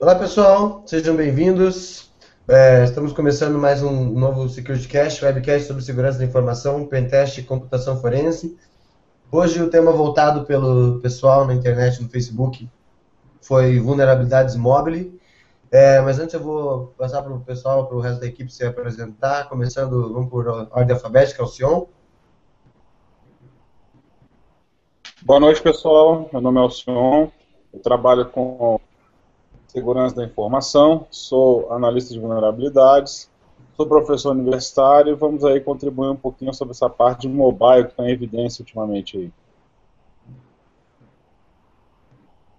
Olá 0.00 0.14
pessoal, 0.14 0.84
sejam 0.86 1.16
bem-vindos. 1.16 2.08
É, 2.46 2.84
estamos 2.84 3.12
começando 3.12 3.58
mais 3.58 3.82
um 3.82 4.12
novo 4.12 4.48
SecurityCast, 4.48 5.24
webcast 5.24 5.66
sobre 5.66 5.82
segurança 5.82 6.20
da 6.20 6.24
informação, 6.24 6.86
pentest 6.86 7.38
e 7.38 7.42
computação 7.42 8.00
forense. 8.00 8.56
Hoje 9.28 9.60
o 9.60 9.68
tema 9.68 9.90
voltado 9.90 10.44
pelo 10.44 11.00
pessoal 11.00 11.44
na 11.44 11.52
internet, 11.52 12.00
no 12.00 12.08
Facebook, 12.08 12.70
foi 13.42 13.80
vulnerabilidades 13.80 14.54
mobile. 14.54 15.20
É, 15.68 16.00
mas 16.00 16.20
antes 16.20 16.32
eu 16.32 16.44
vou 16.44 16.94
passar 16.96 17.20
para 17.20 17.34
o 17.34 17.40
pessoal, 17.40 17.88
para 17.88 17.96
o 17.96 18.00
resto 18.00 18.20
da 18.20 18.26
equipe 18.28 18.52
se 18.52 18.64
apresentar, 18.64 19.48
começando, 19.48 20.12
vamos 20.12 20.30
por 20.30 20.46
ordem 20.46 20.94
alfabética, 20.94 21.42
o 21.42 21.48
Sion. 21.48 21.86
Boa 25.22 25.40
noite 25.40 25.60
pessoal, 25.60 26.30
meu 26.32 26.40
nome 26.40 26.58
é 26.58 26.62
Alcion, 26.62 27.30
eu 27.74 27.80
trabalho 27.80 28.26
com 28.26 28.78
segurança 29.68 30.16
da 30.16 30.24
informação, 30.24 31.06
sou 31.10 31.72
analista 31.72 32.12
de 32.12 32.18
vulnerabilidades, 32.18 33.30
sou 33.76 33.86
professor 33.86 34.32
universitário 34.32 35.12
e 35.12 35.14
vamos 35.14 35.44
aí 35.44 35.60
contribuir 35.60 36.08
um 36.08 36.16
pouquinho 36.16 36.52
sobre 36.52 36.72
essa 36.72 36.90
parte 36.90 37.22
de 37.22 37.28
mobile 37.28 37.84
que 37.84 37.90
está 37.90 38.04
em 38.04 38.12
evidência 38.12 38.62
ultimamente 38.62 39.16
aí. 39.16 39.32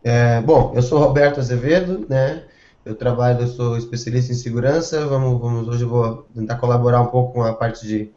É, 0.02 0.40
bom, 0.42 0.72
eu 0.76 0.82
sou 0.82 0.98
Roberto 0.98 1.40
Azevedo, 1.40 2.06
né? 2.08 2.46
Eu 2.86 2.96
trabalho, 2.96 3.42
eu 3.42 3.48
sou 3.48 3.78
especialista 3.78 4.32
em 4.32 4.36
segurança. 4.36 5.06
Vamos, 5.06 5.40
vamos 5.42 5.68
hoje 5.68 5.84
eu 5.84 5.90
vou 5.90 6.26
tentar 6.34 6.56
colaborar 6.58 7.02
um 7.02 7.08
pouco 7.08 7.34
com 7.34 7.44
a 7.44 7.54
parte 7.54 7.86
de 7.86 8.10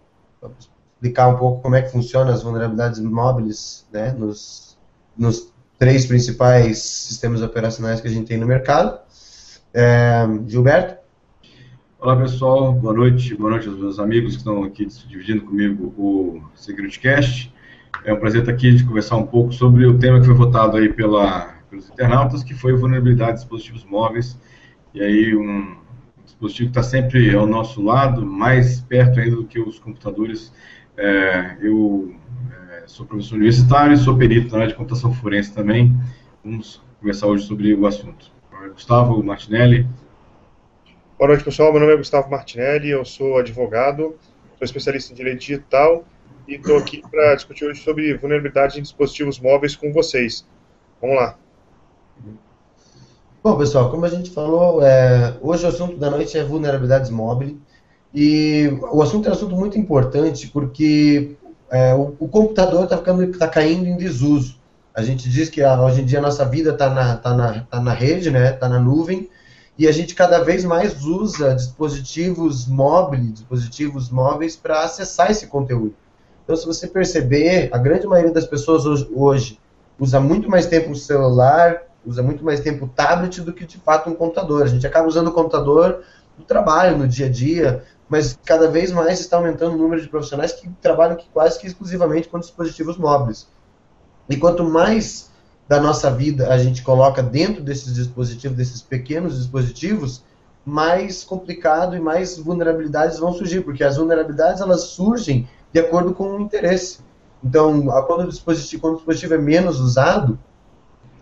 explicar 0.59 1.29
um 1.29 1.37
pouco 1.37 1.61
como 1.61 1.75
é 1.75 1.83
que 1.83 1.91
funcionam 1.91 2.33
as 2.33 2.45
vulnerabilidades 2.45 3.01
móveis, 3.01 3.85
né? 3.93 4.13
Nos, 4.13 4.79
nos 5.17 5.52
três 5.83 6.07
principais 6.07 6.79
sistemas 6.79 7.43
operacionais 7.43 8.01
que 8.01 8.07
a 8.07 8.11
gente 8.11 8.29
tem 8.29 8.39
no 8.39 8.47
mercado. 8.47 9.01
É, 9.75 10.25
Gilberto? 10.47 10.95
Olá 11.99 12.15
pessoal, 12.15 12.73
boa 12.73 12.95
noite, 12.95 13.35
boa 13.35 13.51
noite 13.51 13.67
aos 13.67 13.77
meus 13.77 13.99
amigos 13.99 14.35
que 14.35 14.39
estão 14.39 14.63
aqui 14.63 14.87
dividindo 15.09 15.43
comigo 15.43 15.93
o 15.99 16.41
SecurityCast. 16.55 17.53
É 18.05 18.15
um 18.15 18.17
prazer 18.17 18.43
estar 18.43 18.53
aqui 18.53 18.73
de 18.73 18.85
conversar 18.85 19.17
um 19.17 19.27
pouco 19.27 19.53
sobre 19.53 19.85
o 19.85 19.99
tema 19.99 20.21
que 20.21 20.27
foi 20.27 20.37
votado 20.37 20.77
aí 20.77 20.89
pela, 20.89 21.53
pelos 21.69 21.91
internautas, 21.91 22.45
que 22.45 22.55
foi 22.55 22.75
vulnerabilidade 22.75 23.33
de 23.33 23.39
dispositivos 23.39 23.85
móveis. 23.85 24.41
E 24.95 25.03
aí 25.03 25.35
um 25.35 25.79
dispositivo 26.25 26.71
que 26.71 26.79
está 26.79 26.89
sempre 26.89 27.35
ao 27.35 27.45
nosso 27.45 27.83
lado, 27.83 28.25
mais 28.25 28.81
perto 28.83 29.19
ainda 29.19 29.35
do 29.35 29.45
que 29.47 29.59
os 29.59 29.81
computadores. 29.81 30.53
É, 30.97 31.57
eu 31.61 32.15
sou 32.87 33.07
professor 33.07 33.37
universitário 33.37 33.95
e 33.95 33.97
sou 33.97 34.17
perito 34.17 34.53
na 34.53 34.59
área 34.59 34.69
de 34.69 34.75
computação 34.75 35.13
forense 35.13 35.53
também. 35.53 35.95
Vamos 36.45 36.83
conversar 37.01 37.27
hoje 37.27 37.47
sobre 37.47 37.75
o 37.75 37.87
assunto. 37.87 38.31
Gustavo 38.73 39.23
Martinelli. 39.23 39.87
Boa 41.19 41.29
noite, 41.29 41.45
pessoal. 41.45 41.73
Meu 41.73 41.81
nome 41.81 41.93
é 41.93 41.97
Gustavo 41.97 42.31
Martinelli, 42.31 42.91
eu 42.91 43.05
sou 43.05 43.39
advogado, 43.39 44.17
sou 44.57 44.65
especialista 44.65 45.13
em 45.13 45.17
direito 45.17 45.41
digital 45.41 46.05
e 46.49 46.55
estou 46.55 46.77
aqui 46.77 47.03
para 47.09 47.35
discutir 47.35 47.65
hoje 47.65 47.83
sobre 47.83 48.17
vulnerabilidade 48.17 48.79
em 48.79 48.83
dispositivos 48.83 49.39
móveis 49.39 49.77
com 49.77 49.93
vocês. 49.93 50.47
Vamos 51.01 51.17
lá. 51.17 51.37
Bom, 53.43 53.57
pessoal, 53.59 53.91
como 53.91 54.05
a 54.05 54.09
gente 54.09 54.31
falou, 54.31 54.83
é, 54.83 55.37
hoje 55.41 55.65
o 55.65 55.69
assunto 55.69 55.97
da 55.97 56.11
noite 56.11 56.37
é 56.39 56.45
vulnerabilidades 56.45 57.11
móveis. 57.11 57.55
E 58.15 58.69
o 58.93 59.03
assunto 59.03 59.27
é 59.27 59.31
um 59.31 59.35
assunto 59.35 59.57
muito 59.57 59.79
importante 59.79 60.49
porque 60.49 61.37
é, 61.73 61.95
o, 61.95 62.15
o, 62.21 62.29
computador 62.29 62.85
está 62.85 62.99
tá 62.99 63.49
caindo 63.49 63.87
em 63.87 63.97
desuso. 63.97 64.61
A 64.95 65.03
gente 65.03 65.29
diz 65.29 65.49
que 65.49 65.63
ah, 65.63 65.81
hoje 65.81 66.03
em 66.03 66.05
dia 66.05 66.19
a 66.19 66.23
nossa 66.23 66.45
vida 66.45 66.71
está 66.71 66.91
na, 66.91 67.17
tá 67.17 67.35
na, 67.35 67.61
tá 67.61 67.81
na 67.81 67.95
rede, 67.95 68.31
né? 68.31 68.51
Está 68.51 68.69
na 68.69 68.79
nuvem 68.79 69.31
e 69.79 69.89
a 69.89 69.93
gente 69.93 70.15
cada 70.15 70.41
vez 70.41 70.65
mais 70.65 71.03
usa 71.03 71.55
dispositivos 71.55 72.67
móveis, 72.67 73.33
dispositivos 73.33 74.11
móveis 74.11 74.55
para 74.55 74.85
acessar 74.85 75.31
esse 75.31 75.47
conteúdo. 75.47 75.95
Então, 76.45 76.55
se 76.55 76.67
você 76.67 76.87
perceber, 76.87 77.71
a 77.73 77.79
grande 77.79 78.07
maioria 78.07 78.33
das 78.33 78.47
pessoas 78.47 78.85
hoje, 78.85 79.09
hoje 79.15 79.59
usa 79.99 80.21
muito 80.21 80.51
mais 80.51 80.67
tempo 80.67 80.91
o 80.91 80.97
celular, 80.97 81.85
usa 82.05 82.23
muito 82.23 82.45
mais 82.45 82.61
tempo 82.61 82.85
o 82.85 82.89
tablet 82.89 83.41
do 83.41 83.53
que 83.53 83.65
de 83.65 83.79
fato 83.79 84.11
um 84.11 84.15
computador. 84.15 84.65
A 84.65 84.67
gente 84.67 84.87
acaba 84.87 85.09
usando 85.09 85.29
o 85.29 85.33
computador 85.33 86.03
no 86.37 86.45
trabalho, 86.45 86.99
no 86.99 87.09
dia 87.09 87.27
a 87.27 87.31
dia, 87.31 87.83
mas 88.13 88.39
cada 88.45 88.69
vez 88.69 88.93
mais 88.93 89.21
está 89.21 89.39
aumentando 89.39 89.75
o 89.75 89.79
número 89.79 90.03
de 90.03 90.07
profissionais 90.07 90.53
que 90.53 90.69
trabalham 90.83 91.17
quase 91.33 91.59
que 91.59 91.67
exclusivamente 91.67 92.29
com 92.29 92.39
dispositivos 92.39 92.99
móveis. 92.99 93.49
E 94.29 94.37
quanto 94.37 94.65
mais 94.65 95.31
da 95.67 95.81
nossa 95.81 96.11
vida 96.11 96.53
a 96.53 96.59
gente 96.59 96.83
coloca 96.83 97.23
dentro 97.23 97.63
desses 97.63 97.95
dispositivos, 97.95 98.55
desses 98.55 98.83
pequenos 98.83 99.39
dispositivos, 99.39 100.23
mais 100.63 101.25
complicado 101.25 101.97
e 101.97 102.01
mais 102.01 102.37
vulnerabilidades 102.37 103.19
vão 103.19 103.33
surgir, 103.33 103.63
porque 103.63 103.83
as 103.83 103.97
vulnerabilidades 103.97 104.61
elas 104.61 104.83
surgem 104.83 105.49
de 105.73 105.81
acordo 105.81 106.13
com 106.13 106.37
o 106.37 106.41
interesse. 106.43 106.99
Então, 107.43 107.87
quando 108.07 108.25
o 108.25 108.29
dispositivo, 108.29 108.83
quando 108.83 108.93
o 108.93 108.97
dispositivo 108.99 109.33
é 109.33 109.39
menos 109.39 109.81
usado, 109.81 110.39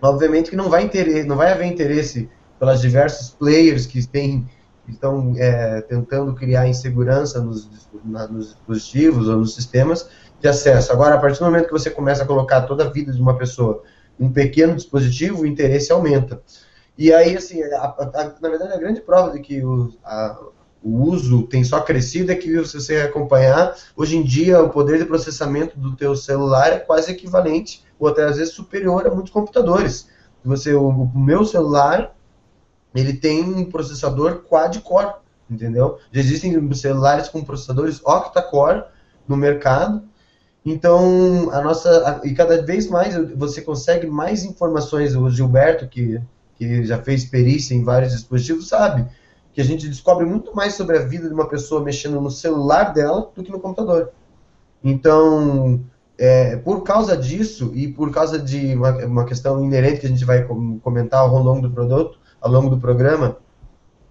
obviamente 0.03 0.51
que 0.51 0.57
não 0.57 0.69
vai, 0.69 0.89
ter, 0.89 1.25
não 1.25 1.37
vai 1.37 1.53
haver 1.53 1.67
interesse 1.67 2.29
pelas 2.59 2.81
diversos 2.81 3.31
players 3.31 3.87
que 3.87 4.05
têm 4.05 4.45
estão 4.91 5.35
é, 5.37 5.81
tentando 5.83 6.35
criar 6.35 6.69
insegurança 6.69 7.41
nos, 7.41 7.69
na, 8.05 8.27
nos 8.27 8.49
dispositivos 8.55 9.29
ou 9.29 9.37
nos 9.37 9.55
sistemas 9.55 10.09
de 10.41 10.49
acesso. 10.49 10.93
Agora, 10.93 11.15
a 11.15 11.19
partir 11.19 11.39
do 11.39 11.45
momento 11.45 11.67
que 11.67 11.73
você 11.73 11.91
começa 11.91 12.23
a 12.23 12.27
colocar 12.27 12.63
toda 12.63 12.85
a 12.85 12.91
vida 12.91 13.13
de 13.13 13.21
uma 13.21 13.37
pessoa 13.37 13.83
em 14.19 14.25
um 14.25 14.33
pequeno 14.33 14.75
dispositivo, 14.75 15.43
o 15.43 15.47
interesse 15.47 15.93
aumenta. 15.93 16.43
E 16.97 17.13
aí, 17.13 17.37
assim, 17.37 17.63
a, 17.63 17.85
a, 17.85 18.35
na 18.41 18.49
verdade, 18.49 18.73
a 18.73 18.79
grande 18.79 19.01
prova 19.01 19.33
de 19.33 19.41
que 19.41 19.65
o, 19.65 19.93
a, 20.05 20.39
o 20.83 21.03
uso 21.05 21.47
tem 21.47 21.63
só 21.63 21.81
crescido 21.81 22.33
é 22.33 22.35
que, 22.35 22.65
se 22.65 22.81
você 22.81 22.97
acompanhar, 22.99 23.75
hoje 23.97 24.17
em 24.17 24.23
dia 24.23 24.63
o 24.63 24.71
poder 24.71 24.99
de 24.99 25.05
processamento 25.05 25.79
do 25.79 25.95
teu 25.95 26.17
celular 26.17 26.73
é 26.73 26.79
quase 26.79 27.13
equivalente, 27.13 27.85
ou 27.99 28.09
até 28.09 28.25
às 28.25 28.37
vezes 28.37 28.55
superior 28.55 29.07
a 29.07 29.11
muitos 29.11 29.33
computadores. 29.33 30.09
Você, 30.45 30.75
o, 30.75 30.89
o 30.89 31.19
meu 31.19 31.45
celular 31.45 32.15
ele 32.95 33.15
tem 33.15 33.43
um 33.43 33.65
processador 33.65 34.43
quad-core, 34.49 35.15
entendeu? 35.49 35.99
Já 36.13 36.21
existem 36.21 36.73
celulares 36.75 37.29
com 37.29 37.45
processadores 37.45 38.01
octa-core 38.05 38.85
no 39.29 39.37
mercado, 39.37 40.03
então 40.65 41.51
a 41.53 41.63
nossa 41.63 42.21
e 42.25 42.35
cada 42.35 42.63
vez 42.63 42.89
mais 42.89 43.15
você 43.35 43.63
consegue 43.63 44.07
mais 44.07 44.45
informações. 44.45 45.15
O 45.17 45.31
Gilberto 45.31 45.89
que 45.89 46.21
que 46.61 46.85
já 46.85 47.03
fez 47.03 47.25
perícia 47.25 47.75
em 47.75 47.83
vários 47.83 48.13
dispositivos 48.13 48.69
sabe 48.69 49.07
que 49.55 49.63
a 49.63 49.65
gente 49.65 49.89
descobre 49.89 50.27
muito 50.27 50.55
mais 50.55 50.75
sobre 50.75 50.99
a 50.99 51.03
vida 51.03 51.27
de 51.27 51.33
uma 51.33 51.49
pessoa 51.49 51.83
mexendo 51.83 52.21
no 52.21 52.31
celular 52.31 52.93
dela 52.93 53.31
do 53.35 53.43
que 53.43 53.51
no 53.51 53.59
computador. 53.59 54.11
Então, 54.85 55.81
é, 56.19 56.57
por 56.57 56.83
causa 56.83 57.17
disso 57.17 57.73
e 57.75 57.89
por 57.89 58.13
causa 58.13 58.39
de 58.39 58.75
uma, 58.75 58.91
uma 59.07 59.25
questão 59.25 59.65
inerente 59.65 60.01
que 60.01 60.07
a 60.07 60.09
gente 60.11 60.25
vai 60.25 60.47
comentar 60.83 61.21
ao 61.21 61.43
longo 61.43 61.63
do 61.63 61.71
produto, 61.71 62.20
ao 62.41 62.51
longo 62.51 62.71
do 62.71 62.79
programa, 62.79 63.37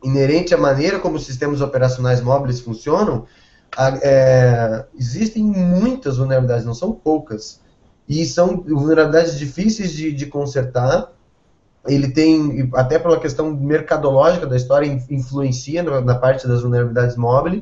inerente 0.04 0.54
à 0.54 0.58
maneira 0.58 1.00
como 1.00 1.16
os 1.18 1.26
sistemas 1.26 1.62
operacionais 1.62 2.22
móveis 2.22 2.60
funcionam, 2.60 3.26
é, 4.02 4.86
existem 4.98 5.44
muitas 5.44 6.18
vulnerabilidades, 6.18 6.66
não 6.66 6.74
são 6.74 6.92
poucas. 6.92 7.62
E 8.08 8.26
são 8.26 8.62
vulnerabilidades 8.62 9.38
difíceis 9.38 9.92
de, 9.92 10.12
de 10.12 10.26
consertar. 10.26 11.12
Ele 11.88 12.10
tem, 12.10 12.70
até 12.74 12.98
pela 12.98 13.20
questão 13.20 13.54
mercadológica 13.54 14.48
da 14.48 14.58
história, 14.58 14.88
influencia 15.10 15.84
na, 15.84 16.02
na 16.02 16.16
parte 16.16 16.48
das 16.48 16.62
vulnerabilidades 16.62 17.16
móveis. 17.16 17.62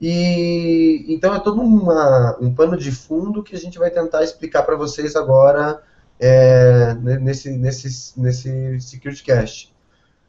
E 0.00 1.04
então 1.08 1.34
é 1.34 1.40
todo 1.40 1.60
uma, 1.60 2.36
um 2.40 2.54
pano 2.54 2.76
de 2.76 2.90
fundo 2.90 3.42
que 3.42 3.54
a 3.54 3.58
gente 3.58 3.78
vai 3.78 3.90
tentar 3.90 4.22
explicar 4.22 4.62
para 4.62 4.76
vocês 4.76 5.16
agora 5.16 5.82
é, 6.20 6.94
nesse, 6.94 7.50
nesse, 7.50 8.20
nesse 8.20 8.80
Security 8.80 9.22
Cast. 9.22 9.73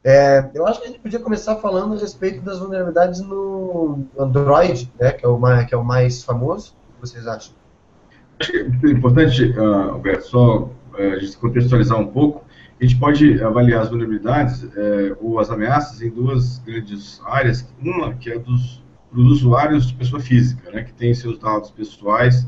É, 0.08 0.48
eu 0.54 0.68
acho 0.68 0.80
que 0.80 0.86
a 0.86 0.90
gente 0.90 1.00
podia 1.00 1.18
começar 1.18 1.56
falando 1.56 1.96
a 1.96 1.98
respeito 1.98 2.40
das 2.42 2.60
vulnerabilidades 2.60 3.22
no 3.22 4.06
Android, 4.20 4.94
né, 5.00 5.12
que, 5.12 5.26
é 5.26 5.28
o 5.28 5.40
mais, 5.40 5.68
que 5.68 5.74
é 5.74 5.78
o 5.78 5.84
mais 5.84 6.24
famoso. 6.24 6.76
O 6.92 6.94
que 6.94 7.10
vocês 7.10 7.26
acham? 7.26 7.56
Acho 8.40 8.52
que 8.52 8.58
é 8.86 8.90
importante, 8.92 9.52
uh, 9.58 9.94
Alberto, 9.94 10.28
só 10.28 10.60
uh, 10.60 10.72
a 10.96 11.18
gente 11.18 11.36
contextualizar 11.38 12.00
um 12.00 12.06
pouco. 12.06 12.46
A 12.80 12.84
gente 12.84 13.00
pode 13.00 13.44
avaliar 13.44 13.82
as 13.82 13.90
vulnerabilidades 13.90 14.62
uh, 14.62 15.18
ou 15.20 15.40
as 15.40 15.50
ameaças 15.50 16.00
em 16.04 16.12
duas 16.12 16.60
grandes 16.60 17.20
áreas. 17.26 17.68
Uma 17.82 18.14
que 18.14 18.32
é 18.32 18.38
dos, 18.38 18.84
dos 19.12 19.32
usuários 19.32 19.88
de 19.88 19.96
pessoa 19.96 20.22
física, 20.22 20.70
né, 20.70 20.84
que 20.84 20.94
tem 20.94 21.16
seus 21.16 21.40
dados 21.40 21.72
pessoais 21.72 22.46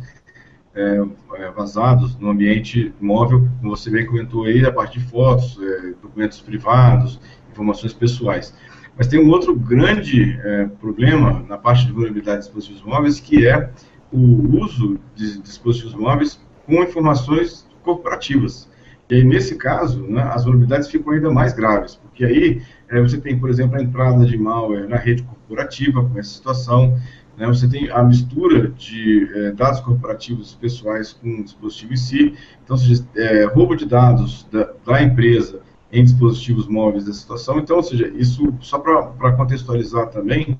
é, 0.78 1.02
é, 1.38 1.50
vazados 1.50 2.16
no 2.20 2.30
ambiente 2.30 2.94
móvel, 3.02 3.50
como 3.60 3.76
você 3.76 3.90
bem 3.90 4.06
comentou 4.06 4.44
aí, 4.44 4.64
a 4.64 4.72
parte 4.72 5.00
de 5.00 5.06
fotos, 5.06 5.58
é, 5.60 5.94
documentos 6.00 6.40
privados, 6.40 7.20
informações 7.58 7.94
pessoais. 7.94 8.54
Mas 8.96 9.08
tem 9.08 9.20
um 9.20 9.30
outro 9.30 9.56
grande 9.56 10.40
é, 10.44 10.66
problema 10.80 11.44
na 11.48 11.58
parte 11.58 11.86
de 11.86 11.92
vulnerabilidade 11.92 12.40
de 12.40 12.46
dispositivos 12.46 12.82
móveis, 12.84 13.20
que 13.20 13.48
é 13.48 13.70
o 14.12 14.58
uso 14.64 15.00
de 15.16 15.40
dispositivos 15.42 15.94
móveis 15.94 16.40
com 16.66 16.84
informações 16.84 17.68
corporativas. 17.84 18.70
E 19.10 19.16
aí, 19.16 19.24
nesse 19.24 19.56
caso, 19.56 20.02
né, 20.02 20.22
as 20.24 20.44
vulnerabilidades 20.44 20.90
ficam 20.90 21.14
ainda 21.14 21.32
mais 21.32 21.54
graves, 21.54 21.96
porque 21.96 22.26
aí 22.26 22.62
é, 22.90 23.02
você 23.02 23.18
tem, 23.18 23.40
por 23.40 23.50
exemplo, 23.50 23.78
a 23.78 23.82
entrada 23.82 24.26
de 24.26 24.38
malware 24.38 24.88
na 24.88 24.98
rede 24.98 25.24
corporativa 25.24 26.04
com 26.04 26.20
essa 26.20 26.32
situação, 26.32 26.98
né, 27.38 27.48
você 27.48 27.70
tem 27.70 27.90
a 27.90 28.04
mistura 28.04 28.70
de 28.70 29.30
é, 29.34 29.52
dados 29.52 29.80
corporativos 29.80 30.56
pessoais 30.56 31.14
com 31.14 31.40
o 31.40 31.44
dispositivo 31.44 31.94
em 31.94 31.98
si, 31.98 32.34
então, 32.64 32.76
seja, 32.76 33.06
é, 33.16 33.46
roubo 33.46 33.76
de 33.76 33.86
dados 33.86 34.46
da, 34.52 34.72
da, 34.86 35.02
empresa 35.02 35.62
em 35.92 36.04
dispositivos 36.04 36.68
móveis 36.68 37.06
da 37.06 37.14
situação. 37.14 37.60
Então, 37.60 37.78
ou 37.78 37.84
seja, 37.84 38.08
isso, 38.16 38.54
só 38.60 38.80
para 38.80 39.34
contextualizar 39.34 40.10
também, 40.10 40.60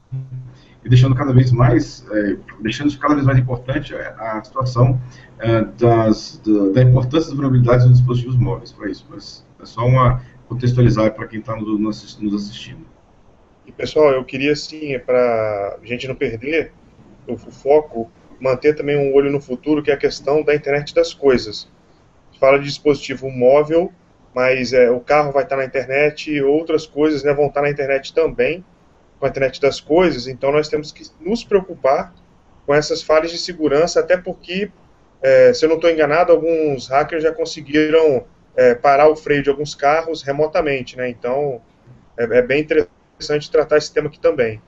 e 0.84 0.90
deixando 0.90 1.16
cada 1.16 1.34
vez 1.34 1.52
mais, 1.52 2.06
é, 2.12 2.38
deixando 2.62 2.98
cada 2.98 3.14
vez 3.14 3.26
mais 3.26 3.38
importante 3.38 3.94
a, 3.94 4.38
a 4.38 4.44
situação 4.44 5.00
é, 5.40 5.62
das, 5.78 6.42
da, 6.46 6.70
da, 6.70 6.82
importância 6.82 7.28
das 7.28 7.34
vulnerabilidades 7.34 7.86
nos 7.86 7.98
dispositivos 7.98 8.38
móveis, 8.38 8.72
para 8.72 8.90
isso, 8.90 9.06
mas 9.10 9.46
é 9.62 9.66
só 9.66 9.86
uma 9.86 10.22
contextualizar 10.48 11.14
para 11.14 11.28
quem 11.28 11.40
está 11.40 11.56
nos, 11.56 12.18
nos 12.20 12.34
assistindo. 12.34 12.86
E 13.66 13.72
pessoal, 13.72 14.12
eu 14.12 14.24
queria 14.24 14.54
assim, 14.54 14.98
para 15.00 15.78
a 15.82 15.86
gente 15.86 16.08
não 16.08 16.16
perder 16.16 16.72
o 17.28 17.36
foco, 17.38 18.10
manter 18.40 18.74
também 18.74 18.96
um 18.98 19.14
olho 19.14 19.30
no 19.30 19.42
futuro, 19.42 19.84
que 19.84 19.92
é 19.92 19.94
a 19.94 19.98
questão 19.98 20.42
da 20.42 20.56
internet 20.56 20.96
das 20.96 21.14
coisas. 21.14 21.70
Fala 22.40 22.60
de 22.60 22.66
dispositivo 22.66 23.30
móvel, 23.30 23.92
mas 24.38 24.72
é, 24.72 24.92
o 24.92 25.00
carro 25.00 25.32
vai 25.32 25.42
estar 25.42 25.58
na 25.58 25.66
internet 25.66 26.32
e 26.32 26.44
outras 26.44 26.86
coisas 26.86 27.24
né, 27.24 27.34
vão 27.34 27.48
estar 27.48 27.64
na 27.64 27.72
internet 27.72 28.14
também, 28.14 28.64
com 29.20 29.26
a 29.26 29.30
internet 29.30 29.60
das 29.60 29.80
coisas, 29.80 30.28
então 30.28 30.52
nós 30.52 30.68
temos 30.68 30.92
que 30.92 31.04
nos 31.20 31.44
preocupar 31.44 32.14
com 32.64 32.72
essas 32.72 33.02
falhas 33.02 33.32
de 33.32 33.40
segurança, 33.40 34.00
até 34.00 34.16
porque, 34.16 34.70
é, 35.24 35.52
se 35.56 35.66
eu 35.66 35.70
não 35.70 35.78
estou 35.78 35.90
enganado, 35.90 36.32
alguns 36.32 36.88
hackers 36.88 37.24
já 37.24 37.32
conseguiram 37.34 38.26
é, 38.56 38.76
parar 38.76 39.10
o 39.10 39.16
freio 39.16 39.42
de 39.42 39.50
alguns 39.50 39.74
carros 39.74 40.22
remotamente, 40.22 40.96
né? 40.96 41.10
Então, 41.10 41.60
é, 42.16 42.26
é 42.26 42.42
bem 42.44 42.62
interessante 42.62 43.50
tratar 43.50 43.78
esse 43.78 43.92
tema 43.92 44.08
aqui 44.08 44.20
também. 44.20 44.62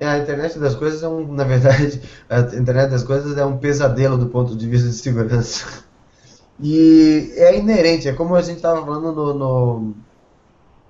É, 0.00 0.08
a 0.08 0.18
internet 0.18 0.58
das 0.58 0.74
coisas 0.74 1.04
é 1.04 1.08
um, 1.08 1.32
na 1.32 1.44
verdade, 1.44 2.02
a 2.28 2.40
internet 2.40 2.90
das 2.90 3.04
coisas 3.04 3.38
é 3.38 3.44
um 3.44 3.58
pesadelo 3.58 4.18
do 4.18 4.26
ponto 4.26 4.56
de 4.56 4.68
vista 4.68 4.88
de 4.88 4.96
segurança. 4.96 5.85
E 6.60 7.32
é 7.36 7.58
inerente, 7.58 8.08
é 8.08 8.12
como 8.12 8.34
a 8.34 8.42
gente 8.42 8.56
estava 8.56 8.80
falando 8.84 9.12
no, 9.12 9.34
no, 9.34 9.94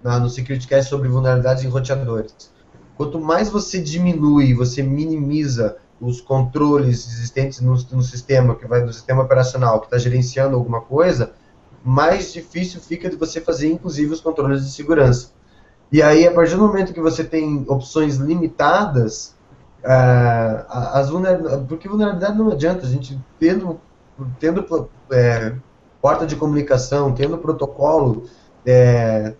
na, 0.03 0.21
no 0.21 0.31
SecurityCast 0.31 0.89
sobre 0.89 1.09
vulnerabilidades 1.09 1.65
em 1.65 1.69
roteadores. 1.69 2.51
Quanto 2.97 3.21
mais 3.21 3.49
você 3.49 3.81
diminui, 3.81 4.55
você 4.55 4.83
minimiza 4.83 5.77
os 6.01 6.21
controles 6.21 7.07
existentes 7.07 7.61
no, 7.61 7.73
no 7.73 8.03
sistema, 8.03 8.55
que 8.55 8.67
vai 8.67 8.85
no 8.85 8.93
sistema 8.93 9.23
operacional, 9.23 9.81
que 9.81 9.87
está 9.87 9.99
gerenciando 9.99 10.57
alguma 10.57 10.81
coisa, 10.81 11.33
mais 11.83 12.33
difícil 12.33 12.81
fica 12.81 13.09
de 13.09 13.17
você 13.17 13.41
fazer, 13.41 13.71
inclusive, 13.73 14.13
os 14.13 14.21
controles 14.21 14.65
de 14.65 14.71
segurança. 14.71 15.31
E 15.91 16.03
aí, 16.03 16.27
a 16.27 16.33
partir 16.33 16.57
do 16.57 16.63
momento 16.63 16.93
que 16.93 17.01
você 17.01 17.23
tem 17.23 17.65
opções 17.69 18.17
limitadas, 18.17 19.35
uh, 19.85 20.67
as 20.69 21.11
vulnerabilidades, 21.11 21.67
porque 21.69 21.89
vulnerabilidade 21.89 22.37
não 22.37 22.51
adianta, 22.51 22.85
a 22.85 22.89
gente 22.89 23.19
tendo, 23.39 23.81
tendo 24.39 24.89
é, 25.11 25.55
porta 26.01 26.27
de 26.27 26.37
comunicação, 26.37 27.13
tendo 27.13 27.39
protocolo, 27.39 28.25
é, 28.65 29.35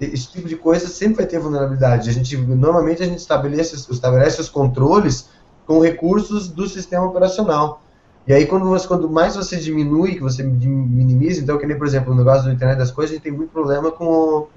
esse 0.00 0.30
tipo 0.30 0.48
de 0.48 0.56
coisa 0.56 0.88
sempre 0.88 1.18
vai 1.18 1.26
ter 1.26 1.38
vulnerabilidade. 1.38 2.08
A 2.08 2.12
gente, 2.12 2.36
normalmente 2.36 3.02
a 3.02 3.06
gente 3.06 3.18
estabelece, 3.18 3.74
estabelece 3.90 4.40
os 4.40 4.48
controles 4.48 5.28
com 5.66 5.80
recursos 5.80 6.48
do 6.48 6.66
sistema 6.68 7.06
operacional. 7.06 7.82
E 8.26 8.32
aí, 8.32 8.46
quando, 8.46 8.66
você, 8.66 8.86
quando 8.86 9.10
mais 9.10 9.34
você 9.34 9.56
diminui, 9.56 10.14
que 10.14 10.20
você 10.20 10.42
minimiza, 10.42 11.40
então, 11.40 11.58
que 11.58 11.66
nem, 11.66 11.76
por 11.76 11.86
exemplo, 11.86 12.12
no 12.12 12.18
negócio 12.18 12.44
do 12.44 12.52
internet 12.52 12.78
das 12.78 12.90
coisas, 12.90 13.12
a 13.12 13.14
gente 13.14 13.24
tem 13.24 13.32
muito 13.32 13.50
problema 13.50 13.90
com 13.90 14.04
o. 14.04 14.48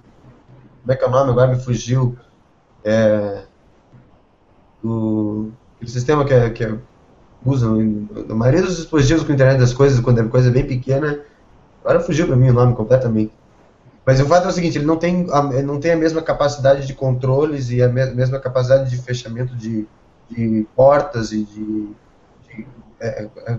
Como 0.81 0.91
é 0.91 0.95
que 0.95 1.03
é 1.03 1.07
o 1.07 1.11
nome? 1.11 1.31
Agora 1.31 1.47
me 1.47 1.59
fugiu. 1.59 2.15
É, 2.83 3.43
o, 4.83 5.49
o 5.81 5.87
sistema 5.87 6.23
que, 6.23 6.33
é, 6.33 6.49
que 6.51 6.63
é, 6.63 6.77
usam. 7.45 8.07
A 8.29 8.33
maioria 8.33 8.63
dos 8.63 8.77
dispositivos 8.77 9.23
com 9.23 9.31
internet 9.31 9.59
das 9.59 9.73
coisas, 9.73 9.99
quando 9.99 10.19
é 10.19 10.23
coisa 10.23 10.49
bem 10.49 10.65
pequena. 10.65 11.19
Agora 11.83 11.99
fugiu 11.99 12.25
para 12.25 12.35
mim 12.35 12.49
o 12.49 12.53
nome 12.53 12.75
completamente. 12.75 13.31
Mas 14.05 14.19
o 14.19 14.25
fato 14.25 14.47
é 14.47 14.49
o 14.49 14.51
seguinte: 14.51 14.77
ele 14.77 14.85
não 14.85 14.97
tem 14.97 15.27
a, 15.31 15.41
não 15.61 15.79
tem 15.79 15.91
a 15.91 15.95
mesma 15.95 16.21
capacidade 16.21 16.85
de 16.85 16.93
controles 16.93 17.69
e 17.69 17.81
a 17.81 17.87
mesma 17.87 18.39
capacidade 18.39 18.89
de 18.89 18.97
fechamento 18.97 19.55
de, 19.55 19.87
de 20.29 20.67
portas 20.75 21.31
e 21.31 21.43
de 21.43 21.89
é, 22.99 23.27
é, 23.47 23.57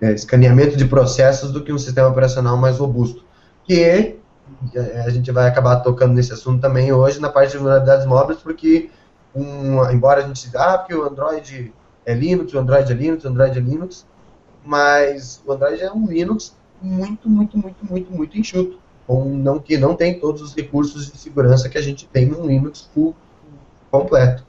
é, 0.00 0.12
escaneamento 0.12 0.76
de 0.76 0.84
processos 0.84 1.50
do 1.50 1.62
que 1.62 1.72
um 1.72 1.78
sistema 1.78 2.08
operacional 2.08 2.56
mais 2.56 2.78
robusto. 2.78 3.24
Que 3.64 3.82
é, 3.82 4.16
a 5.04 5.10
gente 5.10 5.30
vai 5.30 5.46
acabar 5.48 5.76
tocando 5.76 6.14
nesse 6.14 6.32
assunto 6.32 6.60
também 6.60 6.92
hoje 6.92 7.20
na 7.20 7.28
parte 7.28 7.52
de 7.52 7.58
vulnerabilidades 7.58 8.06
móveis, 8.06 8.38
porque 8.38 8.90
um, 9.34 9.88
embora 9.90 10.24
a 10.24 10.26
gente 10.26 10.46
diga, 10.46 10.60
ah, 10.60 10.78
porque 10.78 10.94
o 10.94 11.04
Android 11.04 11.72
é 12.08 12.14
Linux, 12.14 12.54
o 12.54 12.58
Android 12.58 12.90
é 12.90 12.94
Linux, 12.94 13.22
o 13.22 13.28
Android 13.28 13.58
é 13.58 13.60
Linux, 13.60 14.06
mas 14.64 15.42
o 15.44 15.52
Android 15.52 15.82
é 15.82 15.92
um 15.92 16.06
Linux 16.06 16.56
muito, 16.80 17.28
muito, 17.28 17.58
muito, 17.58 17.84
muito, 17.84 18.10
muito 18.10 18.38
enxuto, 18.38 18.78
ou 19.06 19.26
não, 19.26 19.58
que 19.58 19.76
não 19.76 19.94
tem 19.94 20.18
todos 20.18 20.40
os 20.40 20.54
recursos 20.54 21.12
de 21.12 21.18
segurança 21.18 21.68
que 21.68 21.76
a 21.76 21.82
gente 21.82 22.06
tem 22.06 22.24
num 22.24 22.46
Linux 22.46 22.88
full 22.94 23.14
completo. 23.90 24.42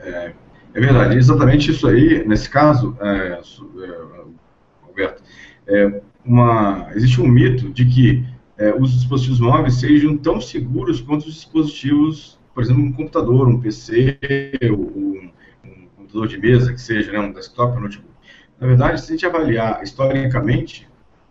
É, 0.00 0.32
é 0.74 0.80
verdade, 0.80 1.16
exatamente 1.16 1.70
isso 1.70 1.86
aí, 1.86 2.26
nesse 2.26 2.50
caso, 2.50 2.96
é, 3.00 3.38
é, 3.38 3.40
Roberto, 4.84 5.22
é 5.68 6.02
uma, 6.24 6.88
existe 6.96 7.20
um 7.20 7.28
mito 7.28 7.70
de 7.70 7.84
que 7.84 8.26
é, 8.58 8.74
os 8.74 8.92
dispositivos 8.92 9.38
móveis 9.38 9.74
sejam 9.74 10.16
tão 10.16 10.40
seguros 10.40 11.00
quanto 11.00 11.28
os 11.28 11.34
dispositivos, 11.34 12.41
por 12.54 12.62
exemplo, 12.62 12.82
um 12.82 12.92
computador, 12.92 13.48
um 13.48 13.60
PC, 13.60 14.18
um, 14.64 15.30
um 15.64 15.86
computador 15.96 16.28
de 16.28 16.38
mesa, 16.38 16.72
que 16.72 16.80
seja, 16.80 17.12
né, 17.12 17.20
um 17.20 17.32
desktop, 17.32 17.76
um 17.76 17.80
notebook. 17.80 18.12
Na 18.60 18.66
verdade, 18.66 19.00
se 19.00 19.08
a 19.08 19.16
gente 19.16 19.26
avaliar 19.26 19.82
historicamente, 19.82 20.88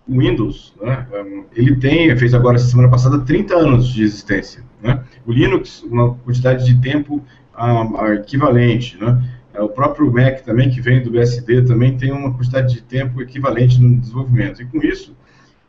o 0.07 0.19
Windows, 0.19 0.73
né, 0.81 1.07
ele 1.55 1.75
tem, 1.75 2.15
fez 2.17 2.33
agora, 2.33 2.57
semana 2.57 2.89
passada, 2.89 3.19
30 3.19 3.55
anos 3.55 3.87
de 3.87 4.03
existência. 4.03 4.63
Né? 4.81 5.03
O 5.25 5.31
Linux, 5.31 5.83
uma 5.83 6.15
quantidade 6.15 6.65
de 6.65 6.81
tempo 6.81 7.23
a, 7.53 8.13
equivalente, 8.15 8.97
né? 8.97 9.21
É, 9.53 9.61
o 9.61 9.69
próprio 9.69 10.11
Mac 10.11 10.41
também, 10.41 10.69
que 10.69 10.79
vem 10.79 11.03
do 11.03 11.11
BSD, 11.11 11.63
também 11.63 11.97
tem 11.97 12.11
uma 12.11 12.33
quantidade 12.33 12.73
de 12.73 12.81
tempo 12.81 13.21
equivalente 13.21 13.81
no 13.81 13.99
desenvolvimento. 13.99 14.61
E 14.61 14.65
com 14.65 14.77
isso, 14.79 15.15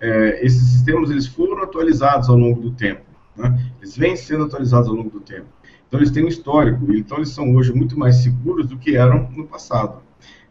é, 0.01 0.45
esses 0.45 0.63
sistemas 0.71 1.11
eles 1.11 1.27
foram 1.27 1.63
atualizados 1.63 2.29
ao 2.29 2.37
longo 2.37 2.61
do 2.61 2.71
tempo. 2.71 3.03
Né? 3.37 3.73
Eles 3.81 3.97
vêm 3.97 4.17
sendo 4.17 4.45
atualizados 4.45 4.89
ao 4.89 4.95
longo 4.95 5.11
do 5.11 5.21
tempo. 5.21 5.47
Então 5.89 6.01
eles 6.01 6.11
têm 6.11 6.25
um 6.25 6.29
histórico, 6.29 6.93
então 6.95 7.19
eles 7.19 7.31
são 7.31 7.55
hoje 7.55 7.73
muito 7.73 7.99
mais 7.99 8.17
seguros 8.17 8.67
do 8.67 8.79
que 8.79 8.97
eram 8.97 9.31
no 9.31 9.47
passado. 9.47 10.01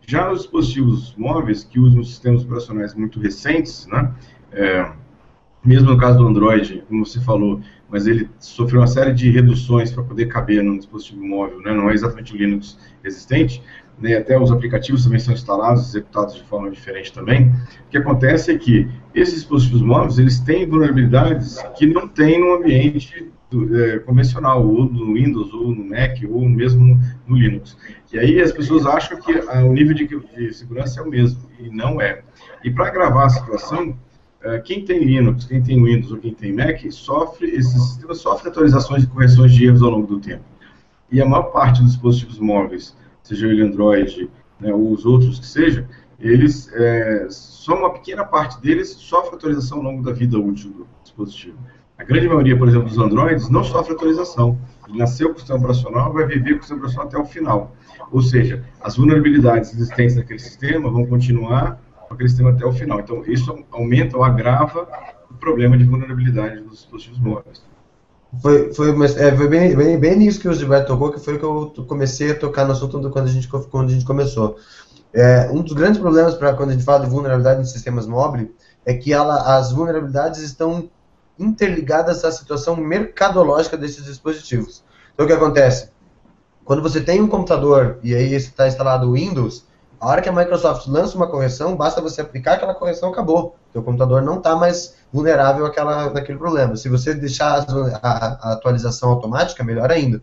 Já 0.05 0.31
os 0.31 0.41
dispositivos 0.41 1.15
móveis 1.15 1.63
que 1.63 1.79
usam 1.79 2.03
sistemas 2.03 2.43
operacionais 2.43 2.93
muito 2.93 3.19
recentes, 3.19 3.87
né, 3.87 4.13
é, 4.51 4.91
mesmo 5.63 5.91
no 5.91 5.97
caso 5.97 6.17
do 6.17 6.27
Android, 6.27 6.83
como 6.87 7.05
você 7.05 7.19
falou, 7.21 7.61
mas 7.91 8.07
ele 8.07 8.29
sofreu 8.39 8.79
uma 8.79 8.87
série 8.87 9.13
de 9.13 9.29
reduções 9.29 9.91
para 9.91 10.03
poder 10.03 10.27
caber 10.27 10.63
num 10.63 10.77
dispositivo 10.77 11.23
móvel, 11.23 11.59
né? 11.61 11.73
não 11.73 11.89
é 11.89 11.93
exatamente 11.93 12.33
o 12.33 12.37
Linux 12.37 12.77
existente, 13.03 13.61
né? 13.99 14.15
até 14.15 14.39
os 14.39 14.51
aplicativos 14.51 15.03
também 15.03 15.19
são 15.19 15.33
instalados, 15.33 15.89
executados 15.89 16.35
de 16.35 16.43
forma 16.43 16.71
diferente 16.71 17.11
também. 17.11 17.49
O 17.87 17.89
que 17.89 17.97
acontece 17.97 18.51
é 18.51 18.57
que 18.57 18.87
esses 19.13 19.35
dispositivos 19.35 19.81
móveis 19.81 20.17
eles 20.17 20.39
têm 20.39 20.65
vulnerabilidades 20.65 21.61
que 21.77 21.85
não 21.85 22.07
tem 22.07 22.39
no 22.39 22.55
ambiente 22.55 23.29
é, 23.53 23.99
convencional, 23.99 24.65
ou 24.65 24.85
no 24.85 25.13
Windows, 25.13 25.53
ou 25.53 25.75
no 25.75 25.83
Mac, 25.83 26.17
ou 26.29 26.47
mesmo 26.47 26.97
no 27.27 27.35
Linux. 27.35 27.77
E 28.13 28.17
aí 28.17 28.39
as 28.39 28.53
pessoas 28.53 28.85
acham 28.85 29.19
que 29.19 29.33
ah, 29.49 29.65
o 29.65 29.73
nível 29.73 29.93
de, 29.93 30.07
de 30.07 30.53
segurança 30.53 31.01
é 31.01 31.03
o 31.03 31.09
mesmo, 31.09 31.41
e 31.59 31.69
não 31.69 31.99
é. 31.99 32.23
E 32.63 32.71
para 32.71 32.87
agravar 32.87 33.25
a 33.25 33.29
situação, 33.29 33.93
quem 34.63 34.83
tem 34.83 35.03
Linux, 35.03 35.45
quem 35.45 35.61
tem 35.61 35.83
Windows 35.83 36.11
ou 36.11 36.17
quem 36.17 36.33
tem 36.33 36.53
Mac, 36.53 36.79
sofre, 36.91 37.47
esse 37.51 37.79
sistema 37.79 38.13
sofre 38.15 38.49
atualizações 38.49 39.03
e 39.03 39.07
correções 39.07 39.53
de 39.53 39.65
erros 39.65 39.83
ao 39.83 39.91
longo 39.91 40.07
do 40.07 40.19
tempo. 40.19 40.43
E 41.11 41.21
a 41.21 41.25
maior 41.25 41.51
parte 41.51 41.81
dos 41.81 41.91
dispositivos 41.91 42.39
móveis, 42.39 42.95
seja 43.21 43.47
ele 43.47 43.61
Android 43.61 44.29
né, 44.59 44.73
ou 44.73 44.91
os 44.91 45.05
outros 45.05 45.39
que 45.39 45.45
sejam, 45.45 45.85
eles, 46.19 46.71
é, 46.73 47.27
só 47.29 47.75
uma 47.75 47.93
pequena 47.93 48.23
parte 48.23 48.61
deles 48.61 48.89
sofre 48.89 49.35
atualização 49.35 49.79
ao 49.79 49.83
longo 49.83 50.03
da 50.03 50.11
vida 50.11 50.39
útil 50.39 50.71
do 50.71 50.87
dispositivo. 51.03 51.57
A 51.97 52.03
grande 52.03 52.27
maioria, 52.27 52.57
por 52.57 52.67
exemplo, 52.67 52.87
dos 52.87 52.97
Androids 52.97 53.49
não 53.49 53.63
sofre 53.63 53.93
atualização. 53.93 54.57
Ele 54.87 54.97
nasceu 54.97 55.29
com 55.29 55.35
o 55.35 55.37
sistema 55.37 55.59
operacional 55.59 56.11
vai 56.11 56.25
viver 56.25 56.53
com 56.53 56.59
o 56.59 56.61
sistema 56.61 56.79
operacional 56.79 57.07
até 57.07 57.17
o 57.17 57.25
final. 57.25 57.75
Ou 58.11 58.21
seja, 58.21 58.63
as 58.81 58.97
vulnerabilidades 58.97 59.73
existentes 59.73 60.15
naquele 60.15 60.39
sistema 60.39 60.89
vão 60.89 61.05
continuar 61.05 61.79
aquele 62.13 62.29
sistema 62.29 62.51
até 62.51 62.65
o 62.65 62.71
final. 62.71 62.99
Então, 62.99 63.23
isso 63.25 63.63
aumenta 63.71 64.17
ou 64.17 64.23
agrava 64.23 64.87
o 65.29 65.33
problema 65.35 65.77
de 65.77 65.83
vulnerabilidade 65.83 66.61
dos 66.61 66.79
dispositivos 66.79 67.19
móveis. 67.19 67.63
Foi, 68.41 68.73
foi, 68.73 68.93
mas, 68.93 69.17
é, 69.17 69.35
foi 69.35 69.47
bem, 69.47 69.75
bem, 69.75 69.99
bem 69.99 70.15
nisso 70.15 70.39
que 70.39 70.47
o 70.47 70.53
Gilberto 70.53 70.87
tocou, 70.87 71.11
que 71.11 71.19
foi 71.19 71.37
que 71.37 71.43
eu 71.43 71.73
comecei 71.87 72.31
a 72.31 72.39
tocar 72.39 72.65
no 72.65 72.71
assunto 72.71 73.09
quando 73.09 73.25
a 73.25 73.31
gente, 73.31 73.47
quando 73.47 73.89
a 73.89 73.93
gente 73.93 74.05
começou. 74.05 74.57
É, 75.13 75.49
um 75.51 75.61
dos 75.61 75.73
grandes 75.73 75.99
problemas 75.99 76.35
para 76.35 76.53
quando 76.53 76.69
a 76.69 76.73
gente 76.73 76.85
fala 76.85 77.03
de 77.03 77.11
vulnerabilidade 77.11 77.61
em 77.61 77.65
sistemas 77.65 78.07
móveis 78.07 78.47
é 78.85 78.93
que 78.93 79.11
ela, 79.11 79.57
as 79.57 79.73
vulnerabilidades 79.73 80.39
estão 80.41 80.89
interligadas 81.37 82.23
à 82.23 82.31
situação 82.31 82.75
mercadológica 82.77 83.75
desses 83.75 84.05
dispositivos. 84.05 84.83
Então, 85.13 85.25
o 85.25 85.27
que 85.27 85.35
acontece? 85.35 85.89
Quando 86.63 86.81
você 86.81 87.01
tem 87.01 87.21
um 87.21 87.27
computador 87.27 87.99
e 88.01 88.15
aí 88.15 88.33
está 88.33 88.67
instalado 88.67 89.09
o 89.09 89.13
Windows, 89.13 89.65
a 90.01 90.07
hora 90.07 90.21
que 90.21 90.27
a 90.27 90.31
Microsoft 90.31 90.87
lança 90.87 91.15
uma 91.15 91.27
correção, 91.27 91.75
basta 91.75 92.01
você 92.01 92.21
aplicar 92.21 92.53
aquela 92.53 92.73
correção, 92.73 93.09
acabou. 93.09 93.55
O 93.71 93.83
computador 93.83 94.23
não 94.23 94.39
está 94.39 94.55
mais 94.55 94.95
vulnerável 95.13 95.63
àquela, 95.63 96.05
àquele 96.05 96.39
problema. 96.39 96.75
Se 96.75 96.89
você 96.89 97.13
deixar 97.13 97.63
a, 98.01 98.07
a, 98.09 98.53
atualização 98.53 99.11
automática, 99.11 99.63
melhor 99.63 99.91
ainda. 99.91 100.19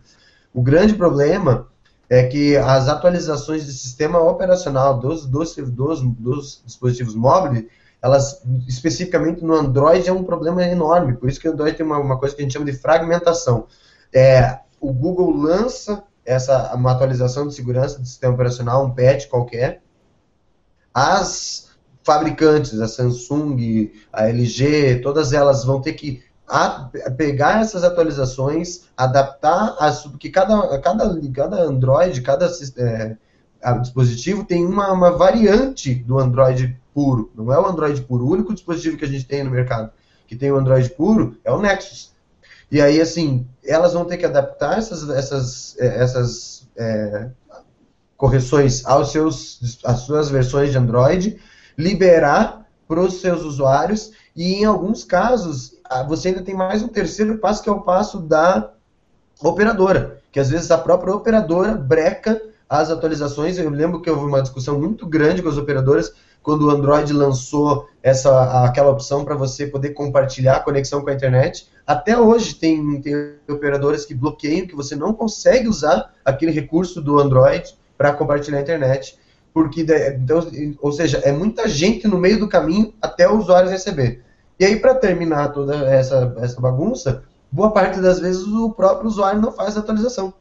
O 0.52 0.60
grande 0.60 0.94
problema 0.94 1.68
é 2.10 2.24
que 2.24 2.56
as 2.56 2.88
atualizações 2.88 3.66
de 3.66 3.72
sistema 3.72 4.18
operacional 4.18 4.98
dos, 4.98 5.24
dos, 5.24 5.54
dos, 5.54 6.02
dos 6.02 6.60
dispositivos 6.66 7.14
móveis, 7.14 7.64
elas, 8.02 8.42
especificamente 8.66 9.44
no 9.44 9.54
Android, 9.54 10.08
é 10.08 10.12
um 10.12 10.24
problema 10.24 10.60
enorme. 10.64 11.16
Por 11.16 11.28
isso 11.28 11.38
que 11.38 11.48
o 11.48 11.52
Android 11.52 11.76
tem 11.76 11.86
uma, 11.86 11.98
uma 11.98 12.18
coisa 12.18 12.34
que 12.34 12.42
a 12.42 12.44
gente 12.44 12.52
chama 12.52 12.66
de 12.66 12.72
fragmentação. 12.72 13.68
É, 14.12 14.58
o 14.80 14.92
Google 14.92 15.36
lança 15.36 16.02
essa 16.28 16.74
uma 16.74 16.92
atualização 16.92 17.48
de 17.48 17.54
segurança 17.54 17.98
do 17.98 18.06
sistema 18.06 18.34
operacional, 18.34 18.84
um 18.84 18.90
patch 18.90 19.26
qualquer, 19.28 19.80
as 20.92 21.70
fabricantes, 22.02 22.78
a 22.80 22.86
Samsung, 22.86 23.92
a 24.12 24.28
LG, 24.28 25.00
todas 25.02 25.32
elas 25.32 25.64
vão 25.64 25.80
ter 25.80 25.94
que 25.94 26.22
a, 26.46 26.90
pegar 27.16 27.60
essas 27.60 27.82
atualizações, 27.82 28.84
adaptar, 28.96 29.76
as, 29.78 30.02
porque 30.02 30.30
cada, 30.30 30.78
cada, 30.80 31.18
cada 31.32 31.62
Android, 31.62 32.20
cada 32.22 32.50
é, 32.76 33.16
dispositivo 33.80 34.44
tem 34.44 34.64
uma, 34.64 34.92
uma 34.92 35.10
variante 35.10 35.94
do 35.94 36.18
Android 36.18 36.78
puro. 36.94 37.30
Não 37.34 37.52
é 37.52 37.58
o 37.58 37.66
Android 37.66 38.00
puro. 38.02 38.24
O 38.24 38.30
único 38.30 38.54
dispositivo 38.54 38.96
que 38.96 39.04
a 39.04 39.08
gente 39.08 39.26
tem 39.26 39.44
no 39.44 39.50
mercado 39.50 39.90
que 40.26 40.36
tem 40.36 40.52
o 40.52 40.56
Android 40.56 40.90
puro 40.90 41.38
é 41.42 41.50
o 41.50 41.60
Nexus. 41.60 42.12
E 42.70 42.80
aí, 42.82 43.00
assim, 43.00 43.46
elas 43.64 43.94
vão 43.94 44.04
ter 44.04 44.18
que 44.18 44.26
adaptar 44.26 44.78
essas, 44.78 45.08
essas, 45.08 45.76
é, 45.78 46.02
essas 46.02 46.68
é, 46.76 47.28
correções 48.16 48.84
aos 48.84 49.10
seus, 49.10 49.80
às 49.84 50.00
suas 50.00 50.28
versões 50.28 50.70
de 50.70 50.78
Android, 50.78 51.40
liberar 51.76 52.66
para 52.86 53.00
os 53.00 53.20
seus 53.20 53.42
usuários, 53.42 54.12
e 54.34 54.54
em 54.54 54.64
alguns 54.64 55.04
casos, 55.04 55.74
você 56.06 56.28
ainda 56.28 56.42
tem 56.42 56.54
mais 56.54 56.82
um 56.82 56.88
terceiro 56.88 57.38
passo, 57.38 57.62
que 57.62 57.68
é 57.68 57.72
o 57.72 57.82
passo 57.82 58.18
da 58.18 58.72
operadora, 59.42 60.20
que 60.32 60.40
às 60.40 60.50
vezes 60.50 60.70
a 60.70 60.78
própria 60.78 61.14
operadora 61.14 61.74
breca 61.74 62.40
as 62.68 62.90
atualizações. 62.90 63.58
Eu 63.58 63.70
lembro 63.70 64.00
que 64.00 64.10
houve 64.10 64.24
uma 64.24 64.42
discussão 64.42 64.78
muito 64.78 65.06
grande 65.06 65.42
com 65.42 65.48
as 65.48 65.56
operadoras 65.56 66.12
quando 66.42 66.66
o 66.66 66.70
Android 66.70 67.12
lançou 67.12 67.88
essa, 68.02 68.64
aquela 68.64 68.90
opção 68.90 69.24
para 69.24 69.34
você 69.34 69.66
poder 69.66 69.90
compartilhar 69.90 70.56
a 70.56 70.60
conexão 70.60 71.02
com 71.02 71.10
a 71.10 71.14
internet. 71.14 71.68
Até 71.86 72.18
hoje 72.18 72.54
tem, 72.54 73.00
tem 73.00 73.34
operadoras 73.48 74.04
que 74.04 74.14
bloqueiam, 74.14 74.66
que 74.66 74.76
você 74.76 74.94
não 74.94 75.12
consegue 75.12 75.68
usar 75.68 76.14
aquele 76.24 76.52
recurso 76.52 77.00
do 77.00 77.18
Android 77.18 77.76
para 77.96 78.12
compartilhar 78.12 78.58
a 78.58 78.62
internet. 78.62 79.18
Porque, 79.52 79.84
então, 80.14 80.46
ou 80.80 80.92
seja, 80.92 81.18
é 81.18 81.32
muita 81.32 81.68
gente 81.68 82.06
no 82.06 82.16
meio 82.16 82.38
do 82.38 82.48
caminho 82.48 82.94
até 83.02 83.28
o 83.28 83.38
usuário 83.38 83.68
receber. 83.68 84.22
E 84.58 84.64
aí, 84.64 84.76
para 84.76 84.94
terminar 84.94 85.48
toda 85.52 85.74
essa, 85.88 86.34
essa 86.38 86.60
bagunça, 86.60 87.24
boa 87.50 87.70
parte 87.70 88.00
das 88.00 88.20
vezes 88.20 88.42
o 88.46 88.70
próprio 88.70 89.08
usuário 89.08 89.40
não 89.40 89.52
faz 89.52 89.76
a 89.76 89.80
atualização. 89.80 90.32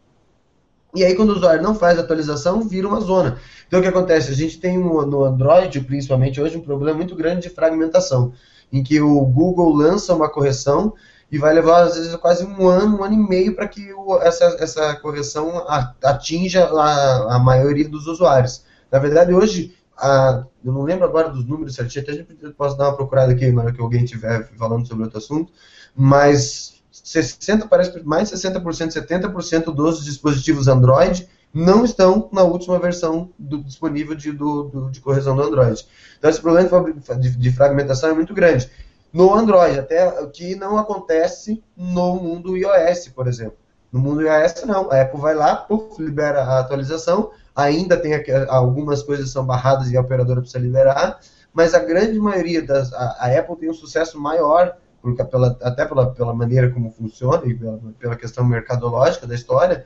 E 0.96 1.04
aí, 1.04 1.16
quando 1.16 1.30
o 1.30 1.36
usuário 1.36 1.62
não 1.62 1.76
faz 1.76 2.00
atualização, 2.00 2.62
vira 2.62 2.88
uma 2.88 3.00
zona. 3.00 3.38
Então, 3.68 3.80
o 3.80 3.84
que 3.84 3.90
acontece? 3.90 4.32
A 4.32 4.36
gente 4.36 4.60
tem 4.60 4.78
no 4.78 5.24
Android, 5.24 5.82
principalmente 5.82 6.42
hoje, 6.42 6.58
um 6.58 6.62
problema 6.62 6.98
muito 6.98 7.16
grande 7.16 7.42
de 7.42 7.50
fragmentação, 7.50 8.34
em 8.72 8.82
que 8.82 9.00
o 9.02 9.20
Google 9.26 9.74
lança 9.74 10.16
uma 10.16 10.30
correção 10.30 10.94
e 11.32 11.38
vai 11.38 11.54
levar, 11.54 11.84
às 11.84 11.96
vezes, 11.96 12.16
quase 12.16 12.46
um 12.46 12.68
ano, 12.68 13.00
um 13.00 13.04
ano 13.04 13.14
e 13.14 13.18
meio 13.18 13.54
para 13.54 13.68
que 13.68 13.94
o, 13.94 14.18
essa, 14.22 14.46
essa 14.60 14.96
correção 14.96 15.66
atinja 16.02 16.66
a, 16.66 17.36
a 17.36 17.40
maioria 17.40 17.88
dos 17.88 18.08
usuários. 18.08 18.64
Na 18.90 18.98
verdade, 18.98 19.34
hoje, 19.34 19.76
a, 19.98 20.46
eu 20.64 20.72
não 20.72 20.84
lembro 20.84 21.06
agora 21.06 21.30
dos 21.30 21.46
números 21.46 21.76
certinho, 21.76 22.04
até 22.04 22.14
a 22.14 22.16
gente 22.16 22.54
posso 22.56 22.78
dar 22.78 22.86
uma 22.86 22.96
procurada 22.96 23.34
aqui 23.34 23.52
na 23.52 23.64
hora 23.64 23.74
que 23.74 23.82
alguém 23.82 24.06
estiver 24.06 24.48
falando 24.58 24.88
sobre 24.88 25.04
outro 25.04 25.18
assunto, 25.18 25.52
mas 25.94 26.77
60, 27.08 27.68
parece 27.68 28.04
mais 28.04 28.30
de 28.30 28.36
60%, 28.36 28.92
70% 28.92 29.74
dos 29.74 30.04
dispositivos 30.04 30.68
Android 30.68 31.28
não 31.54 31.86
estão 31.86 32.30
na 32.34 32.44
última 32.44 32.78
versão 32.78 33.32
do, 33.40 33.64
disponível 33.64 34.14
de, 34.14 34.34
do, 34.34 34.64
do, 34.64 34.92
de 34.92 35.00
correção 35.00 35.34
do 35.34 35.42
Android. 35.42 35.88
Então 36.18 36.30
esse 36.30 36.42
problema 36.42 36.92
de, 37.18 37.30
de, 37.30 37.52
fragmentação 37.52 38.10
é 38.10 38.14
muito 38.14 38.34
grande. 38.34 38.70
No 39.14 39.34
Android, 39.34 39.80
até 39.80 40.12
que 40.28 40.54
não 40.56 40.78
acontece 40.78 41.64
no 41.78 42.16
mundo 42.16 42.58
iOS, 42.58 43.08
por 43.08 43.26
exemplo. 43.26 43.58
No 43.90 44.02
mundo 44.02 44.22
iOS, 44.22 44.66
não. 44.66 44.92
A 44.92 45.02
Apple 45.02 45.22
vai 45.22 45.34
lá, 45.34 45.56
puff, 45.56 46.04
libera 46.04 46.44
a 46.44 46.60
atualização, 46.60 47.32
ainda 47.56 47.96
tem 47.96 48.12
algumas 48.50 49.02
coisas 49.02 49.32
são 49.32 49.46
barradas 49.46 49.90
e 49.90 49.96
a 49.96 50.02
operadora 50.02 50.42
precisa 50.42 50.60
liberar, 50.60 51.22
mas 51.54 51.74
a 51.74 51.80
grande 51.80 52.20
maioria 52.20 52.62
das. 52.62 52.92
A, 52.92 53.16
a 53.18 53.40
Apple 53.40 53.56
tem 53.56 53.70
um 53.70 53.74
sucesso 53.74 54.20
maior 54.20 54.76
porque 55.08 55.24
pela, 55.24 55.58
até 55.62 55.86
pela, 55.86 56.14
pela 56.14 56.34
maneira 56.34 56.70
como 56.70 56.92
funciona 56.92 57.46
e 57.46 57.54
pela, 57.54 57.80
pela 57.98 58.16
questão 58.18 58.44
mercadológica 58.44 59.26
da 59.26 59.34
história, 59.34 59.86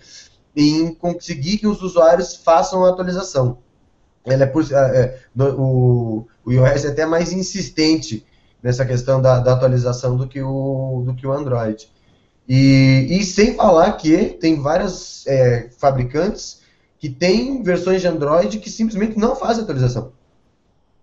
em 0.55 0.95
conseguir 0.95 1.59
que 1.59 1.67
os 1.67 1.83
usuários 1.83 2.35
façam 2.35 2.83
a 2.83 2.89
atualização. 2.89 3.59
Ela 4.25 4.43
é, 4.43 4.45
por, 4.47 4.63
é, 4.63 4.75
é 4.75 5.19
o, 5.37 6.25
o 6.43 6.51
iOS 6.51 6.85
é 6.85 6.87
até 6.87 7.05
mais 7.05 7.31
insistente 7.31 8.25
nessa 8.63 8.83
questão 8.83 9.21
da, 9.21 9.39
da, 9.39 9.53
atualização 9.53 10.17
do 10.17 10.27
que 10.27 10.41
o, 10.41 11.03
do 11.05 11.13
que 11.13 11.27
o 11.27 11.31
Android. 11.31 11.87
E, 12.49 13.07
e 13.11 13.23
sem 13.23 13.55
falar 13.55 13.91
que 13.93 14.25
tem 14.41 14.59
várias 14.59 15.25
é, 15.27 15.69
fabricantes 15.77 16.61
que 16.97 17.09
têm 17.09 17.61
versões 17.61 18.01
de 18.01 18.07
Android 18.07 18.57
que 18.57 18.71
simplesmente 18.71 19.19
não 19.19 19.35
fazem 19.35 19.63
atualização. 19.63 20.13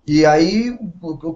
E 0.08 0.24
aí, 0.24 0.74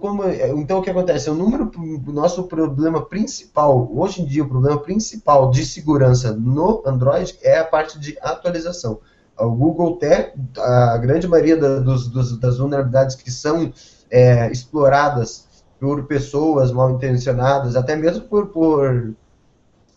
como, 0.01 0.25
então 0.57 0.79
o 0.79 0.83
que 0.83 0.89
acontece? 0.89 1.29
O 1.29 1.35
número, 1.35 1.71
o 1.77 2.11
nosso 2.11 2.45
problema 2.45 3.05
principal, 3.05 3.87
hoje 3.95 4.23
em 4.23 4.25
dia, 4.25 4.43
o 4.43 4.49
problema 4.49 4.79
principal 4.81 5.51
de 5.51 5.63
segurança 5.63 6.33
no 6.33 6.83
Android 6.87 7.39
é 7.43 7.59
a 7.59 7.67
parte 7.67 8.01
de 8.01 8.17
atualização. 8.23 8.99
O 9.39 9.51
Google 9.51 9.97
tem 9.99 10.33
a 10.57 10.97
grande 10.97 11.29
maioria 11.29 11.55
da, 11.55 11.81
dos, 11.81 12.09
dos, 12.09 12.39
das 12.39 12.57
vulnerabilidades 12.57 13.15
que 13.15 13.31
são 13.31 13.71
é, 14.11 14.51
exploradas 14.51 15.47
por 15.79 16.07
pessoas 16.07 16.73
mal 16.73 16.93
intencionadas, 16.93 17.77
até 17.77 17.95
mesmo 17.95 18.25
por, 18.25 18.47
por, 18.47 19.13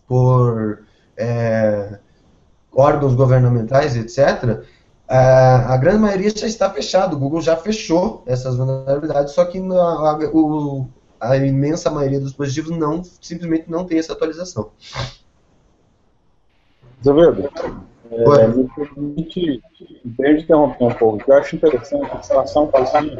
por 0.06 0.80
é, 1.16 1.98
órgãos 2.74 3.16
governamentais, 3.16 3.96
etc., 3.96 4.66
a, 5.08 5.74
a 5.74 5.78
grande 5.78 6.00
maioria 6.00 6.30
já 6.30 6.48
está 6.48 6.70
fechado. 6.70 7.16
O 7.16 7.20
Google 7.20 7.42
já 7.42 7.56
fechou 7.56 8.24
essas 8.26 8.58
vulnerabilidades, 8.58 9.34
só 9.34 9.46
que 9.46 9.60
a, 9.60 10.30
o, 10.34 10.88
a 11.20 11.38
imensa 11.38 11.90
maioria 11.92 12.20
dos 12.20 12.30
dispositivos 12.30 12.78
não, 12.78 13.04
simplesmente 13.04 13.70
não 13.70 13.86
tem 13.86 14.00
essa 14.00 14.14
atualização. 14.14 14.72
Azevedo, 17.02 17.50
é, 18.12 18.48
me 18.48 18.70
permite, 18.70 19.64
me 20.04 20.42
interromper 20.42 20.84
um 20.84 20.94
pouco, 20.94 21.32
eu 21.32 21.38
acho 21.38 21.56
interessante 21.56 22.06
a 22.06 22.10
que 22.10 22.78
assim, 22.78 23.18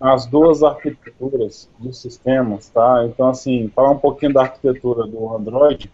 as 0.00 0.26
duas 0.26 0.62
arquiteturas 0.62 1.68
dos 1.78 2.00
sistemas, 2.00 2.68
tá? 2.68 3.04
Então, 3.06 3.28
assim, 3.28 3.70
falar 3.74 3.90
um 3.90 3.98
pouquinho 3.98 4.32
da 4.32 4.42
arquitetura 4.42 5.06
do 5.06 5.34
Android 5.34 5.90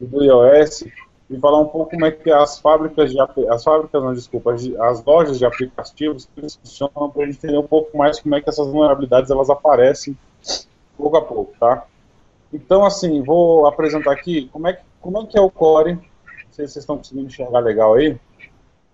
e 0.00 0.06
do 0.06 0.22
iOS, 0.22 0.84
e 1.30 1.38
falar 1.38 1.60
um 1.60 1.68
pouco 1.68 1.90
como 1.90 2.04
é 2.04 2.10
que 2.10 2.30
as 2.30 2.58
fábricas 2.58 3.10
de 3.10 3.18
as 3.20 3.64
fábricas, 3.64 4.02
não, 4.02 4.12
desculpa, 4.12 4.52
as 4.54 5.04
lojas 5.04 5.38
de 5.38 5.46
aplicativos 5.46 6.28
funcionam 6.34 7.10
para 7.10 7.22
a 7.22 7.26
gente 7.26 7.38
entender 7.38 7.58
um 7.58 7.66
pouco 7.66 7.96
mais 7.96 8.20
como 8.20 8.34
é 8.34 8.40
que 8.40 8.48
essas 8.50 8.66
vulnerabilidades 8.66 9.30
elas 9.30 9.48
aparecem 9.48 10.16
pouco 10.96 11.16
a 11.16 11.22
pouco, 11.22 11.52
tá? 11.58 11.86
Então, 12.52 12.84
assim, 12.84 13.22
vou 13.22 13.66
apresentar 13.66 14.12
aqui 14.12 14.48
como 14.52 14.68
é 14.68 14.74
que, 14.74 14.82
como 15.00 15.22
é, 15.22 15.26
que 15.26 15.38
é 15.38 15.40
o 15.40 15.50
Core, 15.50 15.98
se 16.50 16.56
vocês 16.56 16.76
estão 16.76 16.98
conseguindo 16.98 17.26
enxergar 17.26 17.60
legal 17.60 17.94
aí, 17.94 18.18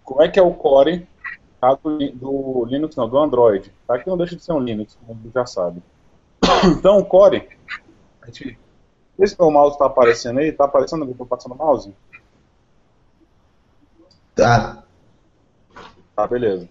como 0.04 0.22
é 0.22 0.28
que 0.28 0.38
é 0.38 0.42
o 0.42 0.54
Core 0.54 1.06
tá, 1.60 1.74
do, 1.74 1.98
do, 2.12 2.64
Linux, 2.66 2.94
não, 2.96 3.08
do 3.08 3.18
Android, 3.18 3.72
tá? 3.86 3.98
Que 3.98 4.08
não 4.08 4.16
deixa 4.16 4.36
de 4.36 4.44
ser 4.44 4.52
um 4.52 4.60
Linux, 4.60 4.96
como 5.06 5.30
já 5.32 5.44
sabe. 5.44 5.82
Então, 6.78 6.98
o 6.98 7.04
Core, 7.04 7.48
a 8.22 8.26
gente, 8.26 8.58
esse 9.18 9.36
meu 9.38 9.50
mouse 9.50 9.74
está 9.74 9.86
aparecendo 9.86 10.38
aí, 10.38 10.48
está 10.48 10.64
aparecendo 10.64 11.04
que 11.04 11.10
eu 11.10 11.12
estou 11.12 11.26
passando 11.26 11.52
o 11.52 11.58
mouse? 11.58 11.92
Tá. 14.38 14.84
Tá, 16.16 16.26
beleza. 16.26 16.68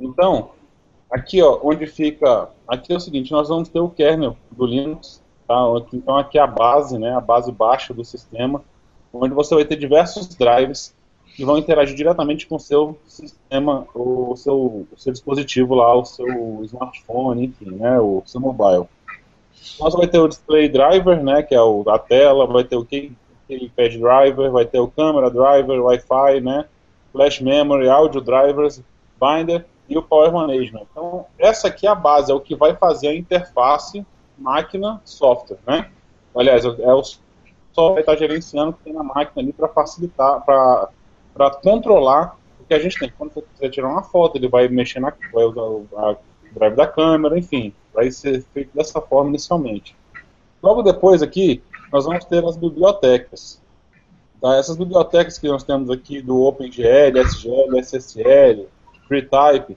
Então, 0.00 0.50
aqui 1.10 1.42
ó, 1.42 1.60
onde 1.62 1.86
fica. 1.86 2.50
Aqui 2.66 2.92
é 2.92 2.96
o 2.96 3.00
seguinte, 3.00 3.30
nós 3.30 3.48
vamos 3.48 3.68
ter 3.68 3.78
o 3.78 3.88
kernel 3.88 4.36
do 4.50 4.66
Linux, 4.66 5.22
Tá? 5.46 5.56
Então 5.92 6.16
aqui 6.16 6.38
é 6.38 6.42
a 6.42 6.46
base, 6.46 6.98
né, 6.98 7.14
a 7.14 7.20
base 7.20 7.52
baixa 7.52 7.92
do 7.92 8.04
sistema, 8.04 8.62
onde 9.12 9.34
você 9.34 9.54
vai 9.54 9.64
ter 9.64 9.76
diversos 9.76 10.26
drives 10.28 10.94
que 11.36 11.44
vão 11.44 11.58
interagir 11.58 11.96
diretamente 11.96 12.46
com 12.46 12.56
o 12.56 12.60
seu 12.60 12.98
sistema, 13.06 13.86
o 13.94 14.34
seu, 14.36 14.86
o 14.90 14.96
seu 14.96 15.12
dispositivo 15.12 15.74
lá, 15.74 15.94
o 15.94 16.04
seu 16.04 16.60
smartphone, 16.64 17.44
enfim, 17.46 17.72
né, 17.72 18.00
o 18.00 18.22
seu 18.24 18.40
mobile. 18.40 18.88
Você 19.78 19.96
vai 19.96 20.06
ter 20.06 20.18
o 20.18 20.28
display 20.28 20.68
driver, 20.68 21.22
né, 21.22 21.42
que 21.42 21.54
é 21.54 21.60
o, 21.60 21.84
a 21.88 21.98
tela, 21.98 22.46
vai 22.46 22.64
ter 22.64 22.76
o 22.76 22.84
keypad 22.84 23.98
driver, 23.98 24.50
vai 24.50 24.64
ter 24.64 24.78
o 24.78 24.88
camera 24.88 25.30
driver, 25.30 25.82
Wi-Fi, 25.82 26.40
né, 26.40 26.64
flash 27.14 27.40
memory, 27.40 27.88
audio 27.88 28.20
drivers, 28.20 28.82
binder 29.20 29.64
e 29.88 29.96
o 29.96 30.02
power 30.02 30.32
management. 30.32 30.82
Então 30.90 31.26
essa 31.38 31.68
aqui 31.68 31.86
é 31.86 31.90
a 31.90 31.94
base, 31.94 32.32
é 32.32 32.34
o 32.34 32.40
que 32.40 32.56
vai 32.56 32.74
fazer 32.74 33.08
a 33.08 33.14
interface 33.14 34.04
máquina-software, 34.36 35.58
né? 35.64 35.88
Aliás, 36.36 36.64
é 36.64 36.92
o 36.92 37.02
software 37.04 37.94
que 37.94 38.00
está 38.00 38.16
gerenciando 38.16 38.70
o 38.70 38.72
que 38.72 38.82
tem 38.82 38.92
na 38.92 39.04
máquina 39.04 39.40
ali 39.40 39.52
para 39.52 39.68
facilitar, 39.68 40.44
para 40.44 41.50
controlar 41.62 42.36
o 42.60 42.64
que 42.64 42.74
a 42.74 42.80
gente 42.80 42.98
tem. 42.98 43.12
Quando 43.16 43.32
você 43.32 43.42
quiser 43.42 43.70
tirar 43.70 43.88
uma 43.88 44.02
foto, 44.02 44.36
ele 44.36 44.48
vai 44.48 44.66
mexer 44.66 44.98
na 44.98 45.12
vai 45.32 45.44
usar 45.44 45.62
o 45.62 45.86
drive 46.52 46.74
da 46.74 46.88
câmera, 46.88 47.38
enfim, 47.38 47.72
vai 47.92 48.10
ser 48.10 48.42
feito 48.52 48.74
dessa 48.74 49.00
forma 49.00 49.30
inicialmente. 49.30 49.96
Logo 50.60 50.82
depois 50.82 51.22
aqui, 51.22 51.62
nós 51.92 52.04
vamos 52.04 52.24
ter 52.24 52.44
as 52.44 52.56
bibliotecas. 52.56 53.62
Tá? 54.44 54.56
Essas 54.56 54.76
bibliotecas 54.76 55.38
que 55.38 55.48
nós 55.48 55.64
temos 55.64 55.88
aqui 55.88 56.20
do 56.20 56.42
OpenGL, 56.42 57.18
SGL, 57.18 57.78
SSL, 57.78 58.68
FreeType, 59.08 59.74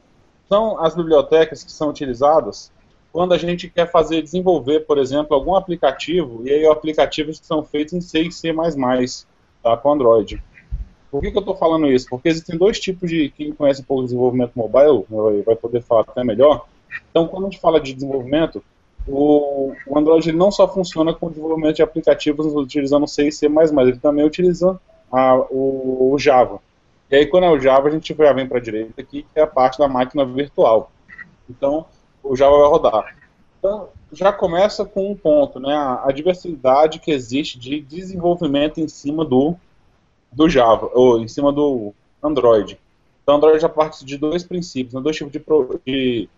são 0.49 0.83
as 0.83 0.93
bibliotecas 0.93 1.63
que 1.63 1.71
são 1.71 1.87
utilizadas 1.87 2.69
quando 3.13 3.33
a 3.33 3.37
gente 3.37 3.69
quer 3.69 3.89
fazer 3.89 4.21
desenvolver, 4.21 4.81
por 4.81 4.97
exemplo, 4.97 5.33
algum 5.33 5.55
aplicativo, 5.55 6.45
e 6.45 6.51
aí 6.51 6.67
aplicativos 6.67 7.39
que 7.39 7.45
são 7.45 7.63
feitos 7.63 7.93
em 7.93 8.01
C 8.01 8.23
e 8.23 8.31
C++, 8.31 8.53
tá, 9.63 9.77
com 9.77 9.93
Android. 9.93 10.43
Por 11.09 11.21
que, 11.21 11.31
que 11.31 11.37
eu 11.37 11.39
estou 11.39 11.55
falando 11.55 11.87
isso? 11.87 12.07
Porque 12.09 12.27
existem 12.27 12.57
dois 12.57 12.77
tipos 12.77 13.09
de, 13.09 13.29
quem 13.29 13.53
conhece 13.53 13.81
um 13.81 13.85
pouco 13.85 14.03
de 14.03 14.07
desenvolvimento 14.07 14.51
mobile, 14.53 15.05
vai 15.45 15.55
poder 15.55 15.81
falar 15.81 16.01
até 16.01 16.25
melhor. 16.25 16.67
Então, 17.09 17.25
quando 17.25 17.47
a 17.47 17.49
gente 17.49 17.61
fala 17.61 17.79
de 17.79 17.93
desenvolvimento, 17.93 18.61
o, 19.07 19.73
o 19.85 19.97
Android 19.97 20.31
não 20.31 20.51
só 20.51 20.67
funciona 20.67 21.13
com 21.13 21.29
desenvolvimento 21.29 21.77
de 21.77 21.83
aplicativos 21.83 22.53
utilizando 22.53 23.07
C 23.07 23.27
e 23.27 23.31
C++, 23.31 23.45
ele 23.45 23.97
também 23.97 24.25
utiliza 24.25 24.79
a, 25.11 25.35
o, 25.49 26.11
o 26.13 26.19
Java. 26.19 26.59
E 27.09 27.15
aí, 27.15 27.25
quando 27.25 27.45
é 27.45 27.49
o 27.49 27.59
Java, 27.59 27.87
a 27.87 27.91
gente 27.91 28.13
já 28.13 28.33
vem 28.33 28.47
para 28.47 28.57
a 28.57 28.61
direita 28.61 29.01
aqui, 29.01 29.23
que 29.23 29.39
é 29.39 29.43
a 29.43 29.47
parte 29.47 29.79
da 29.79 29.87
máquina 29.87 30.25
virtual. 30.25 30.91
Então, 31.49 31.85
o 32.21 32.35
Java 32.35 32.57
vai 32.57 32.67
rodar. 32.67 33.15
Então, 33.57 33.87
já 34.11 34.31
começa 34.33 34.83
com 34.83 35.11
um 35.11 35.15
ponto, 35.15 35.59
né, 35.59 35.73
a, 35.73 36.11
diversidade 36.11 36.99
que 36.99 37.11
existe 37.11 37.57
de 37.57 37.79
desenvolvimento 37.79 38.79
em 38.79 38.87
cima 38.87 39.23
do, 39.23 39.55
do 40.31 40.49
Java, 40.49 40.89
ou 40.93 41.19
em 41.19 41.27
cima 41.27 41.51
do 41.51 41.93
Android. 42.21 42.77
Então, 43.23 43.35
Android 43.35 43.59
já 43.59 43.69
parte 43.69 44.05
de 44.05 44.17
dois 44.17 44.43
princípios, 44.43 44.93
né, 44.93 45.01
dois 45.01 45.15
tipos 45.15 45.31
de, 45.31 45.41
de, 45.85 46.29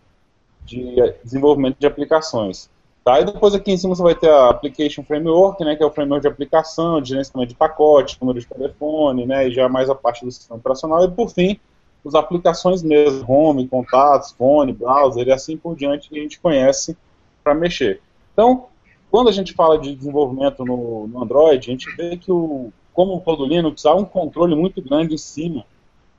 de 0.64 1.14
desenvolvimento 1.24 1.78
de 1.78 1.86
aplicações. 1.86 2.70
Tá? 3.04 3.20
E 3.20 3.24
depois 3.24 3.54
aqui 3.54 3.72
em 3.72 3.76
cima 3.76 3.94
você 3.94 4.02
vai 4.02 4.14
ter 4.14 4.28
a 4.28 4.50
Application 4.50 5.02
Framework, 5.02 5.64
né, 5.64 5.74
que 5.74 5.82
é 5.82 5.86
o 5.86 5.90
framework 5.90 6.22
de 6.22 6.28
aplicação, 6.28 7.00
de 7.00 7.10
gerenciamento 7.10 7.50
de 7.50 7.56
pacote, 7.56 8.18
número 8.20 8.38
de 8.38 8.46
telefone, 8.46 9.24
né, 9.24 9.48
e 9.48 9.52
já 9.52 9.68
mais 9.68 9.88
a 9.88 9.94
parte 9.94 10.24
do 10.24 10.30
sistema 10.30 10.58
operacional. 10.58 11.04
E 11.04 11.10
por 11.10 11.30
fim, 11.30 11.58
as 12.06 12.14
aplicações 12.14 12.82
mesmo, 12.82 13.24
home, 13.30 13.68
contatos, 13.68 14.32
fone, 14.32 14.72
browser 14.72 15.26
e 15.26 15.32
assim 15.32 15.56
por 15.56 15.76
diante 15.76 16.08
que 16.08 16.18
a 16.18 16.22
gente 16.22 16.40
conhece 16.40 16.96
para 17.42 17.54
mexer. 17.54 18.00
Então, 18.32 18.66
quando 19.10 19.28
a 19.28 19.32
gente 19.32 19.54
fala 19.54 19.78
de 19.78 19.94
desenvolvimento 19.94 20.64
no, 20.64 21.08
no, 21.08 21.22
Android, 21.22 21.68
a 21.68 21.72
gente 21.72 21.90
vê 21.96 22.16
que, 22.16 22.30
o, 22.30 22.72
como 22.92 23.20
todo 23.20 23.46
Linux, 23.46 23.84
há 23.86 23.94
um 23.94 24.04
controle 24.04 24.54
muito 24.54 24.80
grande 24.80 25.14
em 25.14 25.18
cima 25.18 25.64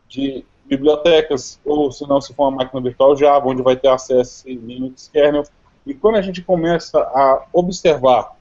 de 0.09 0.43
bibliotecas, 0.71 1.59
ou 1.65 1.91
se 1.91 2.07
não, 2.07 2.21
se 2.21 2.33
for 2.33 2.43
uma 2.47 2.59
máquina 2.59 2.79
virtual 2.79 3.13
Java, 3.17 3.45
onde 3.45 3.61
vai 3.61 3.75
ter 3.75 3.89
acesso 3.89 4.47
a 4.47 4.51
Linux 4.51 5.09
kernel. 5.11 5.43
E 5.85 5.93
quando 5.93 6.15
a 6.15 6.21
gente 6.21 6.41
começa 6.41 6.97
a 6.97 7.45
observar 7.51 8.37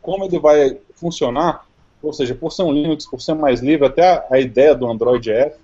como 0.00 0.24
ele 0.24 0.40
vai 0.40 0.76
funcionar, 0.96 1.64
ou 2.02 2.12
seja, 2.12 2.34
por 2.34 2.50
ser 2.50 2.64
um 2.64 2.72
Linux, 2.72 3.06
por 3.06 3.20
ser 3.20 3.34
mais 3.34 3.60
livre, 3.60 3.86
até 3.86 4.10
a, 4.10 4.26
a 4.32 4.40
ideia 4.40 4.74
do 4.74 4.90
Android 4.90 5.30
é 5.30 5.46
essa, 5.46 5.60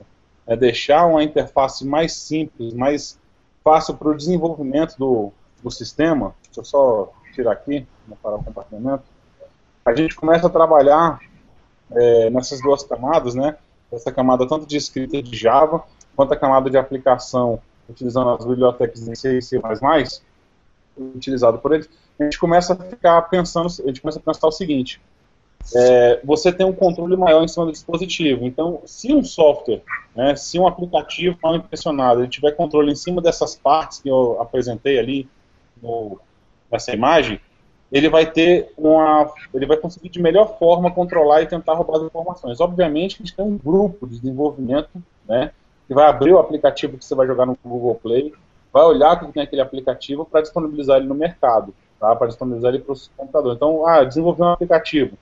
é 0.46 0.56
deixar 0.56 1.04
uma 1.04 1.24
interface 1.24 1.84
mais 1.84 2.12
simples, 2.12 2.72
mais 2.72 3.18
fácil 3.64 3.94
para 3.94 4.08
o 4.08 4.16
desenvolvimento 4.16 4.96
do, 4.96 5.32
do 5.60 5.70
sistema. 5.70 6.32
Deixa 6.44 6.60
eu 6.60 6.64
só 6.64 7.12
tirar 7.34 7.52
aqui, 7.52 7.84
vou 8.06 8.16
parar 8.22 8.36
o 8.36 8.44
compartilhamento. 8.44 9.02
A 9.84 9.92
gente 9.96 10.14
começa 10.14 10.46
a 10.46 10.50
trabalhar 10.50 11.18
é, 11.90 12.30
nessas 12.30 12.62
duas 12.62 12.84
camadas, 12.84 13.34
né? 13.34 13.56
Essa 13.90 14.12
camada 14.12 14.46
tanto 14.46 14.66
de 14.66 14.76
escrita 14.76 15.22
de 15.22 15.36
Java, 15.36 15.82
quanto 16.14 16.32
a 16.32 16.36
camada 16.36 16.68
de 16.68 16.76
aplicação 16.76 17.60
utilizando 17.88 18.30
as 18.30 18.44
bibliotecas 18.44 19.08
em 19.08 19.14
C 19.14 19.38
e 19.38 19.42
C++, 19.42 19.60
utilizado 20.96 21.58
por 21.58 21.72
eles, 21.72 21.88
a 22.20 22.24
gente 22.24 22.38
começa 22.38 22.74
a 22.74 22.76
ficar 22.76 23.22
pensando, 23.22 23.66
a 23.66 23.86
gente 23.86 24.00
começa 24.00 24.18
a 24.18 24.22
pensar 24.22 24.46
o 24.46 24.52
seguinte, 24.52 25.00
é, 25.74 26.20
você 26.24 26.52
tem 26.52 26.66
um 26.66 26.72
controle 26.72 27.16
maior 27.16 27.42
em 27.42 27.48
cima 27.48 27.66
do 27.66 27.72
dispositivo. 27.72 28.44
Então, 28.44 28.80
se 28.84 29.12
um 29.12 29.22
software, 29.22 29.82
né, 30.14 30.34
se 30.34 30.58
um 30.58 30.66
aplicativo 30.66 31.38
mal 31.42 31.56
intencionado, 31.56 32.20
ele 32.20 32.28
tiver 32.28 32.52
controle 32.52 32.90
em 32.90 32.96
cima 32.96 33.20
dessas 33.20 33.54
partes 33.54 34.00
que 34.00 34.08
eu 34.08 34.40
apresentei 34.40 34.98
ali 34.98 35.28
no, 35.82 36.18
nessa 36.70 36.92
imagem, 36.92 37.40
ele 37.90 38.08
vai 38.08 38.30
ter 38.30 38.72
uma, 38.76 39.30
ele 39.54 39.66
vai 39.66 39.76
conseguir 39.76 40.08
de 40.08 40.20
melhor 40.20 40.58
forma 40.58 40.90
controlar 40.90 41.42
e 41.42 41.46
tentar 41.46 41.74
roubar 41.74 41.98
as 41.98 42.02
informações. 42.02 42.60
Obviamente, 42.60 43.16
a 43.16 43.18
gente 43.18 43.34
tem 43.34 43.44
um 43.44 43.56
grupo 43.56 44.06
de 44.06 44.20
desenvolvimento, 44.20 44.90
né, 45.26 45.52
que 45.86 45.94
vai 45.94 46.06
abrir 46.06 46.32
o 46.32 46.38
aplicativo 46.38 46.98
que 46.98 47.04
você 47.04 47.14
vai 47.14 47.26
jogar 47.26 47.46
no 47.46 47.58
Google 47.64 47.94
Play, 47.94 48.32
vai 48.72 48.84
olhar 48.84 49.14
o 49.14 49.26
que 49.26 49.32
tem 49.32 49.42
aquele 49.42 49.62
aplicativo 49.62 50.24
para 50.24 50.42
disponibilizar 50.42 50.98
ele 50.98 51.06
no 51.06 51.14
mercado, 51.14 51.74
tá, 51.98 52.14
para 52.14 52.26
disponibilizar 52.26 52.74
ele 52.74 52.82
para 52.82 52.92
os 52.92 53.10
computadores. 53.16 53.56
Então, 53.56 53.86
ah, 53.86 54.04
desenvolver 54.04 54.42
um 54.42 54.52
aplicativo 54.52 55.16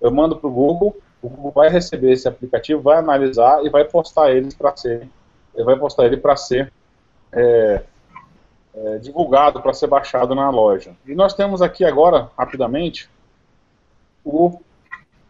eu 0.00 0.10
mando 0.10 0.36
para 0.36 0.48
o 0.48 0.52
Google, 0.52 0.96
o 1.22 1.28
Google 1.28 1.52
vai 1.52 1.68
receber 1.68 2.12
esse 2.12 2.26
aplicativo, 2.26 2.80
vai 2.80 2.96
analisar 2.96 3.64
e 3.64 3.68
vai 3.68 3.84
postar 3.84 4.30
ele 4.32 4.48
para 4.54 4.74
ser, 4.74 5.06
ele 5.54 5.64
vai 5.64 5.76
postar 5.76 6.06
ele 6.06 6.16
para 6.16 6.34
ser 6.36 6.72
é, 7.32 7.82
é, 8.74 8.98
divulgado, 8.98 9.60
para 9.60 9.72
ser 9.72 9.86
baixado 9.86 10.34
na 10.34 10.50
loja. 10.50 10.94
E 11.06 11.14
nós 11.14 11.34
temos 11.34 11.60
aqui 11.60 11.84
agora, 11.84 12.30
rapidamente, 12.36 13.08
o 14.24 14.60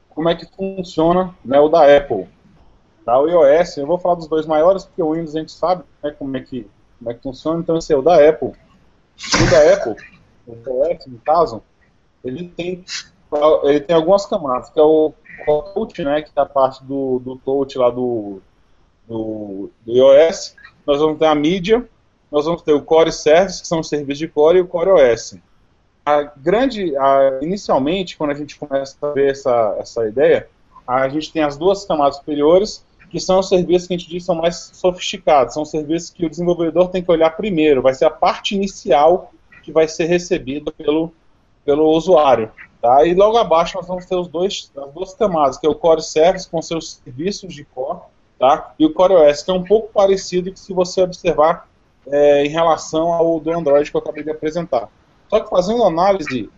como 0.09 0.29
é 0.29 0.35
que 0.35 0.44
funciona 0.44 1.35
né, 1.44 1.59
o 1.61 1.68
da 1.68 1.96
Apple. 1.96 2.29
Tá, 3.05 3.18
o 3.18 3.29
iOS, 3.29 3.79
eu 3.79 3.87
vou 3.87 3.96
falar 3.96 4.16
dos 4.16 4.26
dois 4.26 4.44
maiores, 4.44 4.85
porque 4.85 5.03
o 5.03 5.12
Windows 5.12 5.35
a 5.35 5.38
gente 5.38 5.53
sabe 5.53 5.83
né, 6.03 6.11
como, 6.11 6.37
é 6.37 6.40
que, 6.40 6.68
como 6.98 7.11
é 7.11 7.14
que 7.14 7.22
funciona, 7.22 7.61
então 7.61 7.79
esse 7.79 7.92
é 7.92 7.96
o 7.96 8.03
da 8.03 8.16
Apple. 8.29 8.48
O 8.48 9.50
da 9.50 9.72
Apple, 9.72 9.96
o 10.46 10.53
iOS 10.53 11.07
no 11.07 11.18
caso, 11.20 11.62
ele 12.22 12.48
tem 12.48 12.85
ele 13.62 13.81
tem 13.81 13.94
algumas 13.94 14.26
camadas, 14.26 14.70
que 14.70 14.81
é 14.81 14.83
o 14.83 15.14
touch, 15.72 16.03
né, 16.03 16.22
que 16.22 16.31
é 16.35 16.40
a 16.40 16.46
parte 16.46 16.85
do, 16.85 17.20
do 17.20 17.37
touch 17.37 17.79
lá 17.79 17.88
do, 17.90 18.40
do, 19.09 19.70
do 19.87 19.92
iOS. 19.92 20.57
Nós 20.87 20.98
vamos 20.98 21.18
ter 21.18 21.26
a 21.26 21.35
mídia, 21.35 21.88
nós 22.31 22.45
vamos 22.45 22.62
ter 22.62 22.73
o 22.73 22.83
Core 22.83 23.12
Service, 23.12 23.61
que 23.61 23.69
são 23.69 23.81
os 23.81 23.88
serviços 23.88 24.19
de 24.19 24.29
Core, 24.29 24.59
e 24.59 24.61
o 24.61 24.66
Core 24.66 24.90
OS. 24.90 25.37
A 26.05 26.23
grande, 26.23 26.97
a, 26.97 27.38
inicialmente, 27.43 28.16
quando 28.16 28.31
a 28.31 28.35
gente 28.35 28.59
começa 28.59 28.97
a 29.03 29.11
ver 29.11 29.31
essa, 29.31 29.77
essa 29.79 30.07
ideia, 30.07 30.49
a 30.87 31.09
gente 31.09 31.33
tem 31.33 31.43
as 31.43 31.57
duas 31.57 31.85
camadas 31.85 32.16
superiores, 32.16 32.85
que 33.11 33.19
são 33.19 33.40
os 33.40 33.49
serviços 33.49 33.88
que 33.88 33.95
a 33.95 33.99
gente 33.99 34.09
diz 34.09 34.25
são 34.25 34.37
mais 34.37 34.71
sofisticados, 34.73 35.55
são 35.55 35.64
serviços 35.64 36.11
que 36.11 36.25
o 36.25 36.31
desenvolvedor 36.31 36.88
tem 36.88 37.03
que 37.03 37.11
olhar 37.11 37.31
primeiro, 37.31 37.83
vai 37.83 37.93
ser 37.93 38.05
a 38.05 38.11
parte 38.11 38.55
inicial 38.55 39.33
que 39.62 39.73
vai 39.73 39.88
ser 39.88 40.05
recebida 40.05 40.71
pelo, 40.73 41.12
pelo 41.64 41.90
usuário. 41.90 42.51
Tá? 42.81 43.05
E 43.05 43.14
logo 43.14 43.37
abaixo 43.37 43.77
nós 43.77 43.87
vamos 43.87 44.07
ter 44.07 44.14
os 44.14 44.29
dois, 44.29 44.73
as 44.77 44.93
duas 44.93 45.14
camadas, 45.14 45.59
que 45.59 45.66
é 45.66 45.71
o 45.71 45.75
Core 45.75 46.03
Service 46.03 46.49
com 46.49 46.62
seus 46.62 46.95
serviços 47.05 47.53
de 47.53 47.64
core, 47.64 48.01
tá? 48.38 48.73
e 48.79 48.87
o 48.87 48.93
Core 48.93 49.14
OS, 49.14 49.43
que 49.43 49.51
é 49.51 49.55
um 49.55 49.64
pouco 49.64 49.93
parecido 49.93 50.53
que 50.53 50.59
se 50.59 50.73
você 50.73 51.03
observar 51.03 51.69
é, 52.07 52.45
em 52.45 52.49
relação 52.49 53.13
ao 53.13 53.41
do 53.41 53.53
Android 53.53 53.91
que 53.91 53.97
eu 53.97 54.01
acabei 54.01 54.23
de 54.23 54.31
apresentar. 54.31 54.89
Só 55.29 55.41
que 55.41 55.51
fazendo 55.51 55.85
análise 55.85 56.51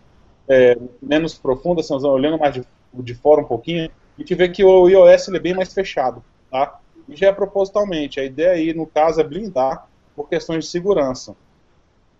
é, 0.47 0.77
menos 1.01 1.35
profunda, 1.35 1.81
assim, 1.81 1.93
olhando 2.05 2.39
mais 2.39 2.53
de, 2.53 2.63
de 2.93 3.15
fora 3.15 3.41
um 3.41 3.45
pouquinho, 3.45 3.89
a 4.17 4.21
gente 4.21 4.35
vê 4.35 4.49
que 4.49 4.63
o 4.63 4.87
iOS 4.87 5.29
é 5.29 5.39
bem 5.39 5.53
mais 5.53 5.73
fechado. 5.73 6.23
Tá? 6.49 6.79
E 7.07 7.15
já 7.15 7.27
é 7.27 7.31
propositalmente. 7.31 8.19
A 8.19 8.23
ideia 8.23 8.51
aí, 8.51 8.73
no 8.73 8.85
caso, 8.85 9.19
é 9.21 9.23
blindar 9.23 9.87
por 10.15 10.29
questões 10.29 10.65
de 10.65 10.71
segurança 10.71 11.35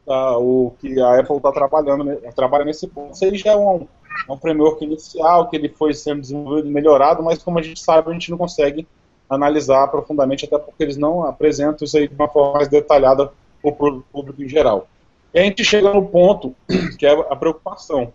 tá, 0.05 0.37
o 0.37 0.73
que 0.79 0.99
a 0.99 1.19
Apple 1.19 1.37
está 1.37 1.51
trabalhando, 1.51 2.03
né, 2.03 2.15
trabalha 2.35 2.65
nesse 2.65 2.87
ponto. 2.87 3.13
Isso 3.13 3.25
aí 3.25 3.37
já 3.37 3.51
é 3.51 3.55
um, 3.55 3.87
um 4.29 4.37
framework 4.37 4.83
inicial, 4.83 5.49
que 5.49 5.55
ele 5.55 5.69
foi 5.69 5.93
sendo 5.93 6.21
desenvolvido 6.21 6.67
e 6.67 6.71
melhorado, 6.71 7.23
mas 7.23 7.41
como 7.41 7.59
a 7.59 7.61
gente 7.61 7.79
sabe, 7.79 8.09
a 8.09 8.13
gente 8.13 8.31
não 8.31 8.37
consegue 8.37 8.87
analisar 9.35 9.87
profundamente, 9.87 10.45
até 10.45 10.57
porque 10.57 10.83
eles 10.83 10.97
não 10.97 11.23
apresentam 11.23 11.85
isso 11.85 11.97
aí 11.97 12.07
de 12.07 12.15
uma 12.15 12.27
forma 12.27 12.53
mais 12.53 12.67
detalhada 12.67 13.31
para 13.61 13.69
o 13.69 14.01
público 14.01 14.43
em 14.43 14.49
geral. 14.49 14.87
E 15.33 15.39
a 15.39 15.43
gente 15.43 15.63
chega 15.63 15.93
no 15.93 16.05
ponto 16.05 16.55
que 16.97 17.05
é 17.05 17.11
a 17.11 17.35
preocupação. 17.35 18.11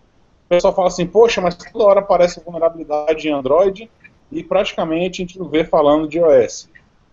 pessoal 0.47 0.73
fala 0.73 0.87
assim, 0.87 1.05
poxa, 1.05 1.41
mas 1.41 1.55
toda 1.55 1.85
hora 1.85 1.99
aparece 1.99 2.41
vulnerabilidade 2.43 3.27
em 3.27 3.31
Android 3.31 3.89
e 4.31 4.43
praticamente 4.43 5.21
a 5.21 5.25
gente 5.25 5.39
não 5.39 5.49
vê 5.49 5.63
falando 5.63 6.07
de 6.07 6.17
iOS. 6.17 6.69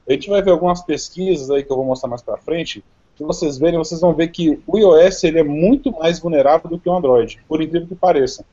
A 0.08 0.12
gente 0.12 0.28
vai 0.28 0.40
ver 0.42 0.52
algumas 0.52 0.82
pesquisas 0.82 1.50
aí 1.50 1.64
que 1.64 1.72
eu 1.72 1.76
vou 1.76 1.84
mostrar 1.84 2.08
mais 2.08 2.22
para 2.22 2.36
frente, 2.36 2.84
se 3.16 3.24
vocês 3.24 3.56
verem, 3.56 3.78
vocês 3.78 4.00
vão 4.00 4.14
ver 4.14 4.28
que 4.28 4.60
o 4.66 4.78
iOS 4.78 5.24
ele 5.24 5.38
é 5.38 5.42
muito 5.42 5.90
mais 5.90 6.20
vulnerável 6.20 6.68
do 6.68 6.78
que 6.78 6.88
o 6.88 6.94
Android, 6.94 7.40
por 7.48 7.62
incrível 7.62 7.88
que 7.88 7.94
pareça. 7.94 8.44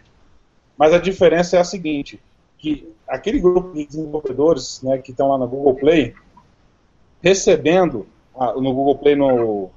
Mas 0.78 0.94
a 0.94 0.98
diferença 0.98 1.58
é 1.58 1.60
a 1.60 1.66
seguinte, 1.66 2.20
que 2.64 2.90
aquele 3.06 3.42
grupo 3.42 3.74
de 3.74 3.86
desenvolvedores 3.86 4.82
né, 4.82 4.98
que 4.98 5.12
estão 5.12 5.28
lá 5.28 5.38
no 5.38 5.46
Google 5.46 5.76
Play, 5.76 6.16
recebendo, 7.22 8.08
no 8.56 8.74
Google 8.74 8.98
Play 9.00 9.18
no, 9.18 9.70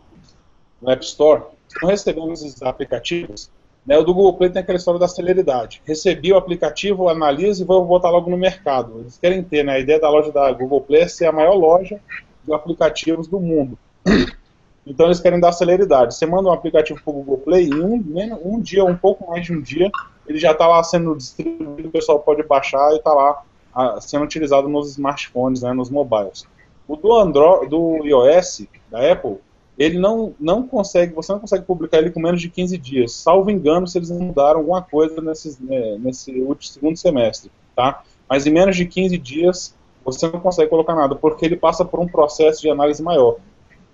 no 0.81 0.90
App 0.90 1.05
Store, 1.05 1.42
estão 1.68 1.88
recebendo 1.88 2.33
esses 2.33 2.62
aplicativos, 2.62 3.51
né, 3.85 3.99
o 3.99 4.05
do 4.05 4.14
Google 4.14 4.35
Play 4.35 4.51
tem 4.51 4.62
aquela 4.62 4.79
história 4.79 5.01
da 5.01 5.09
celeridade. 5.09 5.83
Recebi 5.85 6.33
o 6.33 6.37
aplicativo, 6.37 7.09
analise 7.09 7.62
e 7.62 7.66
vou 7.66 7.85
botar 7.85 8.11
logo 8.11 8.31
no 8.31 8.38
mercado. 8.38 9.01
Eles 9.01 9.18
querem 9.18 9.42
ter, 9.42 9.64
né, 9.64 9.72
a 9.72 9.79
ideia 9.81 9.99
da 9.99 10.09
loja 10.09 10.31
da 10.31 10.53
Google 10.53 10.81
Play 10.81 11.03
é 11.03 11.09
ser 11.09 11.27
a 11.27 11.33
maior 11.33 11.55
loja 11.55 12.01
de 12.44 12.55
aplicativos 12.55 13.27
do 13.27 13.40
mundo. 13.40 13.77
Então 14.88 15.07
eles 15.07 15.18
querem 15.18 15.40
dar 15.40 15.51
celeridade. 15.51 16.14
Você 16.14 16.25
manda 16.25 16.49
um 16.49 16.53
aplicativo 16.53 17.03
para 17.03 17.11
o 17.11 17.14
Google 17.14 17.38
Play 17.38 17.66
e 17.66 17.75
um, 17.75 18.05
um 18.44 18.61
dia, 18.61 18.85
um 18.85 18.96
pouco 18.96 19.29
mais 19.29 19.44
de 19.44 19.53
um 19.53 19.61
dia, 19.61 19.90
ele 20.29 20.39
já 20.39 20.53
está 20.53 20.67
lá 20.67 20.83
sendo 20.83 21.15
distribuído, 21.17 21.89
o 21.89 21.93
pessoal 21.93 22.19
pode 22.21 22.43
baixar 22.43 22.93
e 22.93 22.97
está 22.97 23.12
lá 23.12 23.43
a, 23.75 24.01
sendo 24.01 24.25
utilizado 24.25 24.69
nos 24.69 24.91
smartphones, 24.91 25.62
né, 25.62 25.73
nos 25.73 25.91
mobiles. 25.91 26.45
O 26.89 26.97
do 26.97 27.12
Android, 27.15 27.69
do 27.69 28.05
iOS, 28.05 28.67
da 28.91 29.12
Apple, 29.12 29.39
ele 29.79 29.99
não, 29.99 30.35
não 30.41 30.67
consegue, 30.67 31.15
você 31.15 31.33
não 31.33 31.41
consegue 31.41 31.65
publicar 31.65 31.99
ele 31.99 32.11
com 32.11 32.21
menos 32.21 32.41
de 32.41 32.49
15 32.49 32.79
dias, 32.79 33.12
salvo 33.12 33.51
engano 33.51 33.87
se 33.87 33.99
eles 33.99 34.11
mudaram 34.11 34.61
alguma 34.61 34.81
coisa 34.83 35.21
nesse, 35.21 35.62
né, 35.62 35.99
nesse 35.99 36.33
segundo 36.61 36.97
semestre, 36.97 37.51
tá? 37.75 38.03
Mas 38.29 38.47
em 38.47 38.51
menos 38.51 38.77
de 38.77 38.87
15 38.87 39.19
dias 39.19 39.75
você 40.05 40.29
não 40.29 40.41
consegue 40.41 40.71
colocar 40.71 40.95
nada, 40.95 41.17
porque 41.17 41.45
ele 41.45 41.57
passa 41.57 41.85
por 41.85 41.99
um 41.99 42.07
processo 42.07 42.62
de 42.62 42.71
análise 42.71 43.03
maior. 43.03 43.37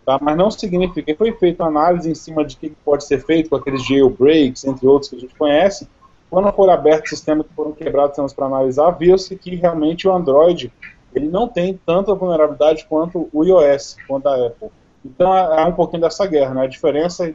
Tá? 0.05 0.19
Mas 0.21 0.37
não 0.37 0.51
significa 0.51 1.03
que 1.03 1.15
foi 1.15 1.33
feita 1.33 1.65
análise 1.65 2.11
em 2.11 2.15
cima 2.15 2.45
de 2.45 2.57
que 2.57 2.71
pode 2.85 3.05
ser 3.05 3.25
feito 3.25 3.49
com 3.49 3.57
aqueles 3.57 3.87
jailbreaks, 3.87 4.65
entre 4.65 4.87
outros 4.87 5.09
que 5.09 5.17
a 5.17 5.21
gente 5.21 5.35
conhece. 5.35 5.89
Quando 6.33 6.51
for 6.55 6.71
aberto 6.71 7.11
sistemas 7.11 7.47
que 7.47 7.53
foram 7.53 7.73
quebrados 7.73 8.33
para 8.33 8.47
analisar, 8.47 8.91
viu-se 8.93 9.37
que 9.37 9.55
realmente 9.55 10.09
o 10.09 10.13
Android 10.15 10.73
ele 11.15 11.29
não 11.29 11.47
tem 11.47 11.79
tanta 11.85 12.15
vulnerabilidade 12.15 12.87
quanto 12.89 13.29
o 13.31 13.45
iOS, 13.45 13.99
quanto 14.09 14.29
a 14.29 14.47
Apple. 14.47 14.71
Então 15.05 15.37
é, 15.37 15.63
um 15.67 15.75
pouquinho 15.75 16.01
dessa 16.01 16.25
guerra, 16.27 16.55
né? 16.55 16.63
A 16.63 16.67
diferença 16.67 17.29
é 17.29 17.35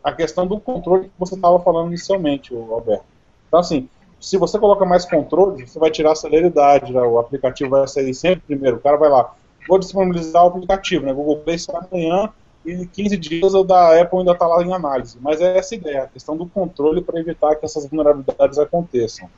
a 0.00 0.12
questão 0.12 0.46
do 0.46 0.60
controle 0.60 1.08
que 1.08 1.18
você 1.18 1.34
estava 1.34 1.58
falando 1.58 1.88
inicialmente, 1.88 2.54
Alberto. 2.54 3.04
Então, 3.48 3.58
assim, 3.58 3.88
se 4.20 4.36
você 4.36 4.60
coloca 4.60 4.84
mais 4.84 5.04
controle, 5.04 5.66
você 5.66 5.80
vai 5.80 5.90
tirar 5.90 6.12
a 6.12 6.14
celeridade, 6.14 6.92
né? 6.92 7.00
o 7.00 7.18
aplicativo 7.18 7.70
vai 7.70 7.88
sair 7.88 8.14
sempre 8.14 8.42
primeiro, 8.46 8.76
o 8.76 8.80
cara 8.80 8.96
vai 8.96 9.08
lá, 9.08 9.34
vou 9.66 9.76
disponibilizar 9.76 10.44
o 10.44 10.48
aplicativo, 10.50 11.04
né? 11.04 11.12
Google 11.12 11.38
Play 11.38 11.58
sai 11.58 11.80
amanhã 11.90 12.32
e 12.66 12.86
15 12.86 13.16
dias 13.16 13.54
o 13.54 13.62
da 13.62 14.00
Apple 14.00 14.18
ainda 14.18 14.32
está 14.32 14.46
lá 14.46 14.62
em 14.62 14.72
análise. 14.72 15.18
Mas 15.20 15.40
é 15.40 15.56
essa 15.56 15.74
a 15.74 15.78
ideia, 15.78 16.02
a 16.02 16.08
questão 16.08 16.36
do 16.36 16.46
controle 16.46 17.00
para 17.00 17.20
evitar 17.20 17.54
que 17.54 17.64
essas 17.64 17.86
vulnerabilidades 17.86 18.58
aconteçam. 18.58 19.28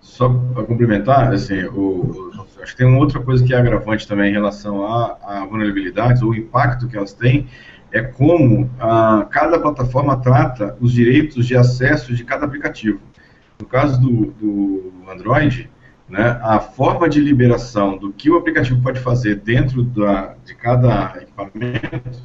Só 0.00 0.28
para 0.28 0.64
complementar, 0.64 1.32
assim, 1.32 1.64
o, 1.64 1.80
o, 1.80 2.46
acho 2.62 2.72
que 2.72 2.78
tem 2.78 2.86
uma 2.86 2.98
outra 2.98 3.20
coisa 3.20 3.44
que 3.44 3.54
é 3.54 3.56
agravante 3.56 4.06
também 4.06 4.30
em 4.30 4.34
relação 4.34 4.84
a, 4.84 5.16
a 5.22 5.46
vulnerabilidades, 5.46 6.22
ou 6.22 6.30
o 6.30 6.34
impacto 6.34 6.88
que 6.88 6.96
elas 6.96 7.12
têm, 7.12 7.48
é 7.90 8.02
como 8.02 8.70
a, 8.80 9.26
cada 9.30 9.58
plataforma 9.58 10.16
trata 10.20 10.76
os 10.80 10.92
direitos 10.92 11.46
de 11.46 11.56
acesso 11.56 12.14
de 12.14 12.24
cada 12.24 12.46
aplicativo. 12.46 13.00
No 13.60 13.66
caso 13.66 14.00
do, 14.00 14.26
do 14.32 14.92
Android, 15.10 15.70
né, 16.12 16.38
a 16.42 16.60
forma 16.60 17.08
de 17.08 17.18
liberação 17.18 17.96
do 17.96 18.12
que 18.12 18.30
o 18.30 18.36
aplicativo 18.36 18.82
pode 18.82 19.00
fazer 19.00 19.36
dentro 19.36 19.82
da, 19.82 20.34
de 20.44 20.54
cada 20.54 21.14
equipamento, 21.16 22.20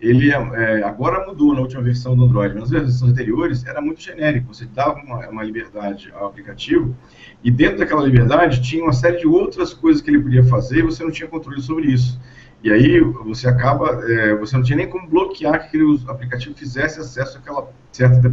ele 0.00 0.32
é, 0.32 0.82
agora 0.82 1.26
mudou 1.26 1.52
na 1.52 1.60
última 1.60 1.82
versão 1.82 2.16
do 2.16 2.24
Android, 2.24 2.54
mas 2.54 2.70
nas 2.70 2.70
versões 2.70 3.12
anteriores 3.12 3.66
era 3.66 3.78
muito 3.82 4.00
genérico, 4.00 4.54
você 4.54 4.64
dava 4.64 4.98
uma, 5.00 5.28
uma, 5.28 5.42
liberdade 5.44 6.10
ao 6.14 6.28
aplicativo 6.28 6.96
e 7.44 7.50
dentro 7.50 7.80
daquela 7.80 8.02
liberdade 8.02 8.62
tinha 8.62 8.82
uma 8.82 8.94
série 8.94 9.18
de 9.18 9.26
outras 9.26 9.74
coisas 9.74 10.00
que 10.00 10.08
ele 10.08 10.22
podia 10.22 10.42
fazer 10.44 10.78
e 10.78 10.82
você 10.82 11.04
não 11.04 11.10
tinha 11.10 11.28
controle 11.28 11.60
sobre 11.60 11.88
isso. 11.88 12.18
E 12.64 12.72
aí 12.72 13.00
você 13.00 13.46
acaba, 13.46 14.02
é, 14.10 14.34
você 14.34 14.56
não 14.56 14.64
tinha 14.64 14.78
nem 14.78 14.88
como 14.88 15.06
bloquear 15.06 15.60
que 15.60 15.76
aquele 15.76 16.00
aplicativo 16.08 16.54
fizesse 16.54 16.98
acesso 16.98 17.36
àquela 17.36 17.68
certa 17.92 18.30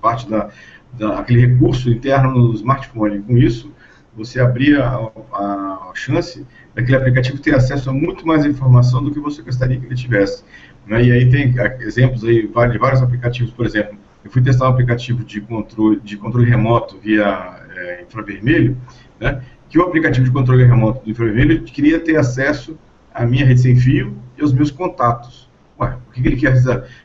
parte 0.00 0.30
da, 0.30 0.48
da 0.92 1.18
aquele 1.18 1.46
recurso 1.46 1.90
interno 1.90 2.30
no 2.30 2.54
smartphone. 2.54 3.20
Com 3.22 3.36
isso, 3.36 3.72
você 4.16 4.40
abria 4.40 4.84
a, 4.84 5.10
a, 5.32 5.92
chance 5.94 6.46
daquele 6.74 6.96
aplicativo 6.96 7.38
ter 7.38 7.54
acesso 7.54 7.90
a 7.90 7.92
muito 7.92 8.26
mais 8.26 8.44
informação 8.44 9.02
do 9.02 9.10
que 9.10 9.20
você 9.20 9.42
gostaria 9.42 9.78
que 9.78 9.86
ele 9.86 9.94
tivesse. 9.94 10.44
Né? 10.86 11.04
E 11.04 11.12
aí 11.12 11.30
tem 11.30 11.54
exemplos 11.80 12.24
aí 12.24 12.46
de 12.46 12.78
vários 12.78 13.02
aplicativos, 13.02 13.52
por 13.52 13.66
exemplo, 13.66 13.96
eu 14.24 14.30
fui 14.30 14.42
testar 14.42 14.66
um 14.66 14.72
aplicativo 14.72 15.24
de 15.24 15.40
controle, 15.40 16.00
de 16.00 16.16
controle 16.16 16.48
remoto 16.48 16.98
via 16.98 17.60
é, 17.74 18.02
infravermelho, 18.02 18.76
né? 19.18 19.42
que 19.68 19.78
o 19.78 19.82
aplicativo 19.82 20.26
de 20.26 20.30
controle 20.30 20.64
remoto 20.64 21.04
do 21.04 21.10
infravermelho 21.10 21.62
queria 21.64 21.98
ter 21.98 22.16
acesso 22.16 22.78
à 23.12 23.24
minha 23.24 23.44
rede 23.44 23.60
sem 23.60 23.76
fio 23.76 24.16
e 24.36 24.42
aos 24.42 24.52
meus 24.52 24.70
contatos. 24.70 25.50
Ué, 25.80 25.96
por 26.04 26.14
que 26.14 26.20
ele 26.20 26.36
quer 26.36 26.62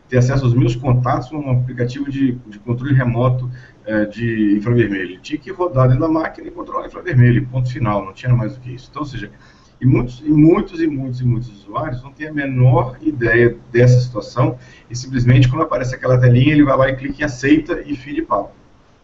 ter 0.07 0.17
acesso 0.17 0.43
aos 0.43 0.53
meus 0.53 0.75
contatos 0.75 1.31
num 1.31 1.49
aplicativo 1.49 2.11
de, 2.11 2.33
de 2.47 2.59
controle 2.59 2.93
remoto 2.93 3.49
é, 3.87 4.05
de 4.05 4.57
infravermelho. 4.57 5.19
Tinha 5.21 5.39
que 5.39 5.49
rodar 5.49 5.87
dentro 5.87 6.01
da 6.01 6.09
máquina 6.09 6.47
e 6.47 6.51
controlar 6.51 6.87
infravermelho, 6.87 7.47
ponto 7.47 7.71
final, 7.71 8.05
não 8.05 8.11
tinha 8.11 8.33
mais 8.33 8.53
do 8.53 8.59
que 8.59 8.73
isso. 8.73 8.89
Então, 8.91 9.01
ou 9.01 9.07
seja, 9.07 9.31
e 9.79 9.85
muitos, 9.85 10.19
e 10.19 10.29
muitos 10.29 10.81
e 10.81 10.87
muitos 10.87 11.21
e 11.21 11.25
muitos 11.25 11.49
usuários 11.49 12.03
não 12.03 12.11
têm 12.11 12.27
a 12.27 12.33
menor 12.33 12.97
ideia 13.01 13.55
dessa 13.71 13.99
situação 14.01 14.57
e 14.89 14.95
simplesmente 14.95 15.47
quando 15.47 15.61
aparece 15.61 15.95
aquela 15.95 16.19
telinha 16.19 16.51
ele 16.51 16.63
vai 16.63 16.75
lá 16.75 16.89
e 16.89 16.95
clica 16.95 17.21
em 17.21 17.25
aceita 17.25 17.81
e 17.85 17.95
fim 17.95 18.13
de 18.13 18.23
papo. 18.23 18.51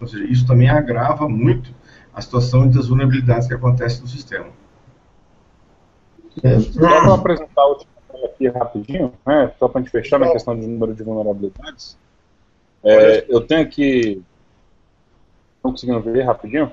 Ou 0.01 0.07
seja, 0.07 0.25
isso 0.25 0.45
também 0.45 0.69
agrava 0.69 1.29
muito 1.29 1.73
a 2.13 2.21
situação 2.21 2.67
das 2.67 2.87
vulnerabilidades 2.87 3.47
que 3.47 3.53
acontecem 3.53 4.01
no 4.01 4.07
sistema. 4.07 4.47
É. 6.43 6.59
Só 6.59 6.79
para 6.79 7.13
apresentar 7.13 7.65
o 7.67 7.93
aqui 8.25 8.47
rapidinho, 8.47 9.13
né, 9.25 9.51
só 9.57 9.67
para 9.67 9.79
a 9.79 9.83
gente 9.83 9.91
fechar 9.91 10.19
na 10.19 10.31
questão 10.31 10.57
de 10.59 10.65
número 10.67 10.93
de 10.93 11.03
vulnerabilidades, 11.03 11.97
é, 12.83 13.25
eu 13.29 13.41
tenho 13.41 13.61
aqui 13.61 14.21
estão 15.63 15.71
conseguindo 15.71 16.01
ver 16.01 16.23
rapidinho? 16.23 16.71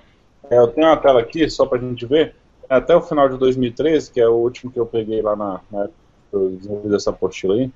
É, 0.50 0.58
eu 0.58 0.68
tenho 0.68 0.88
uma 0.88 0.96
tela 0.96 1.20
aqui, 1.20 1.48
só 1.48 1.64
para 1.64 1.78
a 1.78 1.80
gente 1.80 2.04
ver, 2.04 2.34
é 2.68 2.74
até 2.74 2.94
o 2.94 3.00
final 3.00 3.28
de 3.28 3.38
2013, 3.38 4.10
que 4.10 4.20
é 4.20 4.28
o 4.28 4.34
último 4.34 4.72
que 4.72 4.80
eu 4.80 4.86
peguei 4.86 5.22
lá 5.22 5.36
na, 5.36 5.60
na 5.70 5.84
época 5.84 5.94
que 6.30 6.36
eu 6.36 6.50
desenvolvi 6.50 6.94
essa 6.94 7.10
apostila 7.10 7.54
aí, 7.54 7.70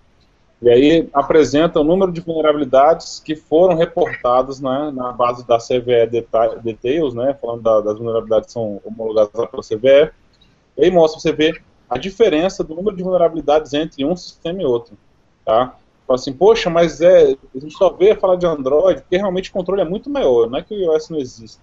e 0.62 0.70
aí 0.70 1.08
apresenta 1.12 1.80
o 1.80 1.84
número 1.84 2.10
de 2.10 2.20
vulnerabilidades 2.20 3.20
que 3.20 3.36
foram 3.36 3.76
reportadas 3.76 4.60
né, 4.60 4.92
na 4.94 5.12
base 5.12 5.46
da 5.46 5.58
CVE 5.58 6.06
Details, 6.62 7.14
né, 7.14 7.36
falando 7.40 7.62
da, 7.62 7.80
das 7.80 7.98
vulnerabilidades 7.98 8.46
que 8.46 8.52
são 8.52 8.80
homologadas 8.84 9.30
pela 9.32 9.62
CVE, 9.62 10.12
e 10.76 10.84
aí 10.84 10.90
mostra 10.90 11.20
você 11.20 11.32
ver 11.32 11.62
a 11.88 11.98
diferença 11.98 12.64
do 12.64 12.74
número 12.74 12.96
de 12.96 13.02
vulnerabilidades 13.02 13.72
entre 13.74 14.04
um 14.04 14.16
sistema 14.16 14.62
e 14.62 14.64
outro. 14.64 14.96
Tá? 15.44 15.76
Fala 16.06 16.18
assim, 16.18 16.32
poxa, 16.32 16.68
mas 16.68 17.00
é, 17.00 17.34
a 17.54 17.58
gente 17.58 17.74
só 17.74 17.90
vê 17.90 18.14
falar 18.14 18.36
de 18.36 18.46
Android 18.46 19.00
porque 19.00 19.16
realmente 19.16 19.50
o 19.50 19.52
controle 19.52 19.80
é 19.80 19.84
muito 19.84 20.10
maior, 20.10 20.50
não 20.50 20.58
é 20.58 20.62
que 20.62 20.74
o 20.74 20.92
iOS 20.92 21.08
não 21.08 21.18
existe. 21.18 21.60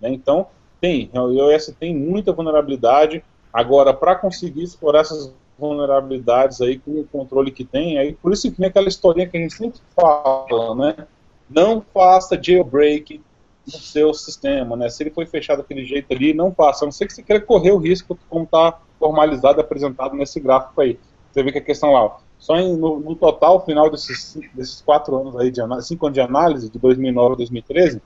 Né? 0.00 0.10
Então, 0.10 0.46
tem, 0.80 1.10
o 1.14 1.32
iOS 1.32 1.74
tem 1.78 1.94
muita 1.94 2.32
vulnerabilidade. 2.32 3.24
Agora, 3.52 3.92
para 3.92 4.14
conseguir 4.14 4.62
explorar 4.62 5.00
essas 5.00 5.32
vulnerabilidades 5.58 6.60
aí 6.60 6.78
com 6.78 7.00
o 7.00 7.04
controle 7.04 7.50
que 7.50 7.64
tem, 7.64 7.98
aí 7.98 8.14
por 8.14 8.32
isso 8.32 8.50
que 8.50 8.58
vem 8.58 8.68
aquela 8.68 8.88
historinha 8.88 9.28
que 9.28 9.36
a 9.36 9.40
gente 9.40 9.54
sempre 9.54 9.80
fala, 9.94 10.74
né? 10.74 11.06
Não 11.48 11.84
faça 11.92 12.40
jailbreak 12.40 13.20
no 13.66 13.72
seu 13.72 14.14
sistema, 14.14 14.76
né? 14.76 14.88
Se 14.88 15.02
ele 15.02 15.10
foi 15.10 15.26
fechado 15.26 15.58
daquele 15.58 15.84
jeito 15.84 16.12
ali, 16.12 16.32
não 16.32 16.52
faça. 16.52 16.84
A 16.84 16.86
não 16.86 16.92
ser 16.92 17.06
que 17.06 17.12
você 17.12 17.22
queira 17.22 17.44
correr 17.44 17.72
o 17.72 17.78
risco, 17.78 18.18
como 18.28 18.44
está 18.44 18.80
formalizado 18.98 19.60
apresentado 19.60 20.14
nesse 20.14 20.40
gráfico 20.40 20.80
aí. 20.80 20.98
Você 21.30 21.42
vê 21.42 21.52
que 21.52 21.58
a 21.58 21.62
questão 21.62 21.92
lá, 21.92 22.18
só 22.40 22.56
em, 22.56 22.74
no, 22.74 22.98
no, 22.98 23.14
total, 23.14 23.64
final 23.64 23.90
desses, 23.90 24.36
desses 24.54 24.80
quatro 24.80 25.14
anos 25.16 25.36
aí, 25.36 25.50
de 25.50 25.60
cinco 25.82 26.06
anos 26.06 26.14
de 26.14 26.20
análise, 26.22 26.70
de 26.70 26.78
2009 26.78 27.34
a 27.34 27.36
2013, 27.36 28.02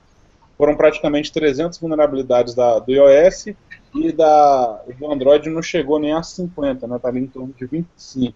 foram 0.57 0.75
praticamente 0.75 1.31
300 1.31 1.79
vulnerabilidades 1.79 2.53
da, 2.53 2.79
do 2.79 2.91
iOS 2.91 3.47
e 3.95 4.11
da, 4.11 4.81
do 4.99 5.11
Android 5.11 5.49
não 5.49 5.61
chegou 5.61 5.99
nem 5.99 6.13
a 6.13 6.21
50, 6.21 6.85
né, 6.85 6.99
tá 6.99 7.07
ali 7.07 7.21
em 7.21 7.27
torno 7.27 7.53
de 7.57 7.65
25. 7.65 8.35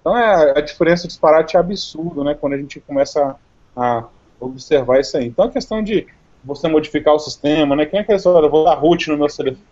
Então 0.00 0.16
é, 0.16 0.56
a 0.56 0.60
diferença 0.60 1.08
disparate 1.08 1.56
é 1.56 1.60
absurdo, 1.60 2.22
né, 2.22 2.34
quando 2.34 2.54
a 2.54 2.58
gente 2.58 2.80
começa 2.80 3.36
a, 3.76 4.04
observar 4.38 5.00
isso 5.00 5.16
aí. 5.16 5.26
Então 5.26 5.44
a 5.44 5.50
questão 5.50 5.82
de 5.82 6.06
você 6.44 6.68
modificar 6.68 7.14
o 7.14 7.18
sistema, 7.18 7.74
né, 7.74 7.86
quem 7.86 8.00
é 8.00 8.04
que 8.04 8.12
é 8.12 8.16
eu 8.16 8.50
vou 8.50 8.64
dar 8.64 8.74
root 8.74 9.10
no 9.10 9.18
meu 9.18 9.26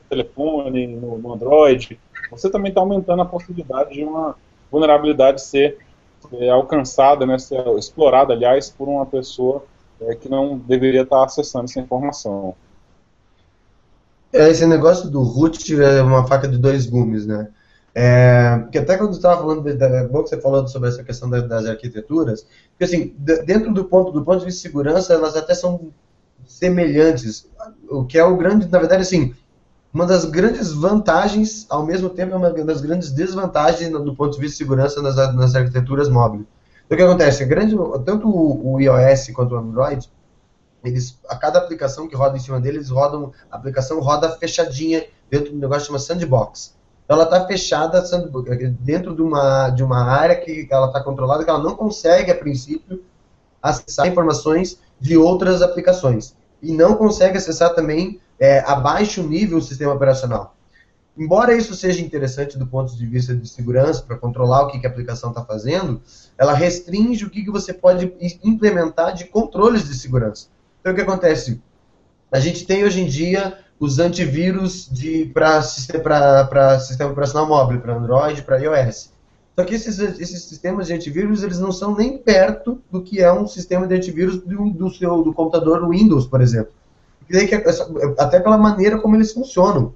telefone, 0.08 0.88
no, 0.88 1.18
no 1.18 1.32
Android, 1.32 1.98
você 2.30 2.50
também 2.50 2.68
está 2.68 2.80
aumentando 2.80 3.22
a 3.22 3.26
possibilidade 3.26 3.94
de 3.94 4.04
uma 4.04 4.36
vulnerabilidade 4.70 5.42
ser 5.42 5.78
é, 6.33 6.50
alcançada, 6.50 7.24
né, 7.24 7.38
ser 7.38 7.66
explorada, 7.76 8.33
aliás, 8.33 8.70
por 8.70 8.88
uma 8.88 9.07
pessoa 9.07 9.64
é, 10.00 10.14
que 10.14 10.28
não 10.28 10.59
deveria 10.59 11.02
estar 11.02 11.24
acessando 11.24 11.64
essa 11.64 11.81
informação. 11.81 12.54
É, 14.33 14.48
esse 14.50 14.66
negócio 14.66 15.09
do 15.09 15.22
root 15.22 15.81
é 15.81 16.02
uma 16.02 16.26
faca 16.26 16.46
de 16.46 16.59
dois 16.59 16.87
gumes, 16.87 17.26
né? 17.26 17.48
É, 17.94 18.59
porque 18.59 18.78
até 18.78 18.96
quando 18.96 19.11
você 19.11 19.18
estava 19.18 19.40
falando, 19.40 19.66
é 19.68 20.07
bom 20.07 20.22
que 20.22 20.28
você 20.28 20.40
falou 20.40 20.66
sobre 20.68 20.88
essa 20.88 21.02
questão 21.02 21.28
das, 21.28 21.48
das 21.48 21.66
arquiteturas, 21.66 22.46
porque 22.70 22.85
assim, 22.85 23.14
dentro 23.18 23.72
do 23.72 23.85
ponto, 23.87 24.12
do 24.12 24.24
ponto 24.24 24.40
de 24.40 24.44
vista 24.44 24.59
de 24.59 24.68
segurança, 24.68 25.14
elas 25.14 25.35
até 25.35 25.54
são 25.54 25.90
semelhantes, 26.46 27.50
o 27.88 28.04
que 28.04 28.18
é 28.18 28.24
o 28.24 28.37
grande, 28.37 28.68
na 28.68 28.78
verdade, 28.78 29.02
assim, 29.02 29.35
uma 29.92 30.05
das 30.05 30.24
grandes 30.24 30.72
vantagens, 30.72 31.66
ao 31.68 31.85
mesmo 31.85 32.11
tempo, 32.11 32.35
é 32.35 32.37
uma 32.37 32.51
das 32.51 32.81
grandes 32.81 33.11
desvantagens 33.11 33.90
do 33.90 34.14
ponto 34.14 34.35
de 34.35 34.40
vista 34.40 34.55
de 34.55 34.59
segurança 34.59 35.01
nas, 35.01 35.16
nas 35.35 35.55
arquiteturas 35.55 36.09
móveis. 36.09 36.44
Então, 36.85 36.96
o 36.96 36.98
que 36.98 37.03
acontece? 37.03 37.44
Grande, 37.44 37.74
tanto 38.05 38.29
o 38.29 38.81
iOS 38.81 39.31
quanto 39.35 39.55
o 39.55 39.59
Android, 39.59 40.11
eles, 40.85 41.18
a 41.29 41.37
cada 41.37 41.59
aplicação 41.59 42.07
que 42.07 42.14
roda 42.14 42.37
em 42.37 42.40
cima 42.40 42.61
deles, 42.61 42.90
rodam, 42.90 43.33
a 43.51 43.57
aplicação 43.57 44.01
roda 44.01 44.31
fechadinha 44.31 45.07
dentro 45.31 45.51
de 45.51 45.57
um 45.57 45.59
negócio 45.59 45.83
que 45.83 45.87
chama 45.88 45.98
sandbox. 45.98 46.77
Então, 47.05 47.16
ela 47.16 47.24
está 47.24 47.46
fechada 47.46 48.03
dentro 48.81 49.16
de 49.16 49.22
uma, 49.22 49.70
de 49.70 49.83
uma 49.83 50.05
área 50.05 50.37
que 50.37 50.68
ela 50.70 50.88
está 50.88 51.03
controlada, 51.03 51.42
que 51.42 51.51
ela 51.51 51.62
não 51.62 51.74
consegue, 51.74 52.31
a 52.31 52.35
princípio, 52.35 53.03
acessar 53.62 54.07
informações 54.07 54.79
de 55.01 55.16
outras 55.16 55.62
aplicações. 55.62 56.37
E 56.62 56.72
não 56.72 56.94
consegue 56.94 57.38
acessar 57.38 57.74
também 57.74 58.20
é, 58.38 58.61
a 58.61 58.74
baixo 58.77 59.22
nível 59.22 59.59
o 59.59 59.62
sistema 59.62 59.92
operacional. 59.92 60.55
Embora 61.16 61.57
isso 61.57 61.74
seja 61.74 62.01
interessante 62.01 62.57
do 62.57 62.66
ponto 62.66 62.96
de 62.96 63.05
vista 63.05 63.35
de 63.35 63.48
segurança, 63.48 64.03
para 64.03 64.16
controlar 64.16 64.62
o 64.62 64.68
que, 64.68 64.79
que 64.79 64.87
a 64.87 64.90
aplicação 64.90 65.31
está 65.31 65.44
fazendo, 65.44 66.01
ela 66.38 66.55
restringe 66.55 67.24
o 67.24 67.31
que, 67.31 67.42
que 67.42 67.51
você 67.51 67.74
pode 67.74 68.12
implementar 68.44 69.12
de 69.12 69.24
controles 69.24 69.88
de 69.88 69.94
segurança. 69.94 70.46
Então, 70.81 70.92
o 70.92 70.94
que 70.94 71.03
acontece? 71.03 71.61
A 72.31 72.38
gente 72.38 72.64
tem 72.64 72.85
hoje 72.85 73.01
em 73.01 73.07
dia 73.07 73.59
os 73.81 73.98
antivírus 73.98 74.88
para 75.35 75.61
sistema 75.62 77.11
operacional 77.11 77.48
móvel, 77.48 77.81
para 77.81 77.96
Android, 77.96 78.42
para 78.42 78.59
iOS. 78.59 79.12
Só 79.59 79.64
que 79.64 79.74
esses, 79.74 79.98
esses 79.98 80.44
sistemas 80.44 80.87
de 80.87 80.92
antivírus, 80.92 81.42
eles 81.42 81.59
não 81.59 81.72
são 81.72 81.96
nem 81.96 82.16
perto 82.16 82.81
do 82.92 83.03
que 83.03 83.20
é 83.20 83.33
um 83.33 83.44
sistema 83.44 83.88
de 83.88 83.94
antivírus 83.96 84.38
do, 84.40 84.70
do 84.70 84.88
seu 84.88 85.20
do 85.20 85.33
computador 85.33 85.88
Windows, 85.88 86.29
por 86.29 86.40
exemplo. 86.40 86.72
Até 88.18 88.40
pela 88.40 88.58
maneira 88.58 88.98
como 88.98 89.16
eles 89.16 89.32
funcionam. 89.32 89.94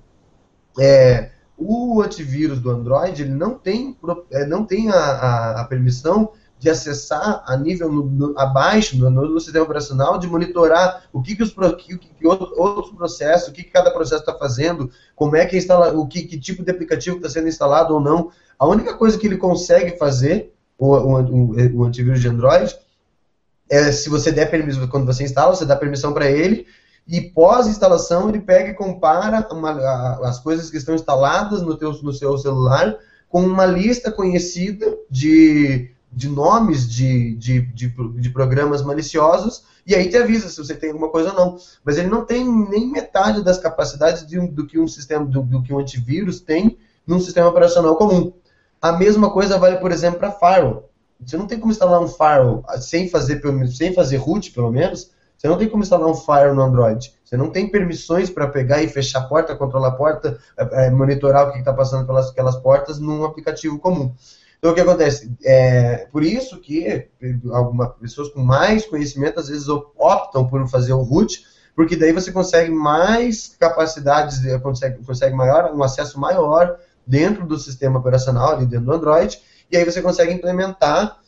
É, 0.78 1.30
o 1.56 2.00
antivírus 2.02 2.60
do 2.60 2.70
Android, 2.70 3.22
ele 3.22 3.32
não 3.32 3.54
tem, 3.54 3.96
é, 4.30 4.46
não 4.46 4.64
tem 4.64 4.90
a, 4.90 4.96
a, 4.96 5.60
a 5.60 5.64
permissão 5.64 6.32
de 6.62 6.70
acessar 6.70 7.42
a 7.44 7.56
nível 7.56 7.90
no, 7.90 8.04
no, 8.04 8.38
abaixo 8.38 8.96
no, 8.96 9.10
no, 9.10 9.40
sistema 9.40 9.64
operacional, 9.64 10.16
de 10.16 10.28
monitorar 10.28 11.04
o 11.12 11.20
que, 11.20 11.34
que, 11.34 11.42
os, 11.42 11.52
que, 11.76 11.98
que 11.98 12.26
outros 12.26 12.94
processos, 12.94 13.48
o 13.48 13.52
que, 13.52 13.64
que 13.64 13.70
cada 13.70 13.90
processo 13.90 14.20
está 14.20 14.32
fazendo, 14.38 14.88
como 15.16 15.34
é 15.34 15.44
que 15.44 15.56
instala, 15.56 15.92
o 15.92 16.06
que, 16.06 16.22
que 16.22 16.38
tipo 16.38 16.64
de 16.64 16.70
aplicativo 16.70 17.16
está 17.16 17.28
sendo 17.28 17.48
instalado 17.48 17.94
ou 17.94 18.00
não. 18.00 18.30
A 18.56 18.64
única 18.66 18.94
coisa 18.94 19.18
que 19.18 19.26
ele 19.26 19.38
consegue 19.38 19.98
fazer, 19.98 20.54
o, 20.78 20.94
o, 20.94 21.78
o 21.80 21.84
antivírus 21.84 22.20
de 22.20 22.28
Android, 22.28 22.72
é 23.68 23.90
se 23.90 24.08
você 24.08 24.30
der 24.30 24.48
permissão, 24.48 24.86
quando 24.86 25.06
você 25.06 25.24
instala, 25.24 25.56
você 25.56 25.66
dá 25.66 25.74
permissão 25.74 26.12
para 26.12 26.30
ele, 26.30 26.66
e 27.06 27.20
pós-instalação 27.20 28.28
ele 28.28 28.40
pega 28.40 28.70
e 28.70 28.74
compara 28.74 29.46
uma, 29.50 29.70
a, 29.72 30.28
as 30.28 30.38
coisas 30.38 30.70
que 30.70 30.76
estão 30.76 30.94
instaladas 30.94 31.62
no, 31.62 31.76
teu, 31.76 31.92
no 32.02 32.12
seu 32.12 32.36
celular 32.38 32.96
com 33.28 33.42
uma 33.42 33.66
lista 33.66 34.10
conhecida 34.12 34.96
de, 35.10 35.90
de 36.12 36.28
nomes 36.28 36.88
de, 36.88 37.34
de, 37.36 37.62
de, 37.62 37.88
de, 37.88 38.30
programas 38.30 38.82
maliciosos 38.82 39.64
e 39.86 39.94
aí 39.94 40.08
te 40.08 40.16
avisa 40.16 40.48
se 40.48 40.58
você 40.58 40.74
tem 40.74 40.90
alguma 40.90 41.08
coisa 41.08 41.30
ou 41.30 41.36
não. 41.36 41.56
Mas 41.84 41.98
ele 41.98 42.08
não 42.08 42.24
tem 42.24 42.44
nem 42.44 42.90
metade 42.90 43.42
das 43.42 43.58
capacidades 43.58 44.26
de, 44.26 44.38
do 44.38 44.66
que 44.66 44.78
um 44.78 44.86
sistema, 44.86 45.24
do, 45.24 45.42
do 45.42 45.62
que 45.62 45.72
um 45.72 45.78
antivírus 45.78 46.40
tem 46.40 46.78
num 47.06 47.18
sistema 47.18 47.48
operacional 47.48 47.96
comum. 47.96 48.32
A 48.80 48.92
mesma 48.92 49.30
coisa 49.30 49.58
vale, 49.58 49.78
por 49.78 49.90
exemplo, 49.90 50.20
para 50.20 50.30
firewall. 50.30 50.90
Você 51.24 51.36
não 51.36 51.46
tem 51.46 51.58
como 51.58 51.72
instalar 51.72 52.00
um 52.00 52.08
firewall 52.08 52.64
sem 52.80 53.08
fazer, 53.08 53.40
sem 53.72 53.94
fazer 53.94 54.16
root, 54.16 54.50
pelo 54.52 54.70
menos. 54.70 55.10
Você 55.42 55.48
não 55.48 55.58
tem 55.58 55.68
como 55.68 55.82
instalar 55.82 56.08
um 56.08 56.14
firewall 56.14 56.54
no 56.54 56.62
Android. 56.62 57.12
Você 57.24 57.36
não 57.36 57.50
tem 57.50 57.68
permissões 57.68 58.30
para 58.30 58.46
pegar 58.46 58.80
e 58.80 58.86
fechar 58.86 59.18
a 59.18 59.24
porta, 59.24 59.56
controlar 59.56 59.88
a 59.88 59.96
porta, 59.96 60.38
é, 60.56 60.86
é 60.86 60.90
monitorar 60.90 61.48
o 61.48 61.52
que 61.52 61.58
está 61.58 61.72
passando 61.72 62.06
pelas 62.06 62.30
aquelas 62.30 62.54
portas 62.54 63.00
num 63.00 63.24
aplicativo 63.24 63.76
comum. 63.80 64.14
Então, 64.56 64.70
o 64.70 64.74
que 64.74 64.80
acontece? 64.80 65.34
É, 65.44 66.06
por 66.12 66.22
isso 66.22 66.60
que 66.60 67.08
algumas 67.50 67.92
pessoas 67.94 68.28
com 68.28 68.40
mais 68.40 68.86
conhecimento 68.86 69.40
às 69.40 69.48
vezes 69.48 69.68
optam 69.68 70.46
por 70.46 70.64
fazer 70.68 70.92
o 70.92 71.02
root, 71.02 71.44
porque 71.74 71.96
daí 71.96 72.12
você 72.12 72.30
consegue 72.30 72.70
mais 72.70 73.56
capacidades, 73.58 74.38
consegue, 74.62 75.04
consegue 75.04 75.34
maior, 75.34 75.74
um 75.74 75.82
acesso 75.82 76.20
maior 76.20 76.76
dentro 77.04 77.44
do 77.44 77.58
sistema 77.58 77.98
operacional, 77.98 78.50
ali 78.52 78.64
dentro 78.64 78.86
do 78.86 78.92
Android, 78.92 79.40
e 79.68 79.76
aí 79.76 79.84
você 79.84 80.00
consegue 80.00 80.32
implementar 80.32 81.20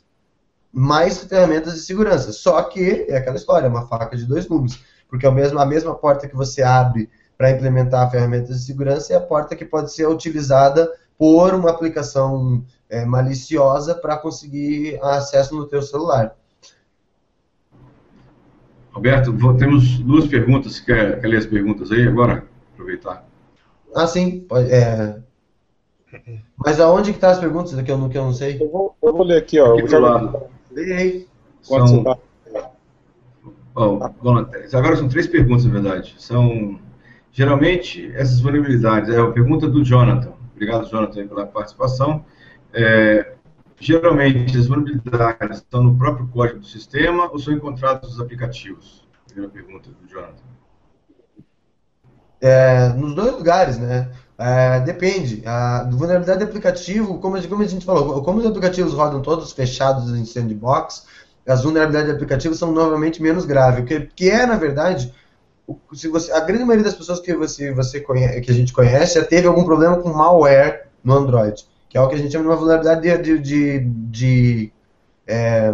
mais 0.74 1.18
ferramentas 1.22 1.74
de 1.74 1.80
segurança. 1.80 2.32
Só 2.32 2.60
que 2.64 3.06
é 3.08 3.16
aquela 3.16 3.36
história, 3.36 3.66
é 3.66 3.70
uma 3.70 3.86
faca 3.86 4.16
de 4.16 4.26
dois 4.26 4.44
gumes, 4.44 4.80
porque 5.08 5.24
é 5.24 5.28
a 5.28 5.32
mesma, 5.32 5.62
a 5.62 5.66
mesma 5.66 5.94
porta 5.94 6.28
que 6.28 6.34
você 6.34 6.62
abre 6.62 7.08
para 7.38 7.52
implementar 7.52 8.10
ferramentas 8.10 8.58
de 8.58 8.66
segurança 8.66 9.12
é 9.12 9.16
a 9.16 9.20
porta 9.20 9.54
que 9.54 9.64
pode 9.64 9.92
ser 9.92 10.08
utilizada 10.08 10.90
por 11.16 11.54
uma 11.54 11.70
aplicação 11.70 12.64
é, 12.88 13.04
maliciosa 13.04 13.94
para 13.94 14.16
conseguir 14.16 14.98
acesso 15.00 15.54
no 15.54 15.66
teu 15.66 15.80
celular. 15.80 16.36
Roberto, 18.92 19.32
temos 19.56 19.98
duas 19.98 20.26
perguntas. 20.26 20.80
Quer, 20.80 21.20
quer 21.20 21.26
ler 21.26 21.38
as 21.38 21.46
perguntas 21.46 21.90
aí 21.90 22.06
agora? 22.06 22.44
Aproveitar. 22.72 23.24
Ah, 23.94 24.06
sim. 24.06 24.40
Pode, 24.40 24.72
é, 24.72 25.18
mas 26.56 26.80
aonde 26.80 27.12
que 27.12 27.18
tá 27.18 27.30
as 27.30 27.38
perguntas 27.38 27.80
que 27.80 27.90
eu 27.90 27.98
não, 27.98 28.08
que 28.08 28.18
eu 28.18 28.24
não 28.24 28.32
sei? 28.32 28.60
Eu 28.60 28.70
vou, 28.70 28.96
eu 29.02 29.12
vou 29.12 29.24
ler 29.24 29.38
aqui, 29.38 29.60
ó. 29.60 29.78
Aqui 29.78 29.96
lado. 29.96 30.53
Leia 30.74 31.26
São... 31.62 32.02
Tá... 32.02 32.18
Oh, 33.76 33.98
agora 34.02 34.96
são 34.96 35.08
três 35.08 35.26
perguntas, 35.26 35.64
na 35.64 35.72
verdade. 35.72 36.14
São, 36.18 36.78
geralmente, 37.32 38.12
essas 38.14 38.40
vulnerabilidades, 38.40 39.10
é 39.10 39.20
a 39.20 39.30
pergunta 39.30 39.68
do 39.68 39.84
Jonathan. 39.84 40.32
Obrigado, 40.52 40.88
Jonathan, 40.88 41.26
pela 41.26 41.46
participação. 41.46 42.24
É, 42.72 43.32
geralmente, 43.80 44.56
as 44.56 44.66
vulnerabilidades 44.66 45.58
estão 45.58 45.82
no 45.82 45.96
próprio 45.96 46.28
código 46.28 46.60
do 46.60 46.66
sistema 46.66 47.30
ou 47.30 47.38
são 47.38 47.52
encontradas 47.52 48.10
nos 48.10 48.20
aplicativos? 48.20 49.04
Primeira 49.26 49.50
pergunta 49.52 49.90
do 49.90 50.08
Jonathan. 50.08 50.44
É, 52.40 52.88
nos 52.90 53.14
dois 53.14 53.32
lugares, 53.32 53.78
né? 53.78 54.12
É, 54.38 54.80
depende. 54.80 55.42
A 55.46 55.88
vulnerabilidade 55.90 56.38
de 56.38 56.44
aplicativo, 56.44 57.18
como, 57.18 57.40
como 57.48 57.62
a 57.62 57.66
gente 57.66 57.84
falou, 57.84 58.22
como 58.22 58.40
os 58.40 58.46
aplicativos 58.46 58.92
rodam 58.92 59.22
todos 59.22 59.52
fechados 59.52 60.10
em 60.10 60.24
sandbox, 60.24 61.06
as 61.46 61.62
vulnerabilidades 61.62 62.10
de 62.10 62.14
aplicativo 62.16 62.54
são 62.54 62.72
novamente 62.72 63.22
menos 63.22 63.44
graves. 63.44 63.84
Que, 63.84 64.00
que 64.00 64.30
é, 64.30 64.46
na 64.46 64.56
verdade, 64.56 65.12
se 65.92 66.08
você, 66.08 66.32
a 66.32 66.40
grande 66.40 66.64
maioria 66.64 66.84
das 66.84 66.94
pessoas 66.94 67.20
que, 67.20 67.34
você, 67.34 67.72
você 67.72 68.00
conhece, 68.00 68.40
que 68.40 68.50
a 68.50 68.54
gente 68.54 68.72
conhece 68.72 69.18
já 69.18 69.24
teve 69.24 69.46
algum 69.46 69.64
problema 69.64 69.98
com 69.98 70.12
malware 70.12 70.88
no 71.02 71.14
Android, 71.14 71.64
que 71.88 71.96
é 71.96 72.00
o 72.00 72.08
que 72.08 72.14
a 72.14 72.18
gente 72.18 72.32
chama 72.32 72.44
de 72.44 72.50
uma 72.50 72.56
vulnerabilidade 72.56 73.22
de, 73.22 73.38
de, 73.38 73.38
de, 73.38 73.80
de 74.10 74.72
é, 75.26 75.72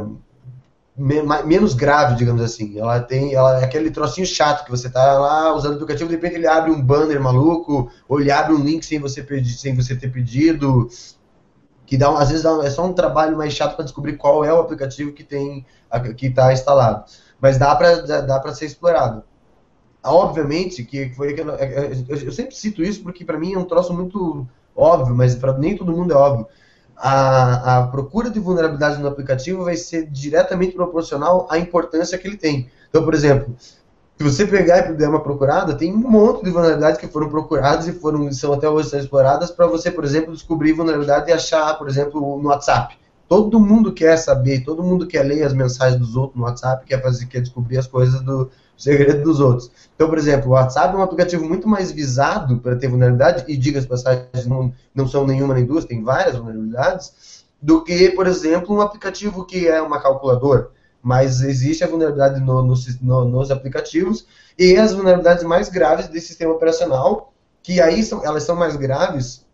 menos 1.00 1.72
grave, 1.72 2.14
digamos 2.16 2.42
assim. 2.42 2.78
Ela 2.78 3.00
tem 3.00 3.34
ela 3.34 3.60
é 3.60 3.64
aquele 3.64 3.90
trocinho 3.90 4.26
chato 4.26 4.64
que 4.64 4.70
você 4.70 4.90
tá 4.90 5.18
lá 5.18 5.54
usando 5.54 5.72
o 5.72 5.74
aplicativo, 5.76 6.10
de 6.10 6.16
repente 6.16 6.34
ele 6.34 6.46
abre 6.46 6.70
um 6.70 6.82
banner 6.82 7.20
maluco, 7.20 7.90
ou 8.06 8.20
ele 8.20 8.30
abre 8.30 8.52
um 8.52 8.62
link 8.62 8.84
sem 8.84 8.98
você 8.98 9.22
pedir, 9.22 9.52
sem 9.52 9.74
você 9.74 9.96
ter 9.96 10.12
pedido, 10.12 10.88
que 11.86 11.96
dá 11.96 12.10
às 12.18 12.28
vezes 12.28 12.44
dá, 12.44 12.50
é 12.64 12.70
só 12.70 12.84
um 12.84 12.92
trabalho 12.92 13.36
mais 13.36 13.54
chato 13.54 13.76
para 13.76 13.84
descobrir 13.84 14.16
qual 14.18 14.44
é 14.44 14.52
o 14.52 14.60
aplicativo 14.60 15.12
que 15.12 15.24
tem 15.24 15.64
que 16.16 16.26
está 16.26 16.52
instalado. 16.52 17.04
Mas 17.40 17.56
dá 17.56 17.74
para 17.74 18.02
dá 18.22 18.38
para 18.38 18.54
ser 18.54 18.66
explorado. 18.66 19.24
Obviamente 20.04 20.84
que 20.84 21.10
foi 21.14 21.32
que 21.32 21.40
eu, 21.40 22.16
eu 22.26 22.32
sempre 22.32 22.54
cito 22.54 22.82
isso 22.82 23.02
porque 23.02 23.24
para 23.24 23.38
mim 23.38 23.54
é 23.54 23.58
um 23.58 23.64
troço 23.64 23.94
muito 23.94 24.46
óbvio, 24.76 25.14
mas 25.14 25.34
para 25.34 25.56
nem 25.56 25.76
todo 25.76 25.92
mundo 25.92 26.12
é 26.12 26.16
óbvio 26.16 26.46
a, 27.00 27.78
a 27.78 27.86
procura 27.86 28.28
de 28.28 28.38
vulnerabilidade 28.38 29.00
no 29.00 29.08
aplicativo 29.08 29.64
vai 29.64 29.76
ser 29.76 30.06
diretamente 30.06 30.74
proporcional 30.74 31.48
à 31.50 31.58
importância 31.58 32.18
que 32.18 32.28
ele 32.28 32.36
tem. 32.36 32.70
Então, 32.88 33.02
por 33.02 33.14
exemplo, 33.14 33.56
se 34.18 34.24
você 34.24 34.46
pegar 34.46 34.90
e 34.90 34.94
der 34.94 35.08
uma 35.08 35.22
procurada, 35.22 35.74
tem 35.74 35.90
um 35.94 35.96
monte 35.96 36.44
de 36.44 36.50
vulnerabilidades 36.50 37.00
que 37.00 37.08
foram 37.08 37.30
procuradas 37.30 37.88
e 37.88 37.92
foram 37.92 38.30
são 38.32 38.52
até 38.52 38.68
hoje 38.68 38.94
exploradas 38.94 39.50
para 39.50 39.66
você, 39.66 39.90
por 39.90 40.04
exemplo, 40.04 40.34
descobrir 40.34 40.74
vulnerabilidade 40.74 41.30
e 41.30 41.32
achar, 41.32 41.78
por 41.78 41.88
exemplo, 41.88 42.20
no 42.20 42.48
WhatsApp. 42.48 42.98
Todo 43.26 43.58
mundo 43.58 43.94
quer 43.94 44.18
saber, 44.18 44.62
todo 44.62 44.82
mundo 44.82 45.06
quer 45.06 45.22
ler 45.22 45.42
as 45.44 45.54
mensagens 45.54 45.98
dos 45.98 46.16
outros 46.16 46.38
no 46.38 46.44
WhatsApp, 46.44 46.84
quer 46.84 47.00
fazer, 47.00 47.26
quer 47.26 47.40
descobrir 47.40 47.78
as 47.78 47.86
coisas 47.86 48.20
do, 48.20 48.50
segredo 48.80 49.22
dos 49.22 49.40
outros. 49.40 49.70
Então, 49.94 50.08
por 50.08 50.18
exemplo, 50.18 50.48
o 50.48 50.52
WhatsApp 50.52 50.94
é 50.94 50.98
um 50.98 51.02
aplicativo 51.02 51.44
muito 51.44 51.68
mais 51.68 51.92
visado 51.92 52.58
para 52.58 52.76
ter 52.76 52.88
vulnerabilidade, 52.88 53.44
e 53.46 53.56
diga 53.56 53.78
as 53.78 53.86
passagens, 53.86 54.46
não, 54.46 54.72
não 54.94 55.06
são 55.06 55.26
nenhuma 55.26 55.54
nem 55.54 55.66
duas, 55.66 55.84
tem 55.84 56.02
várias 56.02 56.36
vulnerabilidades, 56.36 57.44
do 57.60 57.84
que, 57.84 58.10
por 58.10 58.26
exemplo, 58.26 58.74
um 58.74 58.80
aplicativo 58.80 59.44
que 59.44 59.68
é 59.68 59.80
uma 59.82 60.00
calculadora. 60.00 60.70
mas 61.02 61.42
existe 61.42 61.84
a 61.84 61.86
vulnerabilidade 61.86 62.40
no, 62.40 62.62
no, 62.62 62.74
no, 63.02 63.24
nos 63.24 63.50
aplicativos 63.50 64.26
e 64.58 64.76
as 64.76 64.92
vulnerabilidades 64.92 65.44
mais 65.44 65.68
graves 65.68 66.08
desse 66.08 66.28
sistema 66.28 66.52
operacional, 66.52 67.32
que 67.62 67.80
aí 67.80 68.02
são, 68.02 68.24
elas 68.24 68.42
são 68.42 68.56
mais 68.56 68.76
graves 68.76 69.44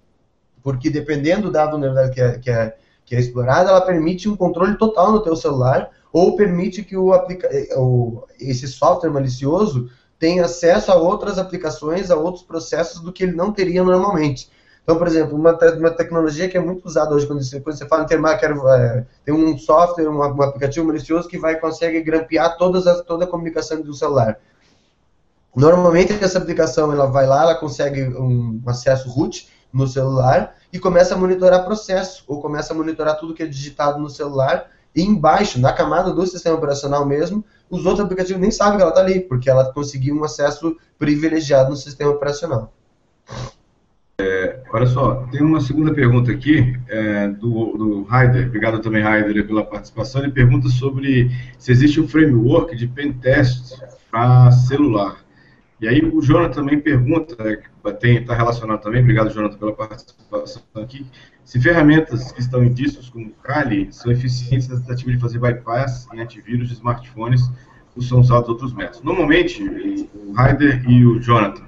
porque 0.66 0.90
dependendo 0.90 1.48
da 1.48 1.64
vulnerabilidade 1.64 2.12
que 2.12 2.20
é, 2.20 2.38
que 2.38 2.50
é, 2.50 2.76
que 3.04 3.14
é 3.14 3.20
explorada, 3.20 3.70
ela 3.70 3.80
permite 3.80 4.28
um 4.28 4.34
controle 4.34 4.76
total 4.76 5.12
no 5.12 5.22
teu 5.22 5.36
celular 5.36 5.90
ou 6.12 6.36
permite 6.36 6.82
que 6.82 6.96
o, 6.96 7.12
aplica 7.12 7.48
o 7.76 8.24
esse 8.38 8.66
software 8.66 9.10
malicioso 9.10 9.90
tenha 10.18 10.44
acesso 10.44 10.90
a 10.90 10.96
outras 10.96 11.38
aplicações, 11.38 12.10
a 12.10 12.16
outros 12.16 12.44
processos 12.44 13.00
do 13.00 13.12
que 13.12 13.22
ele 13.22 13.32
não 13.32 13.52
teria 13.52 13.84
normalmente. 13.84 14.50
Então, 14.82 14.96
por 14.96 15.08
exemplo, 15.08 15.36
uma, 15.36 15.52
te 15.52 15.66
uma 15.72 15.90
tecnologia 15.90 16.48
que 16.48 16.56
é 16.56 16.60
muito 16.60 16.86
usada 16.86 17.12
hoje 17.12 17.26
quando 17.26 17.42
você, 17.42 17.60
quando 17.60 17.76
você 17.76 17.86
fala 17.88 18.04
em 18.04 18.06
termar, 18.06 18.38
quero, 18.38 18.68
é, 18.68 19.04
tem 19.24 19.34
um 19.34 19.58
software, 19.58 20.08
um, 20.08 20.16
um, 20.16 20.42
aplicativo 20.42 20.86
malicioso 20.86 21.28
que 21.28 21.36
vai 21.36 21.58
consegue 21.58 22.00
grampear 22.02 22.56
todas 22.56 22.86
as, 22.86 23.02
toda 23.02 23.24
a 23.24 23.26
comunicação 23.26 23.82
do 23.82 23.92
celular. 23.92 24.38
Normalmente 25.56 26.12
essa 26.22 26.38
aplicação 26.38 26.92
ela 26.92 27.06
vai 27.06 27.26
lá, 27.26 27.42
ela 27.42 27.54
consegue 27.56 28.04
um 28.04 28.62
acesso 28.66 29.08
root 29.08 29.48
no 29.72 29.88
celular 29.88 30.54
e 30.72 30.78
começa 30.78 31.14
a 31.14 31.18
monitorar 31.18 31.64
processo 31.64 32.22
ou 32.28 32.40
começa 32.40 32.72
a 32.72 32.76
monitorar 32.76 33.18
tudo 33.18 33.34
que 33.34 33.42
é 33.42 33.46
digitado 33.46 33.98
no 33.98 34.08
celular 34.08 34.70
e 34.96 35.02
embaixo, 35.02 35.60
na 35.60 35.72
camada 35.72 36.12
do 36.12 36.26
sistema 36.26 36.56
operacional 36.56 37.04
mesmo, 37.04 37.44
os 37.68 37.84
outros 37.84 38.04
aplicativos 38.04 38.40
nem 38.40 38.50
sabem 38.50 38.76
que 38.78 38.82
ela 38.82 38.90
está 38.90 39.02
ali, 39.02 39.20
porque 39.20 39.50
ela 39.50 39.70
conseguiu 39.72 40.16
um 40.16 40.24
acesso 40.24 40.76
privilegiado 40.98 41.70
no 41.70 41.76
sistema 41.76 42.10
operacional. 42.10 42.72
É, 44.18 44.60
olha 44.72 44.86
só, 44.86 45.26
tem 45.30 45.42
uma 45.42 45.60
segunda 45.60 45.92
pergunta 45.92 46.32
aqui 46.32 46.74
é, 46.88 47.28
do, 47.28 47.76
do 47.76 48.02
Raider. 48.04 48.46
Obrigado 48.46 48.80
também, 48.80 49.02
Raider, 49.02 49.46
pela 49.46 49.62
participação. 49.62 50.22
Ele 50.22 50.32
pergunta 50.32 50.70
sobre 50.70 51.30
se 51.58 51.70
existe 51.70 52.00
um 52.00 52.08
framework 52.08 52.74
de 52.74 52.86
pentest 52.86 53.78
para 54.10 54.50
celular. 54.50 55.18
E 55.78 55.86
aí 55.86 56.00
o 56.00 56.22
Jonathan 56.22 56.54
também 56.54 56.80
pergunta, 56.80 57.36
está 58.02 58.34
relacionado 58.34 58.80
também, 58.80 59.02
obrigado 59.02 59.28
Jonathan 59.28 59.58
pela 59.58 59.74
participação 59.74 60.62
aqui, 60.76 61.04
se 61.46 61.60
ferramentas 61.60 62.32
que 62.32 62.40
estão 62.40 62.64
em 62.64 62.72
discos 62.74 63.08
como 63.08 63.30
Kali 63.40 63.86
são 63.92 64.10
eficientes 64.10 64.66
na 64.66 64.80
tentativa 64.80 65.12
de 65.12 65.18
fazer 65.18 65.38
bypass 65.38 66.08
em 66.12 66.20
antivírus 66.20 66.68
de 66.68 66.74
smartphones 66.74 67.40
ou 67.94 68.02
são 68.02 68.18
usados 68.18 68.48
outros 68.48 68.74
métodos. 68.74 69.00
Normalmente, 69.02 69.62
o 69.62 70.32
Raider 70.32 70.82
e 70.90 71.06
o 71.06 71.20
Jonathan, 71.20 71.64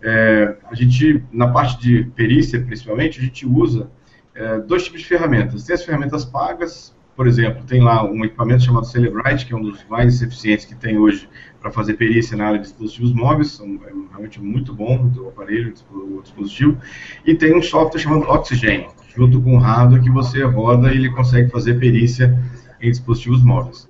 é, 0.00 0.56
a 0.64 0.74
gente, 0.74 1.22
na 1.30 1.48
parte 1.48 1.78
de 1.78 2.04
perícia 2.16 2.58
principalmente, 2.58 3.20
a 3.20 3.22
gente 3.22 3.46
usa 3.46 3.90
é, 4.34 4.60
dois 4.60 4.84
tipos 4.84 5.02
de 5.02 5.06
ferramentas. 5.06 5.62
Tem 5.64 5.74
as 5.74 5.84
ferramentas 5.84 6.24
pagas, 6.24 6.96
por 7.14 7.26
exemplo, 7.26 7.62
tem 7.64 7.82
lá 7.82 8.02
um 8.10 8.24
equipamento 8.24 8.62
chamado 8.62 8.86
Celebrite, 8.86 9.44
que 9.44 9.52
é 9.52 9.56
um 9.56 9.62
dos 9.62 9.84
mais 9.90 10.22
eficientes 10.22 10.64
que 10.64 10.74
tem 10.74 10.96
hoje 10.96 11.28
para 11.60 11.70
fazer 11.70 11.94
perícia 11.94 12.34
na 12.34 12.46
área 12.46 12.58
de 12.58 12.64
dispositivos 12.64 13.12
móveis, 13.12 13.60
é 13.60 13.92
realmente 14.10 14.40
muito 14.40 14.72
bom 14.72 15.06
do 15.06 15.28
aparelho, 15.28 15.74
do 15.90 16.22
dispositivo, 16.22 16.78
e 17.26 17.34
tem 17.34 17.54
um 17.54 17.60
software 17.60 18.00
chamado 18.00 18.22
Oxygen, 18.22 18.88
junto 19.18 19.42
com 19.42 19.56
o 19.56 19.58
hardware 19.58 20.00
que 20.00 20.10
você 20.10 20.44
roda 20.44 20.94
e 20.94 20.96
ele 20.96 21.10
consegue 21.10 21.50
fazer 21.50 21.74
perícia 21.80 22.38
em 22.80 22.88
dispositivos 22.88 23.42
móveis. 23.42 23.88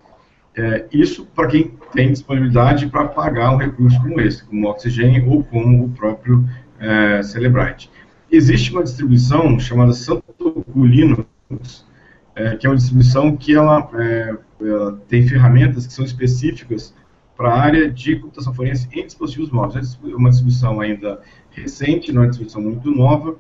É, 0.57 0.87
isso 0.91 1.27
para 1.37 1.49
quem 1.49 1.75
tem 1.93 2.11
disponibilidade 2.11 2.87
para 2.87 3.07
pagar 3.09 3.53
um 3.53 3.59
recurso 3.59 4.01
como 4.01 4.19
esse, 4.23 4.43
como 4.45 4.67
o 4.67 4.71
Oxygen 4.71 5.29
ou 5.29 5.45
como 5.45 5.85
o 5.85 5.91
próprio 5.91 6.49
é, 6.81 7.23
Celebrite. 7.23 7.91
Existe 8.33 8.73
uma 8.73 8.83
distribuição 8.83 9.61
chamada 9.61 9.93
Santo 9.93 10.65
Linux, 10.75 11.87
é, 12.35 12.57
que 12.57 12.67
é 12.67 12.71
uma 12.71 12.77
distribuição 12.77 13.37
que 13.37 13.55
ela, 13.55 13.87
é, 13.99 14.35
ela 14.63 14.99
tem 15.09 15.29
ferramentas 15.29 15.87
que 15.87 15.93
são 15.93 16.07
específicas 16.07 16.95
para 17.37 17.51
a 17.51 17.61
área 17.61 17.91
de 17.91 18.17
computação 18.17 18.55
forense 18.55 18.89
em 18.93 19.05
dispositivos 19.05 19.51
móveis. 19.51 19.99
É 20.03 20.17
uma 20.17 20.31
distribuição 20.31 20.81
ainda 20.81 21.21
recente, 21.51 22.13
não 22.13 22.23
é 22.23 22.25
uma 22.25 22.31
distribuição 22.31 22.63
muito 22.63 22.91
nova, 22.91 23.37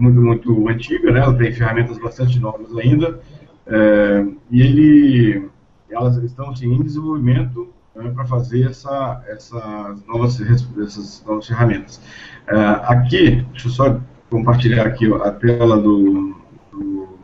muito, 0.00 0.20
muito 0.20 0.68
antiga, 0.68 1.12
né? 1.12 1.20
ela 1.20 1.34
tem 1.34 1.52
ferramentas 1.52 1.98
bastante 1.98 2.38
novas 2.38 2.76
ainda, 2.76 3.20
é, 3.66 4.26
e 4.50 4.60
ele, 4.60 5.48
elas 5.90 6.16
estão 6.16 6.50
assim, 6.50 6.72
em 6.72 6.82
desenvolvimento 6.82 7.68
né, 7.94 8.10
para 8.10 8.24
fazer 8.24 8.68
essa, 8.68 9.22
essas, 9.28 10.04
novas, 10.06 10.40
essas 10.40 11.24
novas 11.26 11.46
ferramentas. 11.46 12.00
É, 12.46 12.56
aqui, 12.84 13.46
deixa 13.52 13.68
eu 13.68 13.72
só 13.72 14.00
compartilhar 14.30 14.86
aqui 14.86 15.08
ó, 15.08 15.22
a 15.22 15.30
tela 15.32 15.76
do, 15.76 16.36
do 16.72 17.18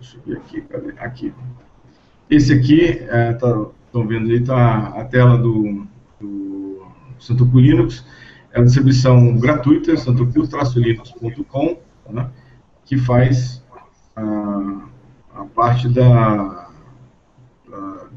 deixa 0.00 0.16
eu 0.16 0.22
ver 0.26 0.36
aqui, 0.38 0.60
cadê? 0.62 0.94
Aqui. 0.98 1.34
Esse 2.30 2.52
aqui 2.52 2.86
é, 3.08 3.32
tá, 3.34 3.66
estão 3.86 4.06
vendo 4.06 4.30
aí, 4.30 4.36
está 4.36 4.88
a 4.88 5.04
tela 5.04 5.36
do, 5.36 5.86
do 6.20 6.82
Santoku 7.18 7.58
Linux, 7.58 8.04
é 8.54 8.60
uma 8.60 8.66
distribuição 8.66 9.36
gratuita, 9.36 9.96
santoku-linux.com, 9.96 11.76
né, 12.08 12.30
que 12.84 12.96
faz 12.96 13.62
a, 14.14 14.86
a 15.34 15.44
parte 15.46 15.88
da, 15.88 16.68
da, 17.68 18.08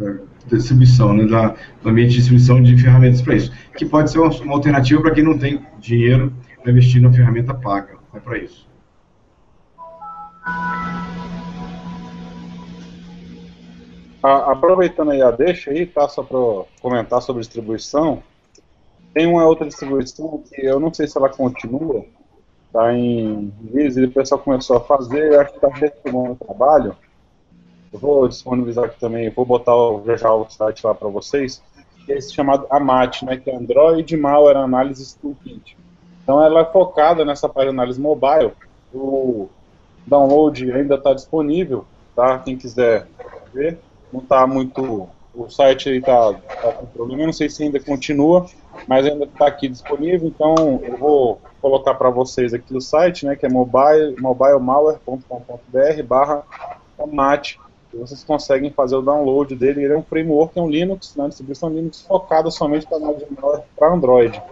da 0.00 0.56
distribuição, 0.56 1.14
né, 1.14 1.26
da, 1.26 1.54
do 1.80 1.88
ambiente 1.88 2.10
de 2.10 2.16
distribuição 2.16 2.60
de 2.60 2.76
ferramentas 2.76 3.22
para 3.22 3.36
isso, 3.36 3.52
que 3.76 3.86
pode 3.86 4.10
ser 4.10 4.18
uma, 4.18 4.30
uma 4.42 4.54
alternativa 4.54 5.00
para 5.00 5.12
quem 5.12 5.22
não 5.22 5.38
tem 5.38 5.64
dinheiro 5.78 6.32
para 6.60 6.72
investir 6.72 7.00
na 7.00 7.12
ferramenta 7.12 7.54
paga, 7.54 7.96
é 8.12 8.18
para 8.18 8.38
isso. 8.38 8.68
Aproveitando 14.20 15.10
aí 15.10 15.22
a 15.22 15.30
deixa 15.30 15.70
aí, 15.70 15.84
tá? 15.86 16.08
Só 16.08 16.22
para 16.22 16.38
comentar 16.80 17.20
sobre 17.20 17.42
distribuição. 17.42 18.22
Tem 19.14 19.26
uma 19.26 19.46
outra 19.46 19.66
distribuição 19.66 20.42
que 20.50 20.60
eu 20.60 20.78
não 20.78 20.92
sei 20.92 21.06
se 21.06 21.16
ela 21.16 21.28
continua, 21.28 22.04
tá 22.72 22.92
em 22.92 23.52
Visa, 23.62 24.00
e 24.00 24.06
o 24.06 24.10
pessoal 24.10 24.40
começou 24.40 24.76
a 24.76 24.80
fazer, 24.80 25.38
acho 25.38 25.52
que 25.52 25.56
está 25.64 25.68
retomando 25.68 26.32
o 26.32 26.44
trabalho. 26.44 26.96
Eu 27.92 27.98
vou 28.00 28.28
disponibilizar 28.28 28.86
aqui 28.86 28.98
também, 28.98 29.30
vou 29.30 29.46
botar 29.46 29.74
o, 29.74 30.02
já 30.16 30.34
o 30.34 30.50
site 30.50 30.84
lá 30.84 30.92
para 30.92 31.08
vocês, 31.08 31.62
é 32.08 32.18
esse 32.18 32.34
chamado 32.34 32.66
AMAT, 32.68 33.24
né, 33.24 33.36
que 33.36 33.48
é 33.48 33.56
Android 33.56 34.16
Malware 34.16 34.58
Analysis 34.58 35.14
Toolkit. 35.14 35.76
Então 36.22 36.44
ela 36.44 36.60
é 36.60 36.64
focada 36.64 37.24
nessa 37.24 37.48
parte 37.48 37.68
de 37.68 37.74
análise 37.74 38.00
mobile, 38.00 38.52
o 38.92 39.48
download 40.06 40.70
ainda 40.72 40.96
está 40.96 41.14
disponível, 41.14 41.84
tá? 42.14 42.38
Quem 42.38 42.56
quiser 42.56 43.06
ver 43.52 43.78
não 44.12 44.20
está 44.20 44.46
muito. 44.46 45.08
O 45.34 45.48
site 45.48 45.90
está 45.90 46.32
tá 46.32 46.72
com 46.72 46.86
problema, 46.86 47.26
não 47.26 47.32
sei 47.32 47.48
se 47.48 47.64
ainda 47.64 47.80
continua, 47.80 48.46
mas 48.86 49.04
ainda 49.04 49.24
está 49.24 49.46
aqui 49.48 49.68
disponível, 49.68 50.28
então 50.28 50.80
eu 50.84 50.96
vou 50.96 51.40
colocar 51.60 51.94
para 51.94 52.08
vocês 52.10 52.54
aqui 52.54 52.76
o 52.76 52.80
site, 52.80 53.26
né, 53.26 53.34
que 53.34 53.44
é 53.44 53.48
mobile, 53.48 54.14
mobilemalware.com.br 54.20 56.02
barra 56.06 56.44
mate, 57.10 57.58
vocês 57.92 58.24
conseguem 58.24 58.70
fazer 58.70 58.96
o 58.96 59.02
download 59.02 59.54
dele, 59.54 59.84
ele 59.84 59.94
é 59.94 59.96
um 59.96 60.02
framework, 60.02 60.58
é 60.58 60.62
um 60.62 60.68
Linux, 60.68 61.14
né, 61.16 61.28
distribuição 61.28 61.68
Linux 61.68 62.02
focada 62.02 62.50
somente 62.50 62.86
para 62.86 62.98
malware 62.98 63.62
para 63.76 63.92
Android. 63.92 64.42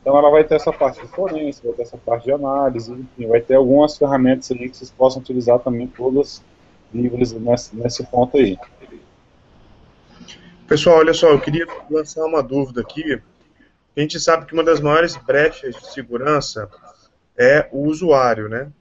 Então 0.00 0.18
ela 0.18 0.30
vai 0.30 0.44
ter 0.44 0.56
essa 0.56 0.72
parte 0.72 1.00
de 1.00 1.06
forense, 1.08 1.62
vai 1.64 1.72
ter 1.74 1.82
essa 1.82 1.96
parte 1.96 2.24
de 2.24 2.32
análise, 2.32 2.92
enfim, 2.92 3.28
vai 3.28 3.40
ter 3.40 3.54
algumas 3.54 3.96
ferramentas 3.96 4.50
ali 4.50 4.68
que 4.68 4.76
vocês 4.76 4.90
possam 4.90 5.22
utilizar 5.22 5.60
também, 5.60 5.86
todas 5.86 6.42
livres 6.92 7.32
nesse, 7.32 7.74
nesse 7.76 8.04
ponto 8.04 8.36
aí. 8.36 8.58
Pessoal, 10.72 11.00
olha 11.00 11.12
só, 11.12 11.28
eu 11.28 11.38
queria 11.38 11.66
lançar 11.90 12.24
uma 12.24 12.42
dúvida 12.42 12.80
aqui. 12.80 13.20
A 13.94 14.00
gente 14.00 14.18
sabe 14.18 14.46
que 14.46 14.54
uma 14.54 14.64
das 14.64 14.80
maiores 14.80 15.14
brechas 15.18 15.74
de 15.74 15.92
segurança 15.92 16.66
é 17.36 17.68
o 17.70 17.86
usuário, 17.86 18.48
né? 18.48 18.72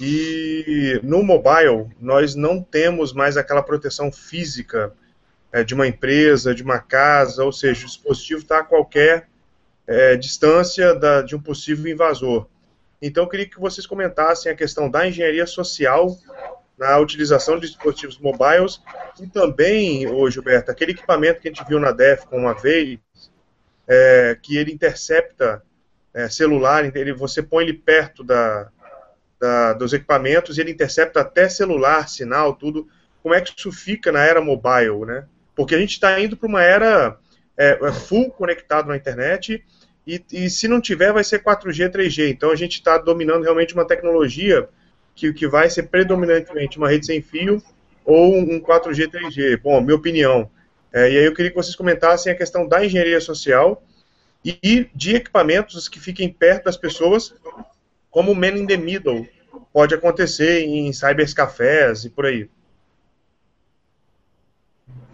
E 0.00 0.98
no 1.04 1.22
mobile, 1.22 1.86
nós 2.00 2.34
não 2.34 2.60
temos 2.60 3.12
mais 3.12 3.36
aquela 3.36 3.62
proteção 3.62 4.10
física 4.10 4.92
é, 5.52 5.62
de 5.62 5.72
uma 5.72 5.86
empresa, 5.86 6.52
de 6.52 6.64
uma 6.64 6.80
casa, 6.80 7.44
ou 7.44 7.52
seja, 7.52 7.84
o 7.84 7.86
dispositivo 7.86 8.40
está 8.40 8.58
a 8.58 8.64
qualquer 8.64 9.28
é, 9.86 10.16
distância 10.16 10.96
da, 10.96 11.22
de 11.22 11.36
um 11.36 11.40
possível 11.40 11.92
invasor. 11.92 12.48
Então, 13.00 13.22
eu 13.22 13.28
queria 13.28 13.48
que 13.48 13.60
vocês 13.60 13.86
comentassem 13.86 14.50
a 14.50 14.56
questão 14.56 14.90
da 14.90 15.06
engenharia 15.06 15.46
social 15.46 16.18
na 16.80 16.96
utilização 16.96 17.60
de 17.60 17.66
dispositivos 17.66 18.18
mobiles 18.18 18.80
e 19.20 19.26
também, 19.26 20.06
ô 20.08 20.30
Gilberto, 20.30 20.70
aquele 20.70 20.92
equipamento 20.92 21.38
que 21.38 21.48
a 21.48 21.52
gente 21.52 21.68
viu 21.68 21.78
na 21.78 21.92
DEFCON 21.92 22.38
uma 22.38 22.54
vez, 22.54 22.98
é, 23.86 24.38
que 24.40 24.56
ele 24.56 24.72
intercepta 24.72 25.62
é, 26.14 26.26
celular, 26.30 26.90
ele, 26.96 27.12
você 27.12 27.42
põe 27.42 27.64
ele 27.64 27.74
perto 27.74 28.24
da, 28.24 28.70
da, 29.38 29.74
dos 29.74 29.92
equipamentos 29.92 30.56
e 30.56 30.62
ele 30.62 30.70
intercepta 30.70 31.20
até 31.20 31.50
celular, 31.50 32.08
sinal, 32.08 32.54
tudo. 32.54 32.88
Como 33.22 33.34
é 33.34 33.42
que 33.42 33.52
isso 33.54 33.70
fica 33.70 34.10
na 34.10 34.24
era 34.24 34.40
mobile, 34.40 35.04
né? 35.04 35.26
Porque 35.54 35.74
a 35.74 35.78
gente 35.78 35.92
está 35.92 36.18
indo 36.18 36.34
para 36.34 36.48
uma 36.48 36.62
era 36.62 37.18
é, 37.58 37.78
é, 37.82 37.92
full 37.92 38.30
conectado 38.30 38.88
na 38.88 38.96
internet 38.96 39.62
e, 40.06 40.24
e 40.32 40.48
se 40.48 40.66
não 40.66 40.80
tiver 40.80 41.12
vai 41.12 41.24
ser 41.24 41.42
4G, 41.42 41.90
3G. 41.90 42.30
Então 42.30 42.50
a 42.50 42.56
gente 42.56 42.76
está 42.76 42.96
dominando 42.96 43.42
realmente 43.42 43.74
uma 43.74 43.86
tecnologia 43.86 44.66
que, 45.20 45.32
que 45.34 45.46
vai 45.46 45.68
ser 45.68 45.84
predominantemente 45.84 46.78
uma 46.78 46.88
rede 46.88 47.04
sem 47.04 47.20
fio 47.20 47.62
ou 48.04 48.34
um 48.34 48.58
4G, 48.58 49.08
3G? 49.08 49.60
Bom, 49.60 49.80
minha 49.82 49.94
opinião. 49.94 50.50
É, 50.92 51.12
e 51.12 51.18
aí 51.18 51.24
eu 51.24 51.34
queria 51.34 51.50
que 51.50 51.56
vocês 51.56 51.76
comentassem 51.76 52.32
a 52.32 52.36
questão 52.36 52.66
da 52.66 52.84
engenharia 52.84 53.20
social 53.20 53.82
e 54.42 54.88
de 54.94 55.14
equipamentos 55.14 55.88
que 55.88 56.00
fiquem 56.00 56.32
perto 56.32 56.64
das 56.64 56.76
pessoas, 56.76 57.34
como 58.10 58.32
o 58.32 58.34
man 58.34 58.48
in 58.48 58.66
the 58.66 58.76
middle 58.76 59.28
pode 59.72 59.94
acontecer 59.94 60.62
em 60.62 60.90
cybercafés 60.92 62.04
e 62.04 62.10
por 62.10 62.24
aí. 62.24 62.48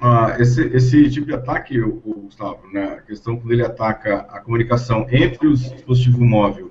Ah, 0.00 0.36
esse, 0.38 0.62
esse 0.68 1.10
tipo 1.10 1.26
de 1.26 1.34
ataque, 1.34 1.80
o, 1.80 2.00
o 2.04 2.14
Gustavo, 2.20 2.66
né, 2.72 2.98
a 2.98 3.02
questão 3.02 3.36
quando 3.36 3.52
ele 3.52 3.64
ataca 3.64 4.18
a 4.30 4.40
comunicação 4.40 5.06
entre 5.10 5.48
o 5.48 5.54
dispositivo 5.54 6.24
móvel 6.24 6.70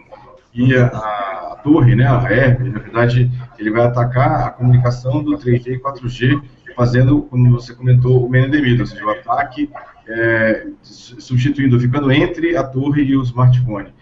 e 0.56 0.76
a, 0.76 0.88
a, 0.88 1.60
torre, 1.62 1.96
né, 1.96 2.08
a 2.08 2.24
herb, 2.32 2.70
na 2.70 2.80
verdade, 2.80 3.30
ele 3.60 3.72
vai 3.72 3.86
atacar 3.86 4.48
a 4.48 4.52
comunicação 4.52 5.22
do 5.22 5.38
3G 5.38 5.68
e 5.68 5.80
4G, 5.80 6.42
fazendo, 6.76 7.22
como 7.24 7.52
você 7.52 7.74
comentou, 7.76 8.26
o 8.26 8.30
man 8.30 8.48
ou 8.80 8.86
seja, 8.86 9.06
o 9.06 9.10
ataque 9.10 9.70
é, 10.08 10.68
substituindo, 10.82 11.80
ficando 11.80 12.12
entre 12.12 12.56
a 12.56 12.64
torre 12.64 13.04
e 13.04 13.18
o 13.18 13.24
smartphone. 13.24 13.94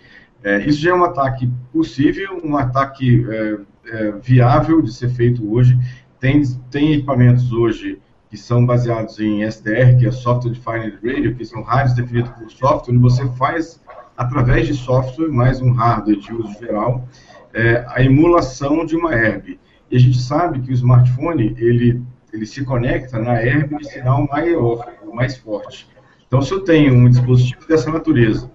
É, 0.43 0.59
isso 0.65 0.81
já 0.81 0.91
é 0.91 0.93
um 0.93 1.03
ataque 1.03 1.49
possível, 1.71 2.41
um 2.43 2.57
ataque 2.57 3.25
é, 3.29 3.57
é 3.87 4.11
viável 4.11 4.81
de 4.81 4.93
ser 4.93 5.09
feito 5.09 5.51
hoje. 5.51 5.77
Tem, 6.19 6.41
tem 6.69 6.93
equipamentos 6.93 7.51
hoje 7.51 7.99
que 8.29 8.37
são 8.37 8.65
baseados 8.65 9.19
em 9.19 9.43
SDR, 9.43 9.97
que 9.99 10.07
é 10.07 10.11
Software 10.11 10.51
Defined 10.51 10.97
Radio, 11.03 11.35
que 11.35 11.45
são 11.45 11.61
rádios 11.61 11.95
definidos 11.95 12.31
por 12.31 12.49
software, 12.49 12.93
onde 12.93 13.01
você 13.01 13.27
faz, 13.33 13.79
através 14.17 14.67
de 14.67 14.73
software, 14.73 15.29
mais 15.29 15.61
um 15.61 15.71
hardware 15.71 16.17
de 16.17 16.33
uso 16.33 16.53
geral, 16.59 17.07
é, 17.53 17.85
a 17.87 18.03
emulação 18.03 18.85
de 18.85 18.95
uma 18.95 19.13
herb. 19.13 19.59
E 19.89 19.95
a 19.95 19.99
gente 19.99 20.19
sabe 20.19 20.59
que 20.61 20.71
o 20.71 20.73
smartphone, 20.73 21.55
ele, 21.57 22.01
ele 22.31 22.45
se 22.45 22.63
conecta 22.63 23.19
na 23.19 23.41
herb 23.41 23.77
de 23.77 23.89
sinal 23.89 24.27
maior, 24.27 24.85
mais 25.13 25.37
forte. 25.37 25.87
Então, 26.27 26.41
se 26.41 26.51
eu 26.51 26.61
tenho 26.61 26.95
um 26.95 27.07
dispositivo 27.07 27.67
dessa 27.67 27.91
natureza 27.91 28.49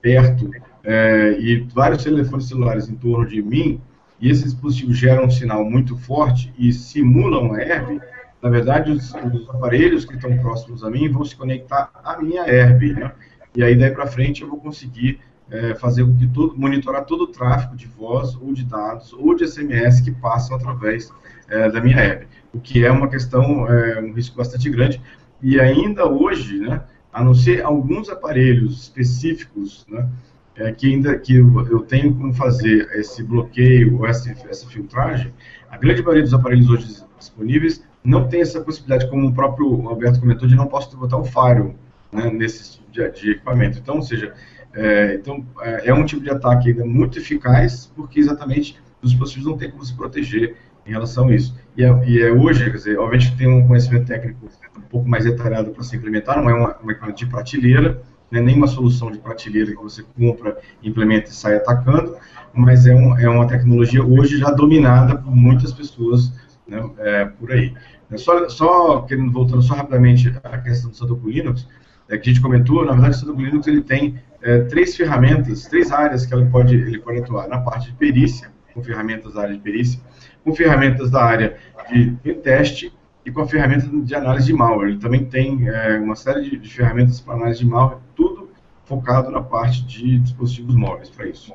perto 0.00 0.48
é, 0.84 1.36
e 1.40 1.66
vários 1.74 2.04
telefones 2.04 2.46
celulares 2.46 2.88
em 2.88 2.94
torno 2.94 3.26
de 3.26 3.42
mim, 3.42 3.80
e 4.20 4.30
esse 4.30 4.44
dispositivo 4.44 4.92
gera 4.92 5.24
um 5.24 5.30
sinal 5.30 5.64
muito 5.64 5.96
forte 5.96 6.54
e 6.56 6.72
simulam 6.72 7.52
a 7.52 7.60
herb, 7.60 8.00
na 8.40 8.50
verdade, 8.50 8.92
os, 8.92 9.12
os, 9.14 9.48
aparelhos 9.48 10.04
que 10.04 10.14
estão 10.14 10.36
próximos 10.38 10.84
a 10.84 10.90
mim 10.90 11.08
vão 11.08 11.24
se 11.24 11.34
conectar 11.34 11.90
à 12.04 12.20
minha 12.20 12.46
herb, 12.46 12.92
né? 12.92 13.10
E 13.54 13.62
aí 13.62 13.76
daí 13.76 13.90
para 13.90 14.06
frente 14.06 14.42
eu 14.42 14.48
vou 14.48 14.58
conseguir 14.58 15.20
é, 15.50 15.74
fazer 15.74 16.04
com 16.04 16.16
que 16.16 16.26
todo, 16.26 16.56
monitorar 16.56 17.04
todo 17.04 17.24
o 17.24 17.26
tráfego 17.26 17.76
de 17.76 17.86
voz 17.86 18.34
ou 18.36 18.52
de 18.52 18.64
dados 18.64 19.12
ou 19.12 19.34
de 19.34 19.46
SMS 19.46 20.00
que 20.00 20.10
passam 20.10 20.56
através 20.56 21.12
é, 21.48 21.70
da 21.70 21.80
minha 21.80 21.98
herb, 21.98 22.26
o 22.52 22.60
que 22.60 22.84
é 22.84 22.90
uma 22.90 23.08
questão, 23.08 23.68
é, 23.68 24.00
um 24.00 24.12
risco 24.12 24.36
bastante 24.36 24.68
grande. 24.70 25.00
E 25.42 25.60
ainda 25.60 26.08
hoje, 26.08 26.58
né, 26.58 26.82
a 27.12 27.22
não 27.22 27.34
ser 27.34 27.62
alguns 27.62 28.08
aparelhos 28.08 28.82
específicos, 28.82 29.86
né, 29.88 30.08
é, 30.56 30.72
que 30.72 30.92
ainda 30.92 31.16
que 31.18 31.36
eu, 31.36 31.68
eu, 31.68 31.80
tenho 31.80 32.14
como 32.14 32.32
fazer 32.32 32.88
esse 32.94 33.22
bloqueio 33.22 33.98
ou 33.98 34.06
essa, 34.06 34.30
essa 34.48 34.66
filtragem, 34.68 35.32
a 35.70 35.76
grande 35.76 36.02
maioria 36.02 36.22
dos 36.22 36.34
aparelhos 36.34 36.70
hoje 36.70 37.04
disponíveis 37.18 37.84
não 38.02 38.28
tem 38.28 38.40
essa 38.40 38.60
possibilidade, 38.60 39.10
como 39.10 39.28
o 39.28 39.34
próprio 39.34 39.88
Alberto 39.88 40.20
comentou, 40.20 40.48
de 40.48 40.54
não 40.54 40.66
posso 40.66 40.96
botar 40.96 41.18
o 41.18 41.24
firewall 41.24 41.74
né, 42.14 42.30
nesse 42.30 42.74
tipo 42.74 42.90
de, 42.90 43.10
de, 43.10 43.30
equipamento. 43.32 43.78
Então, 43.78 43.96
ou 43.96 44.02
seja, 44.02 44.32
é, 44.72 45.14
então, 45.14 45.44
é, 45.60 45.88
é, 45.88 45.94
um 45.94 46.04
tipo 46.04 46.22
de 46.22 46.30
ataque 46.30 46.70
ainda 46.70 46.84
muito 46.84 47.18
eficaz, 47.18 47.92
porque 47.94 48.20
exatamente 48.20 48.78
os 49.02 49.10
dispositivos 49.10 49.50
não 49.50 49.58
têm 49.58 49.70
como 49.70 49.84
se 49.84 49.94
proteger 49.94 50.56
em 50.86 50.90
relação 50.90 51.28
a 51.28 51.34
isso. 51.34 51.58
E 51.76 51.84
é, 51.84 52.08
e 52.08 52.22
é 52.22 52.32
hoje, 52.32 52.64
quer 52.64 52.76
dizer, 52.76 52.98
obviamente 52.98 53.36
tem 53.36 53.48
um 53.48 53.66
conhecimento 53.66 54.06
técnico 54.06 54.48
um 54.76 54.80
pouco 54.82 55.08
mais 55.08 55.24
detalhado 55.24 55.70
para 55.70 55.82
se 55.82 55.96
implementar, 55.96 56.40
não 56.40 56.48
é 56.48 56.54
uma, 56.54 56.76
uma 56.78 57.12
de 57.12 57.26
prateleira, 57.26 58.00
é 58.32 58.40
nenhuma 58.40 58.66
solução 58.66 59.10
de 59.10 59.18
prateleira 59.18 59.70
que 59.70 59.82
você 59.82 60.02
compra, 60.16 60.58
implementa 60.82 61.30
e 61.30 61.32
sai 61.32 61.56
atacando, 61.56 62.16
mas 62.52 62.86
é, 62.86 62.94
um, 62.94 63.16
é 63.18 63.28
uma 63.28 63.46
tecnologia 63.46 64.04
hoje 64.04 64.38
já 64.38 64.50
dominada 64.50 65.16
por 65.16 65.34
muitas 65.34 65.72
pessoas 65.72 66.32
né, 66.66 66.82
é, 66.98 67.24
por 67.26 67.52
aí. 67.52 67.74
Só, 68.16 68.48
só 68.48 69.02
querendo 69.02 69.32
voltando 69.32 69.62
só 69.62 69.74
rapidamente 69.74 70.32
à 70.42 70.58
questão 70.58 70.90
do 70.90 70.96
Santo 70.96 71.20
Linux, 71.24 71.66
é, 72.08 72.18
que 72.18 72.30
a 72.30 72.32
gente 72.32 72.42
comentou, 72.42 72.84
na 72.84 72.92
verdade 72.92 73.16
o 73.16 73.18
Santo 73.18 73.40
Linux 73.40 73.66
ele 73.66 73.82
tem 73.82 74.18
é, 74.42 74.60
três 74.62 74.96
ferramentas, 74.96 75.64
três 75.64 75.90
áreas 75.90 76.26
que 76.26 76.34
ele 76.34 76.46
pode, 76.46 76.74
ele 76.74 76.98
pode 76.98 77.18
atuar. 77.18 77.48
Na 77.48 77.60
parte 77.60 77.90
de 77.90 77.96
perícia, 77.96 78.52
com 78.72 78.82
ferramentas 78.82 79.34
da 79.34 79.42
área 79.42 79.54
de 79.54 79.60
perícia, 79.60 80.00
com 80.42 80.54
ferramentas 80.54 81.10
da 81.10 81.24
área 81.24 81.56
de, 81.90 82.34
teste 82.34 82.92
e 83.24 83.30
com 83.30 83.40
a 83.40 83.46
ferramenta 83.46 83.88
de 83.88 84.14
análise 84.14 84.46
de 84.46 84.52
malware. 84.52 84.90
Ele 84.90 84.98
também 84.98 85.24
tem 85.24 85.68
é, 85.68 85.98
uma 85.98 86.14
série 86.14 86.50
de, 86.50 86.58
de 86.58 86.68
ferramentas 86.68 87.20
para 87.20 87.34
análise 87.34 87.60
de 87.60 87.66
malware, 87.66 87.98
tudo 88.14 88.50
focado 88.84 89.30
na 89.30 89.40
parte 89.40 89.84
de 89.86 90.18
dispositivos 90.18 90.74
móveis 90.74 91.08
para 91.08 91.26
isso. 91.26 91.52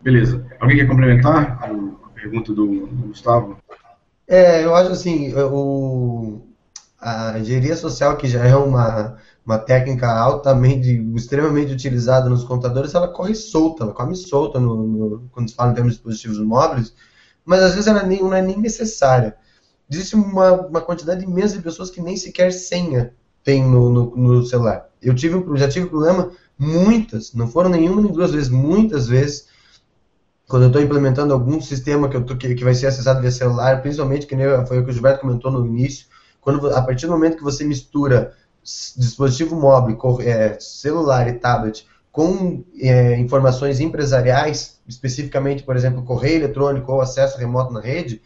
Beleza. 0.00 0.46
Alguém 0.60 0.78
quer 0.78 0.86
complementar 0.86 1.62
a 1.62 2.10
pergunta 2.10 2.52
do, 2.52 2.86
do 2.86 3.08
Gustavo? 3.08 3.58
É, 4.26 4.64
eu 4.64 4.74
acho 4.74 4.92
assim, 4.92 5.34
o, 5.34 6.40
a 7.04 7.38
engenharia 7.38 7.76
social, 7.76 8.16
que 8.16 8.26
já 8.26 8.42
é 8.46 8.56
uma, 8.56 9.18
uma 9.44 9.58
técnica 9.58 10.10
altamente, 10.10 10.90
extremamente 11.14 11.70
utilizada 11.70 12.30
nos 12.30 12.44
computadores, 12.44 12.94
ela 12.94 13.08
corre 13.08 13.34
solta, 13.34 13.84
ela 13.84 13.92
come 13.92 14.16
solta 14.16 14.58
no, 14.58 14.74
no, 14.74 15.28
quando 15.30 15.50
se 15.50 15.54
fala 15.54 15.72
em 15.72 15.74
termos 15.74 15.92
de 15.92 15.98
dispositivos 15.98 16.38
móveis, 16.38 16.94
mas 17.44 17.62
às 17.62 17.72
vezes 17.72 17.86
ela 17.88 18.02
nem, 18.02 18.22
não 18.22 18.32
é 18.32 18.40
nem 18.40 18.58
necessária. 18.58 19.36
Existe 19.90 20.16
uma, 20.16 20.52
uma 20.52 20.80
quantidade 20.80 21.22
imensa 21.22 21.58
de 21.58 21.62
pessoas 21.62 21.90
que 21.90 22.00
nem 22.00 22.16
sequer 22.16 22.50
senha 22.52 23.12
tem 23.42 23.62
no, 23.62 23.90
no, 23.90 24.16
no 24.16 24.46
celular. 24.46 24.88
Eu 25.02 25.14
tive, 25.14 25.44
já 25.58 25.68
tive 25.68 25.86
problema 25.86 26.30
muitas, 26.58 27.34
não 27.34 27.46
foram 27.46 27.68
nenhuma 27.68 28.00
nem 28.00 28.10
duas 28.10 28.30
vezes, 28.30 28.48
muitas 28.48 29.06
vezes, 29.06 29.46
quando 30.48 30.62
eu 30.62 30.68
estou 30.68 30.80
implementando 30.80 31.34
algum 31.34 31.60
sistema 31.60 32.08
que, 32.08 32.16
eu 32.16 32.24
tô, 32.24 32.34
que, 32.34 32.54
que, 32.54 32.64
vai 32.64 32.72
ser 32.72 32.86
acessado 32.86 33.20
via 33.20 33.30
celular, 33.30 33.82
principalmente 33.82 34.26
que 34.26 34.34
foi 34.66 34.78
o 34.78 34.84
que 34.84 34.90
o 34.90 34.92
Gilberto 34.92 35.20
comentou 35.20 35.50
no 35.50 35.66
início, 35.66 36.06
quando 36.44 36.68
a 36.68 36.82
partir 36.82 37.06
do 37.06 37.12
momento 37.12 37.38
que 37.38 37.42
você 37.42 37.64
mistura 37.64 38.34
dispositivo 38.62 39.56
móvel, 39.56 39.98
é, 40.20 40.58
celular 40.60 41.26
e 41.28 41.34
tablet 41.34 41.86
com 42.12 42.62
é, 42.78 43.18
informações 43.18 43.80
empresariais, 43.80 44.78
especificamente, 44.86 45.64
por 45.64 45.74
exemplo, 45.74 46.04
correio 46.04 46.36
eletrônico 46.36 46.92
ou 46.92 47.00
acesso 47.00 47.38
remoto 47.38 47.72
na 47.72 47.80
rede, 47.80 48.22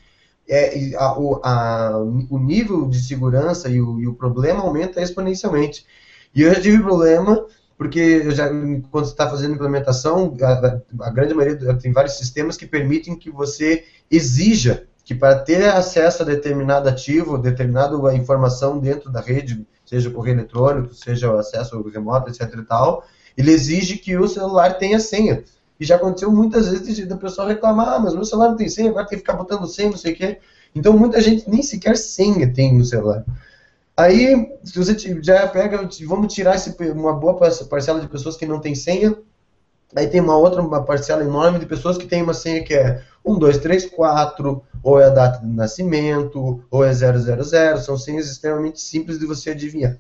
é, 0.49 0.95
a, 0.97 1.07
a, 1.07 1.99
o 1.99 2.39
nível 2.39 2.89
de 2.89 3.01
segurança 3.01 3.69
e 3.69 3.81
o, 3.81 4.01
e 4.01 4.07
o 4.07 4.15
problema 4.15 4.61
aumenta 4.61 5.01
exponencialmente. 5.01 5.87
E 6.35 6.43
eu 6.43 6.53
já 6.55 6.61
tive 6.61 6.83
problema 6.83 7.47
porque 7.79 8.01
eu 8.01 8.33
já, 8.33 8.49
quando 8.49 9.05
você 9.07 9.13
está 9.13 9.31
fazendo 9.31 9.55
implementação, 9.55 10.37
a, 10.43 11.07
a, 11.07 11.11
grande 11.11 11.33
maioria 11.33 11.75
tem 11.75 11.93
vários 11.93 12.19
sistemas 12.19 12.57
que 12.57 12.67
permitem 12.67 13.17
que 13.17 13.31
você 13.31 13.85
exija 14.11 14.89
que 15.09 15.15
para 15.15 15.39
ter 15.39 15.71
acesso 15.71 16.23
a 16.23 16.27
determinado 16.27 16.87
ativo, 16.87 17.39
determinada 17.39 17.97
informação 18.15 18.79
dentro 18.79 19.11
da 19.11 19.23
rede, 19.23 19.67
seja 19.87 20.11
correio 20.11 20.37
eletrônico, 20.37 20.93
seja 20.93 21.33
acesso 21.41 21.81
remoto, 21.89 22.29
etc 22.29 22.43
e 22.59 22.63
tal, 22.63 23.03
ele 23.35 23.51
exige 23.51 23.97
que 23.97 24.19
o 24.19 24.29
celular 24.29 24.77
tenha 24.77 25.01
senha. 25.01 25.43
E 25.81 25.85
já 25.87 25.97
aconteceu 25.97 26.31
muitas 26.31 26.69
vezes 26.69 27.09
da 27.09 27.17
pessoa 27.17 27.49
reclamar, 27.49 27.95
ah, 27.95 27.99
mas 27.99 28.13
meu 28.13 28.23
celular 28.23 28.51
não 28.51 28.57
tem 28.59 28.69
senha, 28.69 28.91
agora 28.91 29.07
tem 29.07 29.17
que 29.17 29.25
ficar 29.25 29.33
botando 29.33 29.67
senha, 29.67 29.89
não 29.89 29.97
sei 29.97 30.13
o 30.13 30.15
quê. 30.15 30.41
Então 30.75 30.93
muita 30.93 31.23
gente 31.23 31.49
nem 31.49 31.63
sequer 31.63 31.97
senha 31.97 32.53
tem 32.53 32.77
no 32.77 32.85
celular. 32.85 33.25
Aí, 33.97 34.59
se 34.63 34.79
você 34.79 34.95
já 35.23 35.49
pega, 35.49 35.89
vamos 36.07 36.35
tirar 36.35 36.57
esse, 36.57 36.77
uma 36.93 37.15
boa 37.15 37.35
parcela 37.35 37.99
de 37.99 38.09
pessoas 38.09 38.37
que 38.37 38.45
não 38.45 38.61
tem 38.61 38.75
senha, 38.75 39.17
aí 39.97 40.07
tem 40.07 40.21
uma 40.21 40.37
outra 40.37 40.61
uma 40.61 40.85
parcela 40.85 41.25
enorme 41.25 41.59
de 41.59 41.65
pessoas 41.65 41.97
que 41.97 42.07
tem 42.07 42.23
uma 42.23 42.35
senha 42.35 42.63
que 42.63 42.75
é 42.75 43.03
1, 43.25 43.39
2, 43.39 43.59
3, 43.59 43.87
4, 43.87 44.63
ou 44.83 45.01
é 45.01 45.05
a 45.05 45.11
data 45.11 45.41
de 45.41 45.47
nascimento, 45.47 46.63
ou 46.71 46.85
é 46.85 46.93
000, 46.93 47.19
são 47.79 47.97
senhas 47.97 48.31
extremamente 48.31 48.81
simples 48.81 49.19
de 49.19 49.27
você 49.27 49.51
adivinhar. 49.51 49.97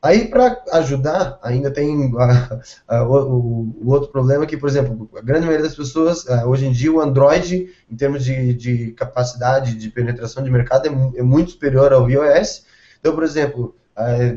Aí, 0.00 0.26
para 0.26 0.60
ajudar, 0.72 1.38
ainda 1.42 1.70
tem 1.70 2.12
a, 2.18 2.60
a, 2.88 3.04
o, 3.04 3.72
o, 3.80 3.90
outro 3.90 4.10
problema 4.10 4.44
que, 4.46 4.56
por 4.56 4.68
exemplo, 4.68 5.08
a 5.16 5.20
grande 5.20 5.46
maioria 5.46 5.64
das 5.64 5.76
pessoas, 5.76 6.26
hoje 6.44 6.66
em 6.66 6.72
dia, 6.72 6.92
o 6.92 7.00
Android, 7.00 7.68
em 7.88 7.96
termos 7.96 8.24
de, 8.24 8.52
de 8.52 8.90
capacidade 8.92 9.74
de 9.74 9.88
penetração 9.90 10.42
de 10.42 10.50
mercado, 10.50 10.88
é, 10.88 11.20
é 11.20 11.22
muito 11.22 11.52
superior 11.52 11.92
ao 11.92 12.10
iOS, 12.10 12.64
então, 12.98 13.14
por 13.14 13.22
exemplo, 13.22 13.76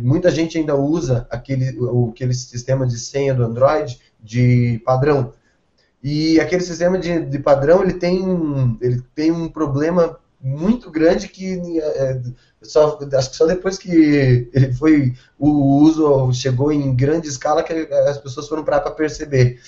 muita 0.01 0.29
gente 0.29 0.57
ainda 0.57 0.75
usa 0.75 1.27
aquele, 1.29 1.77
o, 1.79 2.09
aquele 2.09 2.33
sistema 2.33 2.85
de 2.85 2.99
senha 2.99 3.33
do 3.33 3.43
Android 3.43 3.99
de 4.21 4.81
padrão. 4.85 5.33
E 6.07 6.39
aquele 6.39 6.61
sistema 6.61 6.99
de, 6.99 7.19
de 7.25 7.39
padrão 7.39 7.81
ele 7.81 7.93
tem, 7.93 8.77
ele 8.79 9.01
tem 9.15 9.31
um 9.31 9.49
problema 9.49 10.19
muito 10.39 10.91
grande 10.91 11.27
que 11.27 11.79
é, 11.79 12.21
só, 12.61 12.99
acho 13.11 13.31
que 13.31 13.35
só 13.35 13.47
depois 13.47 13.75
que 13.79 14.47
ele 14.53 14.71
foi 14.71 15.15
o 15.39 15.49
uso 15.79 16.31
chegou 16.31 16.71
em 16.71 16.95
grande 16.95 17.27
escala 17.27 17.63
que 17.63 17.73
as 18.07 18.19
pessoas 18.19 18.47
foram 18.47 18.63
para 18.63 18.79
perceber. 18.91 19.59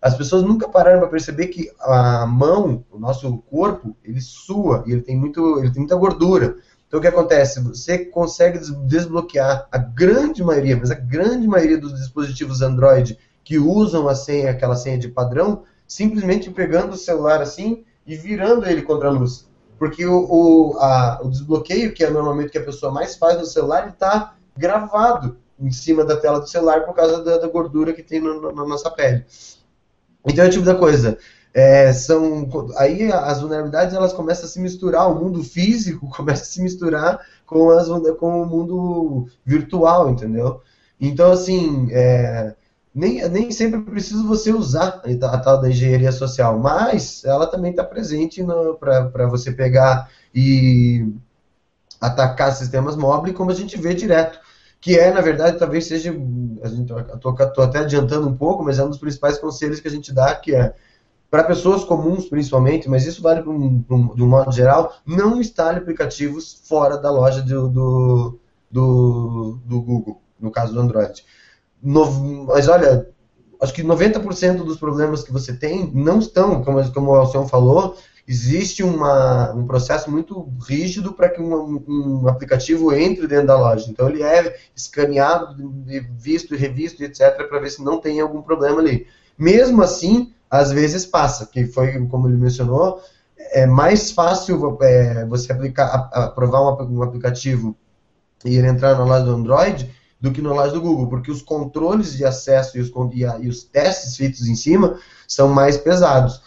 as 0.00 0.16
pessoas 0.16 0.44
nunca 0.44 0.68
pararam 0.68 1.00
para 1.00 1.08
perceber 1.08 1.48
que 1.48 1.68
a 1.80 2.24
mão, 2.24 2.84
o 2.88 2.96
nosso 2.96 3.38
corpo, 3.50 3.96
ele 4.04 4.20
sua 4.20 4.84
e 4.86 4.92
ele 4.92 5.02
tem, 5.02 5.16
muito, 5.16 5.58
ele 5.58 5.72
tem 5.72 5.80
muita 5.80 5.96
gordura. 5.96 6.54
Então 6.86 7.00
o 7.00 7.02
que 7.02 7.08
acontece? 7.08 7.58
Você 7.64 7.98
consegue 7.98 8.60
desbloquear 8.86 9.66
a 9.72 9.78
grande 9.78 10.40
maioria, 10.44 10.76
mas 10.76 10.92
a 10.92 10.94
grande 10.94 11.48
maioria 11.48 11.78
dos 11.78 11.98
dispositivos 11.98 12.62
Android 12.62 13.18
que 13.42 13.58
usam 13.58 14.06
a 14.08 14.14
senha, 14.14 14.52
aquela 14.52 14.76
senha 14.76 14.96
de 14.96 15.08
padrão, 15.08 15.64
simplesmente 15.90 16.48
pegando 16.50 16.92
o 16.92 16.96
celular 16.96 17.42
assim 17.42 17.84
e 18.06 18.14
virando 18.14 18.64
ele 18.64 18.82
contra 18.82 19.08
a 19.08 19.10
luz. 19.10 19.50
Porque 19.76 20.06
o, 20.06 20.24
o, 20.24 20.78
a, 20.78 21.20
o 21.20 21.28
desbloqueio, 21.28 21.92
que 21.92 22.04
é 22.04 22.10
normalmente 22.10 22.50
que 22.50 22.58
a 22.58 22.64
pessoa 22.64 22.92
mais 22.92 23.16
faz 23.16 23.36
no 23.36 23.44
celular, 23.44 23.88
está 23.88 24.36
gravado 24.56 25.36
em 25.58 25.72
cima 25.72 26.04
da 26.04 26.16
tela 26.16 26.38
do 26.38 26.48
celular 26.48 26.84
por 26.84 26.94
causa 26.94 27.24
da, 27.24 27.38
da 27.38 27.48
gordura 27.48 27.92
que 27.92 28.04
tem 28.04 28.20
no, 28.20 28.52
na 28.52 28.64
nossa 28.64 28.88
pele. 28.88 29.24
Então 30.24 30.44
é 30.44 30.48
o 30.48 30.50
tipo 30.50 30.64
da 30.64 30.76
coisa. 30.76 31.18
É, 31.52 31.92
são 31.92 32.48
aí 32.76 33.10
as 33.10 33.40
vulnerabilidades 33.40 33.92
elas 33.92 34.12
começam 34.12 34.44
a 34.44 34.48
se 34.48 34.60
misturar 34.60 35.10
o 35.10 35.16
mundo 35.16 35.42
físico 35.42 36.06
começa 36.14 36.44
a 36.44 36.46
se 36.46 36.62
misturar 36.62 37.26
com 37.44 37.68
as 37.70 37.88
com 38.20 38.42
o 38.42 38.46
mundo 38.46 39.26
virtual 39.44 40.08
entendeu 40.08 40.60
então 41.00 41.32
assim 41.32 41.88
é, 41.90 42.54
nem, 42.94 43.28
nem 43.28 43.50
sempre 43.50 43.80
é 43.80 43.82
preciso 43.82 44.26
você 44.26 44.52
usar 44.52 45.02
a 45.04 45.38
tal 45.38 45.60
da 45.60 45.68
engenharia 45.68 46.12
social 46.12 46.58
mas 46.58 47.24
ela 47.24 47.46
também 47.46 47.70
está 47.70 47.84
presente 47.84 48.44
para 48.78 49.26
você 49.26 49.52
pegar 49.52 50.10
e 50.34 51.06
atacar 52.00 52.52
sistemas 52.52 52.96
móveis 52.96 53.36
como 53.36 53.50
a 53.50 53.54
gente 53.54 53.80
vê 53.80 53.94
direto 53.94 54.38
que 54.80 54.98
é, 54.98 55.12
na 55.12 55.20
verdade, 55.20 55.58
talvez 55.58 55.86
seja, 55.86 56.14
estou 57.14 57.64
até 57.64 57.80
adiantando 57.80 58.26
um 58.26 58.34
pouco, 58.34 58.64
mas 58.64 58.78
é 58.78 58.84
um 58.84 58.88
dos 58.88 58.98
principais 58.98 59.38
conselhos 59.38 59.78
que 59.78 59.86
a 59.86 59.90
gente 59.90 60.12
dá, 60.12 60.34
que 60.34 60.54
é, 60.54 60.74
para 61.30 61.44
pessoas 61.44 61.84
comuns 61.84 62.28
principalmente, 62.28 62.88
mas 62.88 63.06
isso 63.06 63.22
vale 63.22 63.46
um, 63.46 63.84
um, 63.88 64.14
de 64.14 64.22
um 64.22 64.26
modo 64.26 64.50
geral, 64.50 64.94
não 65.04 65.38
instale 65.38 65.78
aplicativos 65.78 66.62
fora 66.64 66.96
da 66.96 67.10
loja 67.10 67.42
do, 67.42 67.68
do, 67.68 68.38
do, 68.70 69.58
do 69.66 69.82
Google, 69.82 70.20
no 70.40 70.50
caso 70.50 70.72
do 70.72 70.80
Android. 70.80 71.24
No, 71.82 72.44
mas 72.46 72.68
olha, 72.68 73.08
acho 73.60 73.72
que 73.72 73.82
90% 73.82 74.64
dos 74.64 74.78
problemas 74.78 75.22
que 75.22 75.32
você 75.32 75.52
tem 75.52 75.90
não 75.94 76.18
estão, 76.18 76.62
como, 76.62 76.92
como 76.92 77.10
o 77.10 77.14
Alcion 77.14 77.46
falou, 77.46 77.96
existe 78.26 78.82
uma, 78.82 79.52
um 79.52 79.66
processo 79.66 80.10
muito 80.10 80.48
rígido 80.66 81.12
para 81.12 81.28
que 81.28 81.40
um, 81.40 81.82
um, 81.88 82.28
aplicativo 82.28 82.92
entre 82.92 83.26
dentro 83.26 83.48
da 83.48 83.58
loja. 83.58 83.90
Então 83.90 84.08
ele 84.08 84.22
é 84.22 84.56
escaneado, 84.74 85.56
visto 86.16 86.54
e 86.54 86.58
revisto, 86.58 87.02
etc., 87.02 87.48
para 87.48 87.58
ver 87.58 87.70
se 87.70 87.82
não 87.82 88.00
tem 88.00 88.20
algum 88.20 88.40
problema 88.40 88.80
ali. 88.80 89.06
Mesmo 89.38 89.82
assim, 89.82 90.32
às 90.48 90.70
vezes 90.70 91.04
passa, 91.06 91.46
que 91.46 91.66
foi 91.66 92.06
como 92.06 92.28
ele 92.28 92.36
mencionou, 92.36 93.02
é 93.36 93.66
mais 93.66 94.10
fácil 94.10 94.78
é, 94.80 95.24
você 95.26 95.52
aplicar, 95.52 96.08
aprovar 96.12 96.60
um, 96.60 96.98
um 96.98 97.02
aplicativo 97.02 97.76
e 98.44 98.56
ele 98.56 98.68
entrar 98.68 98.96
na 98.96 99.04
loja 99.04 99.24
do 99.24 99.34
Android 99.34 99.90
do 100.20 100.30
que 100.30 100.42
na 100.42 100.52
loja 100.52 100.72
do 100.72 100.80
Google, 100.80 101.08
porque 101.08 101.30
os 101.30 101.42
controles 101.42 102.16
de 102.16 102.24
acesso 102.24 102.76
e 102.76 102.80
os, 102.80 102.92
e, 103.14 103.24
a, 103.24 103.38
e 103.38 103.48
os 103.48 103.64
testes 103.64 104.16
feitos 104.16 104.46
em 104.46 104.54
cima 104.54 104.98
são 105.26 105.48
mais 105.48 105.78
pesados 105.78 106.42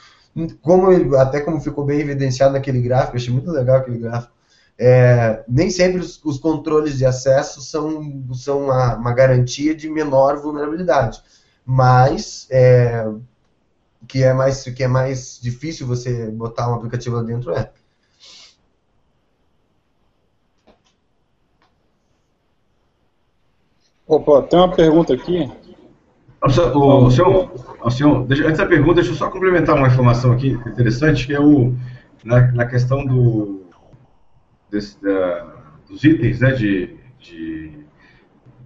como 0.62 1.16
até 1.16 1.42
como 1.42 1.62
ficou 1.62 1.86
bem 1.86 2.00
evidenciado 2.00 2.54
naquele 2.54 2.82
gráfico, 2.82 3.18
achei 3.18 3.32
muito 3.32 3.52
legal 3.52 3.78
aquele 3.78 4.00
gráfico. 4.00 4.34
É, 4.78 5.44
nem 5.48 5.70
sempre 5.70 6.02
os, 6.02 6.20
os, 6.26 6.40
controles 6.40 6.98
de 6.98 7.06
acesso 7.06 7.62
são, 7.62 8.34
são 8.34 8.64
uma, 8.66 8.96
uma, 8.96 9.14
garantia 9.14 9.76
de 9.76 9.88
menor 9.88 10.42
vulnerabilidade, 10.42 11.22
mas 11.64 12.48
é, 12.50 13.08
que 14.08 14.24
é 14.24 14.34
mais 14.34 14.64
que 14.64 14.84
é 14.84 14.88
mais 14.88 15.40
difícil 15.40 15.86
você 15.86 16.26
botar 16.32 16.72
um 16.72 16.74
aplicativo 16.74 17.16
lá 17.18 17.22
dentro 17.22 17.52
é. 17.52 17.72
Opa, 24.08 24.42
tem 24.44 24.60
uma 24.60 24.72
pergunta 24.72 25.14
aqui 25.14 25.50
o, 26.74 27.06
o 27.06 27.12
senhor, 27.12 27.52
o 27.82 27.90
senhor 27.90 28.28
deixa, 28.28 28.46
antes 28.46 28.58
da 28.58 28.66
pergunta, 28.66 28.96
deixa 28.96 29.12
eu 29.12 29.16
só 29.16 29.30
complementar 29.30 29.76
uma 29.76 29.88
informação 29.88 30.34
aqui 30.34 30.50
interessante, 30.50 31.26
que 31.26 31.34
é 31.34 31.40
o, 31.40 31.74
na, 32.24 32.52
na 32.52 32.66
questão 32.66 33.06
do, 33.06 33.64
desse, 34.70 35.02
da, 35.02 35.48
dos 35.90 36.04
itens 36.04 36.42
né, 36.42 36.52
de, 36.52 36.96
de 37.20 37.72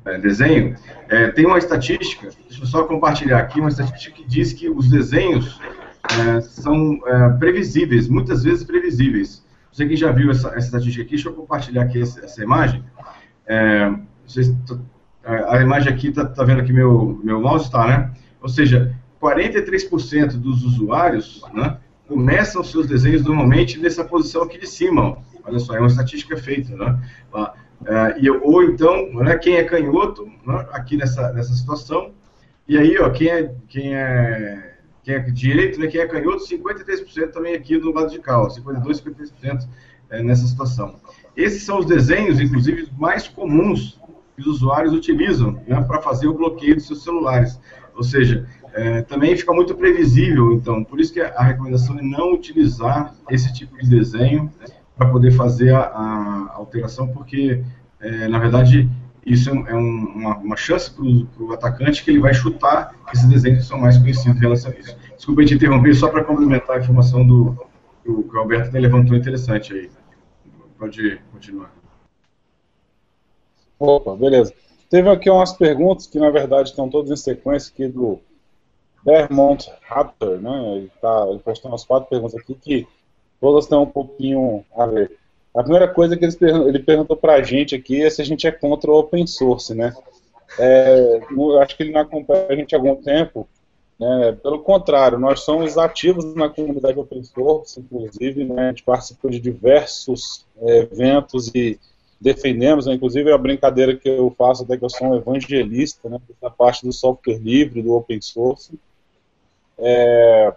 é, 0.05 0.17
desenho. 0.17 0.75
É, 1.07 1.27
tem 1.29 1.45
uma 1.45 1.59
estatística, 1.59 2.29
deixa 2.47 2.63
eu 2.63 2.67
só 2.67 2.83
compartilhar 2.85 3.37
aqui, 3.37 3.59
uma 3.59 3.69
estatística 3.69 4.15
que 4.15 4.27
diz 4.27 4.53
que 4.53 4.69
os 4.69 4.89
desenhos 4.89 5.59
é, 6.03 6.41
são 6.41 6.99
é, 7.05 7.29
previsíveis, 7.37 8.07
muitas 8.07 8.43
vezes 8.43 8.63
previsíveis. 8.63 9.45
Você 9.71 9.87
que 9.87 9.95
já 9.95 10.11
viu 10.11 10.31
essa, 10.31 10.47
essa 10.49 10.65
estatística 10.65 11.03
aqui, 11.03 11.11
deixa 11.11 11.29
eu 11.29 11.33
compartilhar 11.33 11.83
aqui 11.83 12.01
essa, 12.01 12.25
essa 12.25 12.41
imagem. 12.41 12.83
É, 13.45 13.93
vocês 14.25 14.51
a, 15.27 15.61
imagem 15.61 15.91
aqui, 15.91 16.11
tá, 16.11 16.25
tá 16.25 16.43
vendo 16.43 16.63
que 16.63 16.71
meu, 16.71 17.19
meu 17.21 17.41
mouse 17.41 17.65
está, 17.65 17.85
né? 17.85 18.13
Ou 18.41 18.47
seja, 18.47 18.95
43% 19.21 20.37
dos 20.37 20.63
usuários 20.63 21.41
né, 21.53 21.77
começam 22.07 22.63
seus 22.63 22.87
desenhos 22.87 23.23
normalmente 23.23 23.77
nessa 23.77 24.05
posição 24.05 24.43
aqui 24.43 24.57
de 24.57 24.67
cima. 24.67 25.17
Olha 25.43 25.59
só, 25.59 25.75
é 25.75 25.79
uma 25.79 25.87
estatística 25.87 26.37
feita, 26.37 26.75
né? 26.75 26.99
Uh, 27.33 28.19
e, 28.19 28.29
ou 28.29 28.63
então, 28.63 29.13
né, 29.15 29.37
quem 29.37 29.57
é 29.57 29.63
canhoto, 29.63 30.25
né, 30.45 30.65
aqui 30.71 30.97
nessa, 30.97 31.31
nessa 31.33 31.53
situação, 31.53 32.11
e 32.67 32.77
aí, 32.77 32.97
ó, 32.97 33.09
quem 33.09 33.29
é, 33.29 33.53
quem 33.67 33.95
é, 33.95 34.77
quem 35.03 35.15
é 35.15 35.19
direito, 35.19 35.79
né, 35.79 35.87
quem 35.87 36.01
é 36.01 36.07
canhoto, 36.07 36.43
53% 36.43 37.31
também 37.31 37.53
aqui 37.53 37.77
do 37.77 37.93
lado 37.93 38.09
de 38.09 38.19
cá, 38.19 38.41
ó, 38.41 38.49
52, 38.49 39.01
53% 39.01 39.67
é, 40.09 40.23
nessa 40.23 40.47
situação. 40.47 40.95
Esses 41.35 41.63
são 41.63 41.79
os 41.79 41.85
desenhos, 41.85 42.39
inclusive, 42.39 42.89
mais 42.97 43.27
comuns 43.27 43.99
que 44.37 44.41
os 44.41 44.47
usuários 44.47 44.93
utilizam 44.93 45.59
né, 45.67 45.81
para 45.81 45.99
fazer 45.99 46.27
o 46.27 46.33
bloqueio 46.33 46.75
dos 46.75 46.85
seus 46.85 47.03
celulares. 47.03 47.59
Ou 47.95 48.03
seja, 48.03 48.47
é, 48.73 49.01
também 49.01 49.35
fica 49.35 49.51
muito 49.51 49.73
previsível, 49.73 50.53
então, 50.53 50.83
por 50.83 50.99
isso 50.99 51.11
que 51.11 51.19
a 51.19 51.41
recomendação 51.41 51.97
é 51.97 52.03
não 52.03 52.33
utilizar 52.33 53.15
esse 53.31 53.51
tipo 53.51 53.75
de 53.79 53.89
desenho 53.89 54.51
né, 54.59 54.67
para 54.95 55.09
poder 55.09 55.31
fazer 55.31 55.73
a, 55.73 55.81
a 55.81 56.53
alteração, 56.53 57.07
porque, 57.07 57.63
é, 57.99 58.27
na 58.27 58.37
verdade, 58.37 58.87
isso 59.25 59.49
é, 59.49 59.75
um, 59.75 60.05
uma, 60.15 60.37
uma, 60.37 60.55
chance 60.55 60.91
para 60.91 61.03
o 61.03 61.51
atacante 61.51 62.03
que 62.03 62.11
ele 62.11 62.19
vai 62.19 62.33
chutar 62.35 62.93
esses 63.11 63.25
desenhos 63.25 63.63
que 63.63 63.65
são 63.65 63.79
mais 63.79 63.97
conhecidos 63.97 64.37
em 64.37 64.39
relação 64.39 64.71
a 64.71 64.75
isso. 64.75 64.95
Desculpa 65.15 65.43
te 65.43 65.55
interromper, 65.55 65.95
só 65.95 66.09
para 66.09 66.23
complementar 66.23 66.77
a 66.77 66.79
informação 66.79 67.25
do, 67.25 67.57
do 68.05 68.23
que 68.23 68.35
o 68.35 68.39
Alberto 68.39 68.77
levantou 68.77 69.17
interessante 69.17 69.73
aí. 69.73 69.89
Pode 70.77 71.19
continuar. 71.31 71.86
Opa, 73.79 74.15
beleza. 74.15 74.53
Teve 74.89 75.09
aqui 75.09 75.29
umas 75.29 75.53
perguntas 75.53 76.07
que, 76.07 76.19
na 76.19 76.29
verdade, 76.29 76.69
estão 76.69 76.89
todas 76.89 77.11
em 77.11 77.15
sequência 77.15 77.71
aqui 77.73 77.87
do 77.87 78.19
Vermont 79.05 79.69
Raptor, 79.81 80.39
né? 80.39 80.75
Ele, 80.75 80.91
tá, 81.01 81.27
ele 81.29 81.39
postou 81.39 81.71
umas 81.71 81.83
quatro 81.83 82.09
perguntas 82.09 82.35
aqui 82.35 82.55
que 82.55 82.87
todas 83.39 83.67
têm 83.67 83.77
um 83.77 83.85
pouquinho 83.85 84.65
a 84.75 84.85
ver. 84.85 85.17
A 85.53 85.61
primeira 85.61 85.87
coisa 85.87 86.15
que 86.15 86.25
ele 86.25 86.79
perguntou 86.79 87.17
para 87.17 87.33
a 87.33 87.41
gente 87.41 87.75
aqui 87.75 88.03
é 88.03 88.09
se 88.09 88.21
a 88.21 88.25
gente 88.25 88.47
é 88.47 88.51
contra 88.51 88.91
o 88.91 88.99
open 88.99 89.25
source, 89.25 89.73
né? 89.73 89.93
É, 90.59 91.19
acho 91.61 91.75
que 91.75 91.83
ele 91.83 91.91
não 91.91 92.01
acompanha 92.01 92.47
a 92.49 92.55
gente 92.55 92.73
há 92.73 92.77
algum 92.77 92.95
tempo. 92.95 93.47
Né? 93.99 94.37
Pelo 94.43 94.59
contrário, 94.59 95.17
nós 95.17 95.41
somos 95.41 95.77
ativos 95.77 96.35
na 96.35 96.47
comunidade 96.47 96.99
open 96.99 97.23
source, 97.23 97.79
inclusive, 97.79 98.45
né? 98.45 98.65
a 98.65 98.69
gente 98.69 98.83
participa 98.83 99.29
de 99.29 99.39
diversos 99.39 100.45
é, 100.61 100.79
eventos 100.79 101.53
e 101.53 101.79
defendemos, 102.19 102.85
né, 102.85 102.93
inclusive 102.93 103.31
a 103.31 103.37
brincadeira 103.37 103.95
que 103.95 104.09
eu 104.09 104.33
faço 104.37 104.63
até 104.63 104.77
que 104.77 104.83
eu 104.83 104.89
sou 104.89 105.07
um 105.07 105.15
evangelista 105.15 106.09
né, 106.09 106.19
da 106.41 106.49
parte 106.49 106.85
do 106.85 106.91
software 106.91 107.37
livre, 107.37 107.81
do 107.81 107.93
open 107.93 108.19
source. 108.21 108.77
É, 109.77 110.53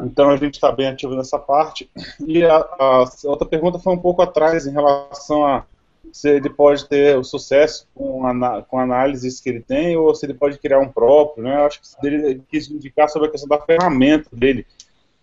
então 0.00 0.30
a 0.30 0.36
gente 0.36 0.54
está 0.54 0.72
bem 0.72 0.88
ativo 0.88 1.14
nessa 1.14 1.38
parte. 1.38 1.90
E 2.26 2.44
a, 2.44 2.56
a, 2.56 3.04
outra 3.24 3.46
pergunta 3.46 3.78
foi 3.78 3.92
um 3.92 3.98
pouco 3.98 4.22
atrás 4.22 4.66
em 4.66 4.72
relação 4.72 5.44
a 5.44 5.64
se 6.12 6.30
ele 6.30 6.48
pode 6.48 6.88
ter 6.88 7.18
o 7.18 7.24
sucesso 7.24 7.86
com, 7.94 8.22
com 8.68 8.78
análises 8.78 9.40
que 9.40 9.48
ele 9.50 9.60
tem 9.60 9.96
ou 9.96 10.14
se 10.14 10.24
ele 10.24 10.34
pode 10.34 10.58
criar 10.58 10.78
um 10.78 10.88
próprio. 10.88 11.44
Né? 11.44 11.56
Eu 11.56 11.66
acho 11.66 11.80
que 11.80 12.06
ele 12.06 12.42
quis 12.48 12.70
indicar 12.70 13.08
sobre 13.08 13.28
a 13.28 13.30
questão 13.30 13.48
da 13.48 13.60
ferramenta 13.60 14.28
dele. 14.32 14.66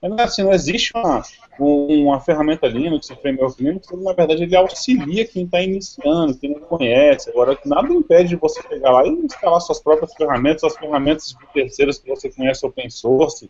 Mas, 0.02 0.20
assim, 0.20 0.44
não 0.44 0.52
existe 0.52 0.92
uma, 0.96 1.24
uma 1.58 2.20
ferramenta 2.20 2.68
Linux, 2.68 3.10
um 3.10 3.16
framework 3.16 3.64
Linux, 3.64 3.88
na 3.92 4.14
verdade 4.14 4.44
ele 4.44 4.56
auxilia 4.56 5.26
quem 5.26 5.46
está 5.46 5.62
iniciando, 5.62 6.38
quem 6.38 6.52
não 6.52 6.62
conhece. 6.62 7.30
Agora, 7.30 7.58
nada 7.66 7.94
impede 7.94 8.30
de 8.30 8.36
você 8.36 8.62
pegar 8.64 8.92
lá 8.92 9.06
e 9.06 9.10
instalar 9.10 9.62
suas 9.62 9.82
próprias 9.82 10.14
ferramentas, 10.14 10.64
as 10.64 10.78
ferramentas 10.78 11.28
de 11.28 11.54
terceiros 11.54 11.98
que 11.98 12.10
você 12.10 12.30
conhece 12.30 12.66
open 12.66 12.90
source, 12.90 13.50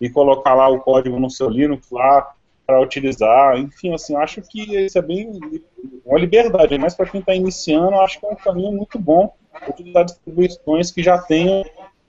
e 0.00 0.10
colocar 0.10 0.54
lá 0.54 0.68
o 0.68 0.80
código 0.80 1.18
no 1.18 1.30
seu 1.30 1.48
Linux 1.48 1.90
lá 1.90 2.34
para 2.66 2.80
utilizar. 2.80 3.58
Enfim, 3.58 3.94
assim, 3.94 4.14
acho 4.16 4.42
que 4.42 4.84
isso 4.84 4.98
é 4.98 5.02
bem 5.02 5.40
uma 6.04 6.18
liberdade, 6.18 6.76
mas 6.78 6.94
para 6.94 7.06
quem 7.06 7.20
está 7.20 7.34
iniciando, 7.34 7.94
acho 8.00 8.20
que 8.20 8.26
é 8.26 8.30
um 8.30 8.36
caminho 8.36 8.72
muito 8.72 8.98
bom 8.98 9.32
utilizar 9.68 10.04
distribuições 10.04 10.90
que 10.90 11.02
já 11.02 11.18
tenham 11.18 11.64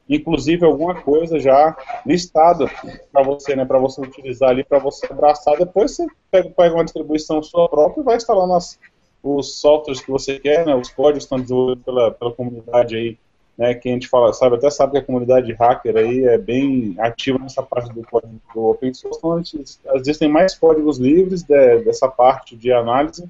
inclusive 0.10 0.66
alguma 0.66 0.96
coisa 0.96 1.40
já 1.40 1.76
listada 2.06 2.70
para 3.12 3.24
você, 3.24 3.56
né, 3.56 3.66
para 3.66 3.80
você 3.80 4.02
utilizar 4.02 4.50
ali, 4.50 4.64
para 4.64 4.80
você 4.80 5.06
abraçar. 5.12 5.58
Depois 5.58 5.96
você 5.96 6.08
pega, 6.32 6.50
pega 6.50 6.76
uma 6.76 6.86
distribuição 6.86 7.42
sua 7.44 7.68
própria 7.68 8.02
e 8.02 8.04
vai 8.04 8.16
instalar 8.16 8.48
nas, 8.48 8.80
os 9.24 9.60
softwares 9.60 10.02
que 10.02 10.12
você 10.12 10.40
quer, 10.40 10.66
né, 10.66 10.76
os 10.76 10.90
códigos 10.90 11.24
estão 11.24 11.40
desenvolvidos 11.40 11.84
pela, 11.84 12.12
pela 12.12 12.32
comunidade 12.32 12.96
aí, 12.96 13.18
né, 13.58 13.74
que 13.74 13.90
a 13.90 13.92
gente 13.92 14.08
fala, 14.08 14.32
sabe, 14.34 14.56
até 14.56 14.70
sabe 14.70 14.94
que 14.94 14.98
a 15.00 15.04
comunidade 15.04 15.52
hacker 15.54 15.98
aí 15.98 16.26
é 16.26 16.38
bem 16.38 16.96
ativa 17.00 17.40
nessa 17.40 17.64
parte 17.64 17.94
do 17.94 18.04
código 18.04 18.40
do 18.54 18.66
open 18.66 18.94
source, 18.94 19.18
então 19.18 19.44
gente, 19.44 19.80
existem 19.96 20.30
mais 20.30 20.56
códigos 20.56 20.98
livres 20.98 21.44
de, 21.44 21.80
dessa 21.80 22.08
parte 22.08 22.56
de 22.56 22.72
análise 22.72 23.28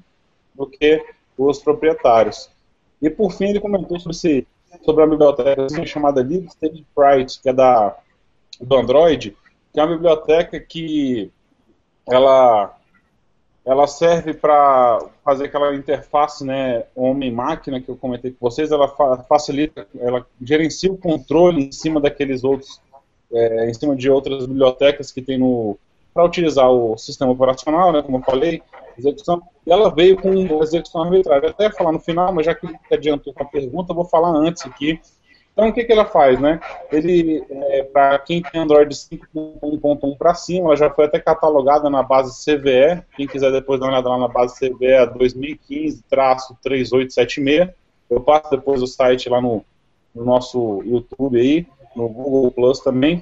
do 0.54 0.66
que 0.66 1.02
os 1.36 1.58
proprietários. 1.60 2.50
E 3.00 3.08
por 3.08 3.32
fim 3.32 3.50
ele 3.50 3.60
comentou 3.60 3.98
sobre, 3.98 4.16
esse, 4.16 4.46
sobre 4.84 5.04
a 5.04 5.06
biblioteca 5.06 5.86
chamada 5.86 6.22
LibStagePrite, 6.22 7.40
que 7.40 7.48
é 7.48 7.52
da, 7.52 7.96
do 8.60 8.76
Android, 8.76 9.36
que 9.72 9.80
é 9.80 9.82
uma 9.82 9.94
biblioteca 9.94 10.58
que 10.58 11.30
ela 12.06 12.74
ela 13.64 13.86
serve 13.86 14.32
para 14.32 14.98
fazer 15.22 15.44
aquela 15.44 15.74
interface, 15.74 16.42
né, 16.42 16.86
homem-máquina 16.96 17.78
que 17.82 17.90
eu 17.90 17.96
comentei 17.96 18.30
com 18.30 18.48
vocês, 18.48 18.72
ela 18.72 18.88
fa 18.88 19.18
facilita, 19.28 19.86
ela 19.98 20.26
gerencia 20.40 20.90
o 20.90 20.96
controle 20.96 21.64
em 21.64 21.70
cima 21.70 22.00
daqueles 22.00 22.44
outros, 22.44 22.80
é, 23.30 23.68
em 23.68 23.74
cima 23.74 23.94
de 23.94 24.10
outras 24.10 24.46
bibliotecas 24.46 25.12
que 25.12 25.20
tem 25.20 25.36
no, 25.36 25.78
para 26.18 26.24
utilizar 26.24 26.68
o 26.68 26.98
sistema 26.98 27.30
operacional, 27.30 27.92
né, 27.92 28.02
como 28.02 28.16
eu 28.16 28.22
falei, 28.22 28.60
execução, 28.98 29.40
e 29.64 29.70
ela 29.70 29.88
veio 29.88 30.20
com 30.20 30.34
execução 30.60 31.04
arbitrária. 31.04 31.50
Até 31.50 31.70
falar 31.70 31.92
no 31.92 32.00
final, 32.00 32.32
mas 32.32 32.44
já 32.44 32.56
que 32.56 32.66
adiantou 32.92 33.32
com 33.32 33.44
a 33.44 33.46
pergunta, 33.46 33.92
eu 33.92 33.94
vou 33.94 34.04
falar 34.04 34.30
antes 34.30 34.66
aqui, 34.66 35.00
então, 35.52 35.68
o 35.68 35.72
que, 35.72 35.84
que 35.84 35.92
ela 35.92 36.04
faz, 36.04 36.40
né? 36.40 36.58
Ele, 36.90 37.44
é, 37.50 37.84
para 37.84 38.18
quem 38.20 38.40
tem 38.40 38.60
Android 38.60 38.94
5.1.1 38.94 40.16
para 40.16 40.34
cima, 40.34 40.68
ela 40.68 40.76
já 40.76 40.88
foi 40.88 41.06
até 41.06 41.18
catalogada 41.18 41.90
na 41.90 42.00
base 42.00 42.44
CVE. 42.44 43.02
Quem 43.16 43.26
quiser 43.26 43.50
depois 43.50 43.80
dar 43.80 43.86
uma 43.86 43.94
olhada 43.94 44.08
lá 44.08 44.18
na 44.18 44.28
base 44.28 44.54
CVE, 44.54 44.86
é 44.86 45.04
2015-3876. 45.06 47.72
Eu 48.08 48.20
passo 48.20 48.52
depois 48.52 48.80
o 48.82 48.86
site 48.86 49.28
lá 49.28 49.40
no, 49.40 49.64
no, 50.14 50.24
nosso 50.24 50.80
YouTube 50.84 51.40
aí, 51.40 51.66
no 51.96 52.08
Google 52.08 52.52
Plus 52.52 52.78
também. 52.78 53.20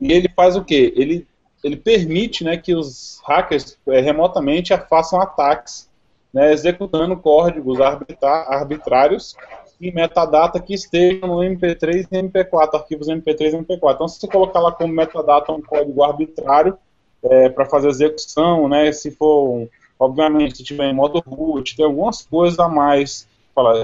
E 0.00 0.12
ele 0.12 0.30
faz 0.36 0.54
o 0.54 0.64
quê? 0.64 0.94
Ele, 0.96 1.26
ele 1.62 1.76
permite 1.76 2.44
né, 2.44 2.56
que 2.56 2.74
os 2.74 3.20
hackers 3.24 3.76
é, 3.88 4.00
remotamente 4.00 4.76
façam 4.88 5.20
ataques, 5.20 5.88
né, 6.32 6.52
executando 6.52 7.16
códigos 7.16 7.78
arbitrários 7.80 9.36
e 9.80 9.92
metadata 9.92 10.60
que 10.60 10.74
estejam 10.74 11.28
no 11.28 11.38
MP3 11.38 12.06
e 12.10 12.16
MP4, 12.22 12.74
arquivos 12.74 13.08
MP3 13.08 13.52
e 13.52 13.56
MP4. 13.56 13.94
Então, 13.94 14.08
se 14.08 14.20
você 14.20 14.28
colocar 14.28 14.60
lá 14.60 14.72
como 14.72 14.92
metadata 14.92 15.52
um 15.52 15.60
código 15.60 16.02
arbitrário 16.02 16.76
é, 17.22 17.48
para 17.48 17.66
fazer 17.66 17.88
execução, 17.88 18.68
né, 18.68 18.90
se 18.92 19.10
for, 19.10 19.68
obviamente, 19.98 20.58
se 20.58 20.64
tiver 20.64 20.86
em 20.86 20.94
modo 20.94 21.22
root, 21.26 21.76
tem 21.76 21.84
algumas 21.84 22.22
coisas 22.22 22.58
a 22.58 22.68
mais. 22.68 23.26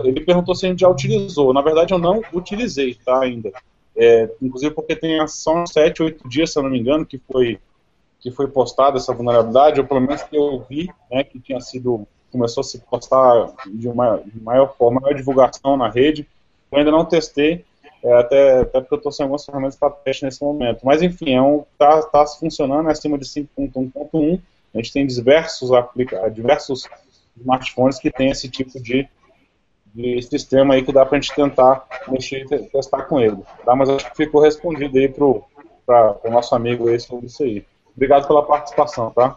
Ele 0.05 0.21
perguntou 0.21 0.55
se 0.55 0.67
a 0.67 0.69
gente 0.69 0.81
já 0.81 0.89
utilizou. 0.89 1.53
Na 1.55 1.63
verdade, 1.63 1.95
eu 1.95 1.99
não 1.99 2.21
utilizei, 2.33 2.95
tá, 2.95 3.21
ainda. 3.21 3.51
É, 3.97 4.31
inclusive 4.41 4.75
porque 4.75 4.97
tem 4.97 5.27
só 5.29 5.65
7, 5.67 6.03
8 6.03 6.29
dias, 6.29 6.53
se 6.53 6.59
eu 6.59 6.63
não 6.63 6.71
me 6.71 6.79
engano, 6.79 7.05
que 7.05 7.19
foi, 7.19 7.59
que 8.21 8.31
foi 8.31 8.49
postada 8.49 8.97
essa 8.97 9.13
vulnerabilidade, 9.13 9.81
ou 9.81 9.87
pelo 9.87 10.01
menos 10.01 10.23
que 10.23 10.37
eu 10.37 10.65
vi, 10.69 10.89
né, 11.11 11.25
que 11.25 11.39
tinha 11.39 11.61
sido 11.61 12.07
começou 12.33 12.63
a 12.63 12.65
se 12.65 12.79
postar 12.79 13.53
de 13.67 13.87
uma 13.87 14.17
de 14.25 14.41
maior 14.41 14.75
forma, 14.75 15.01
maior 15.01 15.15
divulgação 15.15 15.77
na 15.77 15.91
rede. 15.91 16.27
Eu 16.71 16.79
ainda 16.79 16.91
não 16.91 17.05
testei, 17.05 17.65
é, 18.03 18.13
até, 18.15 18.61
até 18.61 18.81
porque 18.81 18.95
eu 18.95 18.97
estou 18.97 19.13
sem 19.13 19.25
algumas 19.25 19.45
ferramentas 19.45 19.77
para 19.77 19.91
teste 19.91 20.25
nesse 20.25 20.43
momento. 20.43 20.81
Mas 20.83 21.03
enfim, 21.03 21.35
é 21.35 21.43
um 21.43 21.65
tá, 21.79 22.03
tá 22.03 22.27
funcionando 22.27 22.89
é 22.89 22.93
acima 22.93 23.19
de 23.19 23.27
5.1.1. 23.27 24.41
A 24.75 24.79
gente 24.79 24.93
tem 24.93 25.07
diversos 25.07 25.71
diversos 26.33 26.89
smartphones 27.39 27.99
que 27.99 28.11
tem 28.11 28.31
esse 28.31 28.49
tipo 28.49 28.81
de, 28.81 29.07
de 29.95 30.23
sistema 30.23 30.75
aí 30.75 30.83
que 30.83 30.93
dá 30.93 31.05
para 31.05 31.19
a 31.19 31.21
gente 31.21 31.35
tentar 31.35 31.87
mexer 32.09 32.47
e 32.51 32.69
testar 32.71 33.03
com 33.03 33.21
ele. 33.21 33.39
Tá? 33.65 33.77
Mas 33.77 33.89
acho 33.89 34.11
que 34.11 34.17
ficou 34.17 34.41
respondido 34.41 34.99
aí 34.99 35.09
para 35.09 35.25
o 35.25 36.31
nosso 36.31 36.55
amigo 36.55 36.89
aí 36.89 36.99
sobre 36.99 37.27
isso 37.27 37.43
aí. 37.43 37.65
Obrigado 37.95 38.27
pela 38.27 38.45
participação, 38.45 39.11
tá? 39.11 39.37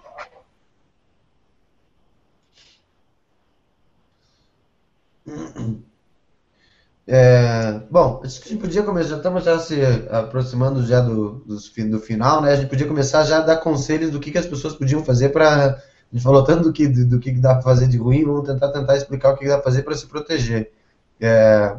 É, 7.08 7.82
bom, 7.92 8.22
acho 8.24 8.42
que 8.42 8.48
a 8.48 8.52
gente 8.52 8.62
podia 8.62 8.82
começar, 8.82 9.18
estamos 9.18 9.44
já 9.44 9.60
se 9.60 9.80
aproximando 10.10 10.84
já 10.84 11.02
do, 11.02 11.44
do, 11.46 11.56
do, 11.90 12.00
final, 12.00 12.42
né? 12.42 12.54
A 12.54 12.56
gente 12.56 12.70
podia 12.70 12.88
começar 12.88 13.24
já 13.24 13.38
a 13.38 13.42
dar 13.42 13.58
conselhos 13.58 14.10
do 14.10 14.20
que, 14.20 14.32
que 14.32 14.38
as 14.38 14.46
pessoas 14.46 14.76
podiam 14.76 15.04
fazer 15.04 15.30
para. 15.30 15.82
A 16.12 16.16
gente 16.16 16.24
falou 16.24 16.44
tanto 16.44 16.64
do 16.64 16.74
que, 16.74 16.88
do 16.88 17.20
que 17.20 17.32
dá 17.32 17.56
para 17.56 17.64
fazer 17.64 17.88
de 17.88 17.98
ruim, 17.98 18.24
vamos 18.24 18.48
tentar 18.48 18.70
tentar 18.70 18.96
explicar 18.96 19.32
o 19.32 19.38
que 19.38 19.48
dá 19.48 19.56
para 19.56 19.64
fazer 19.64 19.84
para 19.84 19.96
se 19.96 20.08
proteger. 20.08 20.72
É, 21.20 21.76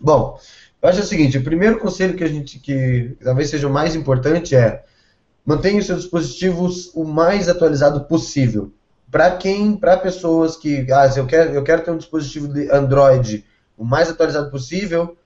bom, 0.00 0.38
eu 0.80 0.88
acho 0.88 1.00
o 1.00 1.04
seguinte, 1.04 1.38
o 1.38 1.44
primeiro 1.44 1.78
conselho 1.78 2.16
que 2.16 2.24
a 2.24 2.28
gente 2.28 2.58
que 2.58 3.16
talvez 3.22 3.50
seja 3.50 3.66
o 3.66 3.72
mais 3.72 3.94
importante 3.94 4.54
é 4.54 4.84
mantenha 5.44 5.78
os 5.78 5.86
seus 5.86 6.02
dispositivos 6.02 6.90
o 6.94 7.04
mais 7.04 7.48
atualizado 7.48 8.04
possível 8.04 8.72
para 9.10 9.36
quem, 9.36 9.76
para 9.76 9.96
pessoas 9.96 10.56
que, 10.56 10.86
ah, 10.92 11.10
eu 11.16 11.26
quero, 11.26 11.54
eu 11.54 11.62
quero 11.62 11.82
ter 11.82 11.90
um 11.90 11.96
dispositivo 11.96 12.48
de 12.48 12.70
Android 12.70 13.44
o 13.76 13.84
mais 13.84 14.10
atualizado 14.10 14.50
possível, 14.50 15.16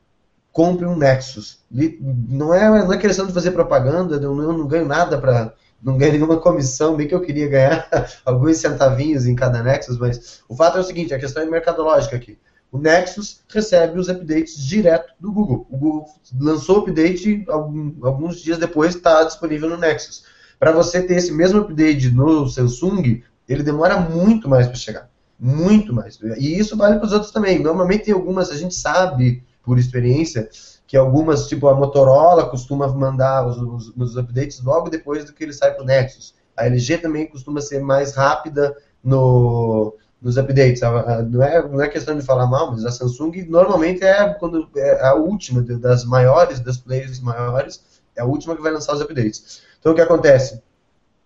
compre 0.53 0.87
um 0.87 0.97
Nexus. 0.97 1.61
Não 1.71 2.53
é, 2.53 2.69
não 2.69 2.93
é 2.93 2.99
questão 2.99 3.27
de 3.27 3.33
fazer 3.33 3.51
propaganda, 3.53 4.17
eu 4.17 4.35
não 4.35 4.67
ganho 4.67 4.87
nada 4.87 5.19
para, 5.19 5.55
não 5.83 5.99
ganho 5.99 6.13
nenhuma 6.13 6.39
comissão, 6.39 6.97
bem 6.97 7.09
que 7.09 7.15
eu 7.15 7.21
queria 7.21 7.49
ganhar 7.49 7.89
alguns 8.25 8.59
centavinhos 8.59 9.27
em 9.27 9.35
cada 9.35 9.63
Nexus, 9.63 9.99
mas 9.99 10.43
o 10.49 10.55
fato 10.55 10.79
é 10.79 10.81
o 10.81 10.85
seguinte, 10.85 11.13
a 11.13 11.19
questão 11.19 11.43
é 11.43 11.47
mercadológica 11.47 12.17
aqui. 12.17 12.39
O 12.71 12.79
Nexus 12.79 13.41
recebe 13.53 13.99
os 13.99 14.09
updates 14.09 14.57
direto 14.57 15.13
do 15.21 15.31
Google. 15.31 15.67
O 15.69 15.77
Google 15.77 16.07
lançou 16.41 16.79
o 16.79 16.81
update 16.81 17.45
alguns 17.49 18.41
dias 18.41 18.57
depois, 18.57 18.95
está 18.95 19.25
disponível 19.25 19.69
no 19.69 19.77
Nexus. 19.77 20.25
Para 20.59 20.73
você 20.73 21.03
ter 21.03 21.17
esse 21.17 21.33
mesmo 21.33 21.61
update 21.61 22.11
no 22.11 22.49
Samsung, 22.49 23.23
ele 23.47 23.63
demora 23.63 24.01
muito 24.01 24.49
mais 24.49 24.67
para 24.67 24.77
chegar. 24.77 25.11
Muito 25.39 25.93
mais. 25.93 26.19
E 26.39 26.59
isso 26.59 26.77
vale 26.77 26.97
para 26.97 27.07
os 27.07 27.13
outros 27.13 27.33
também. 27.33 27.59
Normalmente 27.59 28.05
tem 28.05 28.15
algumas, 28.15 28.51
a 28.51 28.57
gente 28.57 28.75
sabe 28.75 29.43
por 29.63 29.79
experiência, 29.79 30.49
que 30.93 30.97
algumas, 30.99 31.49
tipo 31.49 31.69
a 31.69 31.75
Motorola, 31.75 32.51
costuma 32.51 32.87
mandar 32.87 33.47
os, 33.47 33.57
os, 33.57 33.97
os 33.97 34.17
updates 34.19 34.63
logo 34.63 34.91
depois 34.91 35.25
do 35.25 35.33
que 35.33 35.43
ele 35.43 35.55
sai 35.55 35.73
para 35.73 35.83
o 35.83 35.87
Nexus. 35.87 36.35
A 36.55 36.67
LG 36.67 36.99
também 36.99 37.27
costuma 37.27 37.63
ser 37.63 37.81
mais 37.81 38.15
rápida 38.15 38.77
no, 39.03 39.97
nos 40.21 40.37
updates. 40.37 40.83
Não 41.31 41.43
é, 41.43 41.67
não 41.67 41.81
é 41.81 41.89
questão 41.89 42.15
de 42.15 42.21
falar 42.21 42.47
mal, 42.47 42.73
mas 42.73 42.85
a 42.85 42.91
Samsung 42.91 43.33
normalmente 43.49 44.05
é, 44.05 44.35
quando, 44.35 44.69
é 44.77 45.03
a 45.03 45.15
última 45.15 45.63
das 45.63 46.05
maiores, 46.05 46.61
das 46.61 46.77
players 46.77 47.21
maiores, 47.21 47.83
é 48.15 48.21
a 48.21 48.27
última 48.27 48.55
que 48.55 48.61
vai 48.61 48.71
lançar 48.71 48.93
os 48.95 49.01
updates. 49.01 49.63
Então 49.81 49.93
o 49.93 49.95
que 49.95 50.03
acontece? 50.03 50.63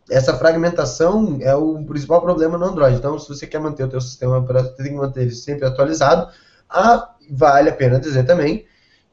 essa 0.09 0.39
fragmentação 0.39 1.39
é 1.41 1.57
o 1.57 1.83
principal 1.83 2.23
problema 2.23 2.57
no 2.57 2.67
Android. 2.67 2.99
Então, 2.99 3.19
se 3.19 3.29
você 3.29 3.49
quer 3.49 3.59
manter 3.59 3.83
o 3.83 3.89
teu 3.89 4.01
sistema 4.01 4.41
tem 4.77 4.87
que 4.87 4.93
manter 4.93 5.23
ele 5.23 5.33
sempre 5.33 5.67
atualizado. 5.67 6.31
Ah, 6.71 7.17
vale 7.29 7.71
a 7.71 7.75
pena 7.75 7.99
dizer 7.99 8.25
também 8.25 8.65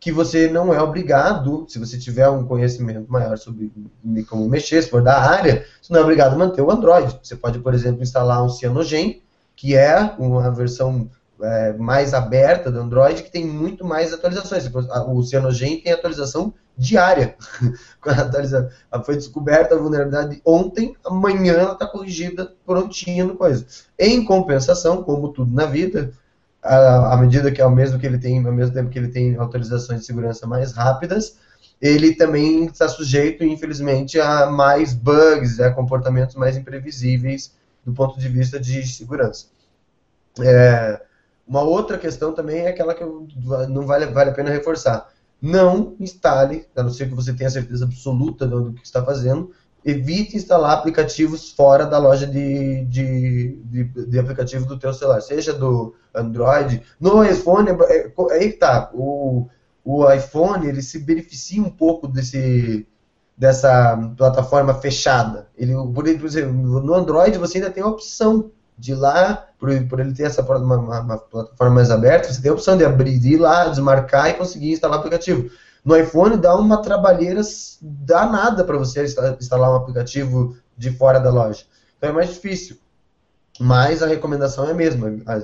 que 0.03 0.11
você 0.11 0.49
não 0.49 0.73
é 0.73 0.81
obrigado, 0.81 1.65
se 1.69 1.79
você 1.79 1.97
tiver 1.97 2.27
um 2.27 2.43
conhecimento 2.43 3.09
maior 3.09 3.37
sobre 3.37 3.71
como 4.27 4.49
mexer, 4.49 4.83
se 4.83 4.89
for 4.89 5.01
da 5.01 5.17
área, 5.17 5.65
você 5.81 5.93
não 5.93 6.01
é 6.01 6.03
obrigado 6.03 6.33
a 6.33 6.37
manter 6.37 6.61
o 6.61 6.69
Android. 6.69 7.17
Você 7.23 7.37
pode, 7.37 7.59
por 7.59 7.73
exemplo, 7.73 8.03
instalar 8.03 8.43
um 8.43 8.49
Cyanogen, 8.49 9.23
que 9.55 9.77
é 9.77 10.13
uma 10.19 10.51
versão 10.51 11.09
é, 11.41 11.71
mais 11.77 12.13
aberta 12.13 12.69
do 12.69 12.81
Android, 12.81 13.23
que 13.23 13.31
tem 13.31 13.47
muito 13.47 13.85
mais 13.85 14.11
atualizações. 14.11 14.69
O 15.07 15.23
Cyanogen 15.23 15.79
tem 15.79 15.93
atualização 15.93 16.53
diária. 16.77 17.37
Foi 19.05 19.15
descoberta 19.15 19.73
a 19.73 19.77
vulnerabilidade 19.77 20.41
ontem, 20.43 20.97
amanhã 21.05 21.53
ela 21.53 21.73
está 21.73 21.87
corrigida 21.87 22.51
prontinha 22.65 23.23
no 23.23 23.37
coisa. 23.37 23.65
Em 23.97 24.25
compensação, 24.25 25.01
como 25.01 25.29
tudo 25.29 25.53
na 25.53 25.65
vida, 25.65 26.11
à 26.63 27.17
medida 27.17 27.51
que 27.51 27.61
ao 27.61 27.69
mesmo 27.69 27.99
que 27.99 28.05
ele 28.05 28.17
tem, 28.17 28.45
ao 28.45 28.53
mesmo 28.53 28.73
tempo 28.73 28.89
que 28.89 28.97
ele 28.97 29.09
tem 29.09 29.35
autorizações 29.35 30.01
de 30.01 30.05
segurança 30.05 30.47
mais 30.47 30.71
rápidas, 30.71 31.37
ele 31.81 32.15
também 32.15 32.65
está 32.65 32.87
sujeito, 32.87 33.43
infelizmente, 33.43 34.19
a 34.19 34.45
mais 34.45 34.93
bugs, 34.93 35.59
a 35.59 35.71
comportamentos 35.71 36.35
mais 36.35 36.55
imprevisíveis 36.55 37.53
do 37.85 37.91
ponto 37.93 38.17
de 38.17 38.29
vista 38.29 38.57
de 38.59 38.87
segurança. 38.87 39.47
É, 40.39 41.01
uma 41.45 41.61
outra 41.61 41.97
questão 41.97 42.33
também 42.33 42.61
é 42.61 42.69
aquela 42.69 42.95
que 42.95 43.03
não 43.03 43.85
vale, 43.85 44.05
vale 44.07 44.29
a 44.29 44.33
pena 44.33 44.49
reforçar. 44.49 45.11
Não 45.41 45.95
instale, 45.99 46.65
a 46.73 46.81
não 46.81 46.89
ser 46.89 47.09
que 47.09 47.15
você 47.15 47.33
tenha 47.33 47.49
certeza 47.49 47.83
absoluta 47.83 48.47
do 48.47 48.71
que 48.71 48.85
está 48.85 49.03
fazendo, 49.03 49.51
evite 49.85 50.37
instalar 50.37 50.71
aplicativos 50.71 51.51
fora 51.51 51.85
da 51.85 51.97
loja 51.97 52.25
de, 52.25 52.85
de, 52.85 53.57
de, 53.65 53.83
de 53.83 54.19
aplicativo 54.19 54.65
do 54.65 54.79
teu 54.79 54.93
celular, 54.93 55.21
seja 55.21 55.53
do 55.53 55.93
Android, 56.13 56.81
no 56.99 57.23
iPhone, 57.23 57.69
é, 57.69 58.07
é, 58.07 58.33
aí 58.33 58.53
tá, 58.53 58.89
o, 58.93 59.47
o 59.83 60.09
iPhone 60.11 60.67
ele 60.67 60.81
se 60.81 60.99
beneficia 60.99 61.61
um 61.61 61.69
pouco 61.69 62.07
desse 62.07 62.87
dessa 63.35 63.97
plataforma 64.15 64.75
fechada. 64.75 65.47
Ele, 65.57 65.73
por 65.91 66.07
exemplo, 66.07 66.53
no 66.53 66.93
Android 66.93 67.37
você 67.37 67.57
ainda 67.57 67.71
tem 67.71 67.83
a 67.83 67.87
opção 67.87 68.51
de 68.77 68.91
ir 68.91 68.95
lá, 68.95 69.47
por, 69.59 69.69
por 69.87 69.99
ele 69.99 70.13
ter 70.13 70.23
essa 70.23 70.41
uma, 70.41 70.77
uma, 70.77 70.99
uma, 71.01 71.17
plataforma 71.17 71.75
mais 71.75 71.91
aberta, 71.91 72.31
você 72.31 72.41
tem 72.41 72.51
a 72.51 72.53
opção 72.53 72.77
de 72.77 72.85
abrir, 72.85 73.19
de 73.19 73.33
ir 73.33 73.37
lá, 73.37 73.67
desmarcar 73.67 74.29
e 74.29 74.33
conseguir 74.33 74.71
instalar 74.71 74.99
aplicativo. 74.99 75.49
No 75.83 75.97
iPhone 75.97 76.37
dá 76.37 76.55
uma 76.55 76.81
trabalheira 76.81 77.41
danada 77.81 78.63
para 78.63 78.77
você 78.77 79.03
instalar 79.03 79.71
um 79.71 79.75
aplicativo 79.75 80.55
de 80.77 80.91
fora 80.91 81.19
da 81.19 81.29
loja. 81.29 81.65
Então 81.97 82.09
é 82.09 82.13
mais 82.13 82.29
difícil. 82.29 82.77
Mas 83.59 84.01
a 84.01 84.07
recomendação 84.07 84.65
é 84.65 84.71
a 84.71 84.73
mesma. 84.73 85.13
A, 85.25 85.39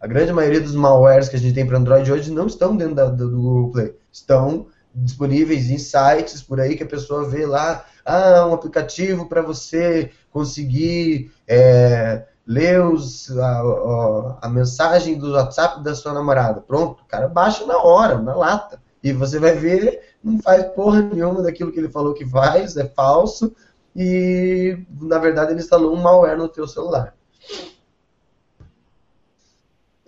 a 0.00 0.06
grande 0.06 0.32
maioria 0.32 0.60
dos 0.60 0.74
malwares 0.74 1.28
que 1.28 1.36
a 1.36 1.38
gente 1.38 1.54
tem 1.54 1.66
para 1.66 1.78
Android 1.78 2.10
hoje 2.10 2.30
não 2.30 2.46
estão 2.46 2.76
dentro 2.76 2.94
da, 2.94 3.06
do 3.06 3.30
Google 3.30 3.70
Play. 3.72 3.94
Estão 4.10 4.66
disponíveis 4.94 5.70
em 5.70 5.78
sites 5.78 6.42
por 6.42 6.60
aí 6.60 6.76
que 6.76 6.82
a 6.82 6.88
pessoa 6.88 7.28
vê 7.28 7.46
lá, 7.46 7.84
ah, 8.04 8.46
um 8.46 8.52
aplicativo 8.52 9.26
para 9.26 9.40
você 9.40 10.10
conseguir 10.30 11.32
é, 11.46 12.24
ler 12.46 12.84
os, 12.84 13.30
a, 13.38 13.60
a, 13.60 14.38
a, 14.42 14.48
mensagem 14.48 15.18
do 15.18 15.32
WhatsApp 15.32 15.82
da 15.82 15.94
sua 15.94 16.12
namorada. 16.12 16.60
Pronto, 16.60 17.02
o 17.02 17.06
cara 17.06 17.28
baixa 17.28 17.64
na 17.64 17.78
hora, 17.78 18.18
na 18.18 18.34
lata. 18.34 18.81
E 19.02 19.12
você 19.12 19.38
vai 19.38 19.54
ver, 19.54 20.14
não 20.22 20.38
faz 20.38 20.64
porra 20.74 21.02
nenhuma 21.02 21.42
daquilo 21.42 21.72
que 21.72 21.78
ele 21.78 21.88
falou 21.88 22.14
que 22.14 22.24
faz, 22.24 22.76
é 22.76 22.86
falso, 22.86 23.54
e 23.94 24.78
na 25.00 25.18
verdade 25.18 25.52
ele 25.52 25.60
instalou 25.60 25.94
um 25.94 26.00
malware 26.00 26.38
no 26.38 26.48
teu 26.48 26.66
celular. 26.68 27.14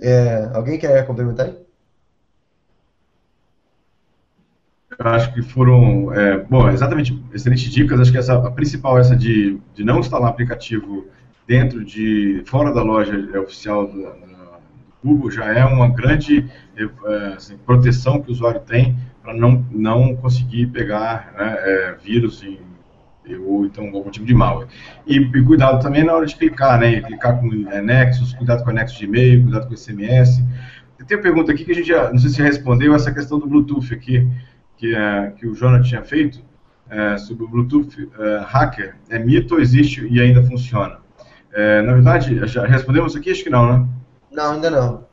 É, 0.01 0.51
alguém 0.55 0.79
quer 0.79 1.07
complementar 1.07 1.47
aí? 1.47 1.65
Acho 4.99 5.35
que 5.35 5.43
foram, 5.43 6.13
é, 6.15 6.39
bom, 6.39 6.69
exatamente, 6.71 7.21
excelentes 7.33 7.71
dicas. 7.73 7.99
Acho 7.99 8.13
que 8.13 8.19
essa, 8.19 8.35
a 8.35 8.51
principal 8.51 8.99
essa 8.99 9.17
de, 9.17 9.61
de 9.75 9.85
não 9.85 9.99
instalar 9.99 10.31
aplicativo 10.31 11.07
dentro 11.47 11.85
de, 11.85 12.43
fora 12.47 12.73
da 12.73 12.83
loja 12.83 13.17
oficial 13.41 13.87
do, 13.87 14.03
Google 15.05 15.31
já 15.31 15.45
é 15.47 15.65
uma 15.65 15.89
grande 15.89 16.49
é, 16.77 17.35
assim, 17.37 17.57
proteção 17.59 18.23
que 18.23 18.31
o 18.31 18.33
usuário 18.33 18.61
tem 18.61 18.97
para 19.23 19.35
não, 19.35 19.65
não 19.71 20.17
conseguir 20.17 20.67
pegar 20.69 21.33
né, 21.37 21.57
é, 21.59 21.97
vírus 22.03 22.43
em, 22.43 22.59
ou 23.47 23.65
então 23.65 23.87
algum 23.87 24.11
tipo 24.11 24.27
de 24.27 24.35
malware. 24.35 24.69
E, 25.07 25.17
e, 25.17 25.45
cuidado 25.45 25.83
também 25.83 26.05
na 26.05 26.15
hora 26.15 26.27
de 26.27 26.37
clicar, 26.37 26.79
né? 26.79 27.01
Clicar 27.01 27.41
com 27.41 27.49
é, 27.71 27.81
nexos, 27.81 28.35
cuidado 28.35 28.63
com 28.63 28.71
anexo 28.71 28.99
de 28.99 29.05
e-mail, 29.05 29.43
cuidado 29.43 29.67
com 29.67 29.77
SMS. 29.77 30.43
Tem 31.07 31.17
uma 31.17 31.23
pergunta 31.23 31.53
aqui 31.53 31.65
que 31.65 31.73
a 31.73 31.75
gente 31.75 31.89
já, 31.89 32.11
não 32.11 32.19
sei 32.19 32.31
se 32.31 32.43
respondeu, 32.43 32.95
essa 32.95 33.13
questão 33.13 33.39
do 33.39 33.47
Bluetooth 33.47 33.93
aqui 33.93 34.27
que, 34.77 34.95
é, 34.95 35.33
que 35.37 35.47
o 35.47 35.55
Jonathan 35.55 35.83
tinha 35.83 36.03
feito 36.03 36.43
é, 36.89 37.17
sobre 37.19 37.45
o 37.45 37.49
Bluetooth 37.49 38.09
é, 38.19 38.45
hacker, 38.47 38.97
é 39.11 39.19
mito 39.19 39.55
ou 39.55 39.61
existe 39.61 40.07
e 40.07 40.21
ainda 40.21 40.43
funciona? 40.43 41.03
Na 41.87 41.93
verdade, 41.93 42.45
já 42.49 42.67
respondemos 42.67 43.15
aqui? 43.15 43.31
Acho 43.31 43.45
que 43.45 43.51
não, 43.51 43.79
né? 43.79 43.89
Não, 44.35 44.53
ainda 44.53 44.71
não. 44.71 45.05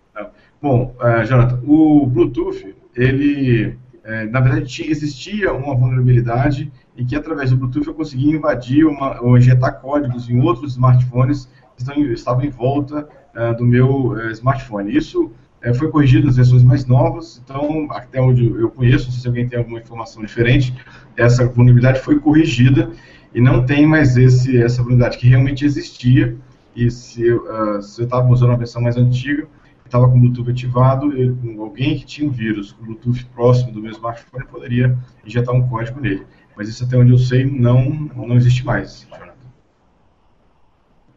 Bom, 0.61 0.95
uh, 0.99 1.26
Jonathan, 1.26 1.59
o 1.65 2.05
Bluetooth, 2.05 2.76
ele, 2.95 3.78
é, 4.03 4.26
na 4.26 4.39
verdade, 4.39 4.84
existia 4.89 5.53
uma 5.53 5.76
vulnerabilidade 5.76 6.72
em 6.95 7.05
que, 7.05 7.15
através 7.15 7.49
do 7.49 7.57
Bluetooth, 7.57 7.88
eu 7.88 7.93
conseguia 7.93 8.36
invadir 8.36 8.86
uma, 8.86 9.19
ou 9.22 9.38
injetar 9.38 9.80
códigos 9.80 10.30
em 10.30 10.39
outros 10.39 10.74
smartphones 10.74 11.45
que 11.76 11.82
estão, 11.82 11.95
estavam 12.11 12.43
em 12.43 12.49
volta 12.49 13.07
uh, 13.36 13.55
do 13.57 13.65
meu 13.65 14.09
uh, 14.09 14.30
smartphone. 14.32 14.95
Isso 14.95 15.32
foi 15.76 15.91
corrigido 15.91 16.26
nas 16.26 16.38
versões 16.38 16.63
mais 16.63 16.88
novas, 16.88 17.39
então, 17.45 17.88
até 17.91 18.19
onde 18.19 18.47
eu 18.47 18.72
conheço, 18.72 19.05
não 19.05 19.11
sei 19.11 19.22
se 19.22 19.28
alguém 19.28 19.47
tem 19.47 19.59
alguma 19.59 19.78
informação 19.78 20.24
diferente, 20.24 20.74
essa 21.15 21.45
vulnerabilidade 21.45 21.99
foi 21.99 22.19
corrigida 22.19 22.89
e 23.32 23.39
não 23.39 23.63
tem 23.63 23.86
mais 23.86 24.17
esse, 24.17 24.57
essa 24.57 24.82
vulnerabilidade 24.82 25.19
que 25.19 25.28
realmente 25.28 25.63
existia, 25.63 26.36
e 26.76 26.89
se, 26.89 27.32
uh, 27.34 27.82
se 27.82 28.01
eu 28.01 28.05
estava 28.05 28.28
usando 28.30 28.49
uma 28.49 28.57
versão 28.57 28.82
mais 28.82 28.97
antiga, 28.97 29.47
estava 29.86 30.07
com 30.09 30.17
o 30.17 30.19
Bluetooth 30.19 30.49
ativado, 30.49 31.13
eu, 31.13 31.38
alguém 31.61 31.97
que 31.97 32.05
tinha 32.05 32.28
um 32.28 32.32
vírus 32.32 32.72
com 32.72 32.86
Bluetooth 32.86 33.26
próximo 33.34 33.74
do 33.74 33.82
meu 33.82 33.91
smartphone 33.91 34.45
poderia 34.45 34.97
injetar 35.26 35.53
um 35.53 35.67
código 35.67 35.99
nele. 35.99 36.26
Mas 36.55 36.69
isso 36.69 36.84
até 36.84 36.97
onde 36.97 37.11
eu 37.11 37.17
sei 37.17 37.45
não, 37.45 37.89
não 38.15 38.36
existe 38.36 38.65
mais, 38.65 39.07
Jonathan. 39.09 39.34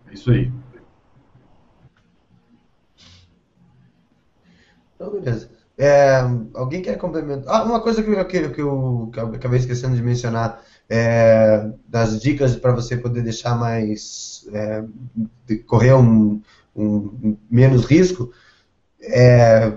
É 0.09 0.15
isso 0.15 0.31
aí. 0.31 0.53
Então, 4.95 5.11
beleza. 5.13 5.51
É, 5.77 6.21
alguém 6.55 6.83
quer 6.83 6.97
complementar? 6.97 7.53
Ah, 7.53 7.65
uma 7.65 7.81
coisa 7.81 8.03
que 8.03 8.11
eu, 8.11 8.25
que 8.27 8.37
eu, 8.39 9.11
que 9.13 9.19
eu 9.21 9.27
acabei 9.35 9.59
esquecendo 9.59 9.97
de 9.97 10.03
mencionar, 10.03 10.63
é, 10.89 11.71
das 11.89 12.21
dicas 12.21 12.57
para 12.57 12.73
você 12.73 12.97
poder 12.97 13.23
deixar 13.23 13.55
mais, 13.57 14.47
é, 14.53 14.85
correr 15.67 15.95
um, 15.95 16.41
um, 16.75 17.37
menos 17.51 17.85
risco, 17.85 18.33
é, 19.01 19.73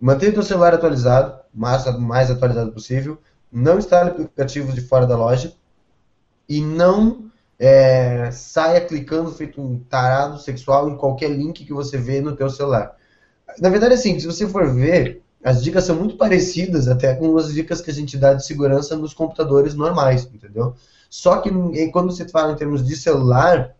mantenha 0.00 0.38
o 0.38 0.42
celular 0.42 0.74
atualizado, 0.74 1.40
mais, 1.54 1.98
mais 1.98 2.30
atualizado 2.30 2.72
possível, 2.72 3.18
não 3.50 3.78
instale 3.78 4.10
aplicativos 4.10 4.74
de 4.74 4.80
fora 4.80 5.06
da 5.06 5.16
loja 5.16 5.52
e 6.48 6.60
não 6.60 7.30
é, 7.58 8.30
saia 8.30 8.80
clicando 8.80 9.32
feito 9.32 9.60
um 9.60 9.78
tarado 9.78 10.38
sexual 10.38 10.88
em 10.88 10.96
qualquer 10.96 11.30
link 11.30 11.64
que 11.64 11.72
você 11.72 11.98
vê 11.98 12.20
no 12.20 12.34
teu 12.34 12.48
celular. 12.48 12.96
Na 13.58 13.68
verdade, 13.68 13.94
assim, 13.94 14.18
se 14.18 14.26
você 14.26 14.48
for 14.48 14.72
ver, 14.72 15.22
as 15.42 15.62
dicas 15.62 15.84
são 15.84 15.96
muito 15.96 16.16
parecidas 16.16 16.86
até 16.86 17.14
com 17.14 17.36
as 17.36 17.52
dicas 17.52 17.80
que 17.80 17.90
a 17.90 17.94
gente 17.94 18.16
dá 18.18 18.34
de 18.34 18.44
segurança 18.44 18.96
nos 18.96 19.14
computadores 19.14 19.74
normais, 19.74 20.28
entendeu? 20.32 20.74
Só 21.08 21.38
que 21.38 21.50
quando 21.90 22.12
você 22.12 22.28
fala 22.28 22.52
em 22.52 22.56
termos 22.56 22.86
de 22.86 22.94
celular, 22.94 23.74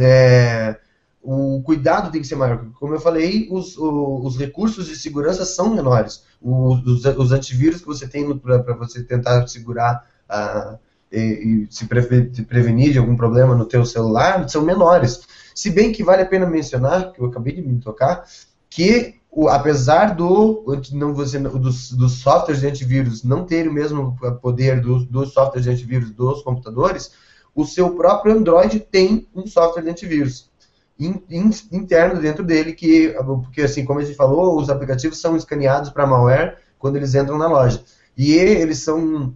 é, 0.00 0.76
o 1.22 1.62
cuidado 1.62 2.10
tem 2.10 2.20
que 2.20 2.26
ser 2.26 2.36
maior. 2.36 2.64
Como 2.80 2.94
eu 2.94 3.00
falei, 3.00 3.48
os, 3.50 3.76
os 3.76 4.38
recursos 4.38 4.86
de 4.86 4.96
segurança 4.96 5.44
são 5.44 5.74
menores. 5.74 6.24
Os, 6.40 7.04
os 7.04 7.32
antivírus 7.32 7.80
que 7.80 7.86
você 7.86 8.08
tem 8.08 8.36
para 8.38 8.74
você 8.74 9.02
tentar 9.02 9.46
segurar 9.46 10.06
uh, 10.30 10.78
e, 11.12 11.18
e 11.18 11.66
se, 11.70 11.86
pre, 11.86 12.30
se, 12.32 12.42
prevenir 12.42 12.92
de 12.92 12.98
algum 12.98 13.16
problema 13.16 13.54
no 13.54 13.66
teu 13.66 13.84
celular 13.84 14.48
são 14.48 14.62
menores. 14.62 15.20
Se 15.54 15.70
bem 15.70 15.92
que 15.92 16.02
vale 16.02 16.22
a 16.22 16.26
pena 16.26 16.46
mencionar, 16.46 17.12
que 17.12 17.20
eu 17.20 17.26
acabei 17.26 17.54
de 17.54 17.62
me 17.62 17.78
tocar, 17.78 18.24
que 18.70 19.17
o, 19.38 19.48
apesar 19.48 20.16
do, 20.16 20.64
não, 20.92 21.14
você, 21.14 21.38
dos, 21.38 21.92
dos 21.92 22.14
softwares 22.14 22.60
de 22.60 22.66
antivírus 22.66 23.22
não 23.22 23.44
terem 23.44 23.70
o 23.70 23.72
mesmo 23.72 24.16
poder 24.42 24.80
dos, 24.80 25.06
dos 25.06 25.32
softwares 25.32 25.62
de 25.62 25.70
antivírus 25.70 26.10
dos 26.10 26.42
computadores, 26.42 27.12
o 27.54 27.64
seu 27.64 27.90
próprio 27.90 28.36
Android 28.36 28.80
tem 28.80 29.28
um 29.32 29.46
software 29.46 29.82
de 29.82 29.90
antivírus 29.90 30.50
in, 30.98 31.22
in, 31.30 31.50
interno 31.70 32.20
dentro 32.20 32.42
dele, 32.42 32.72
que, 32.72 33.14
porque 33.44 33.62
assim, 33.62 33.84
como 33.84 34.00
a 34.00 34.04
gente 34.04 34.16
falou, 34.16 34.58
os 34.58 34.68
aplicativos 34.68 35.20
são 35.20 35.36
escaneados 35.36 35.90
para 35.90 36.04
malware 36.04 36.56
quando 36.76 36.96
eles 36.96 37.14
entram 37.14 37.38
na 37.38 37.46
loja. 37.46 37.80
E 38.16 38.32
eles 38.32 38.78
são, 38.78 39.32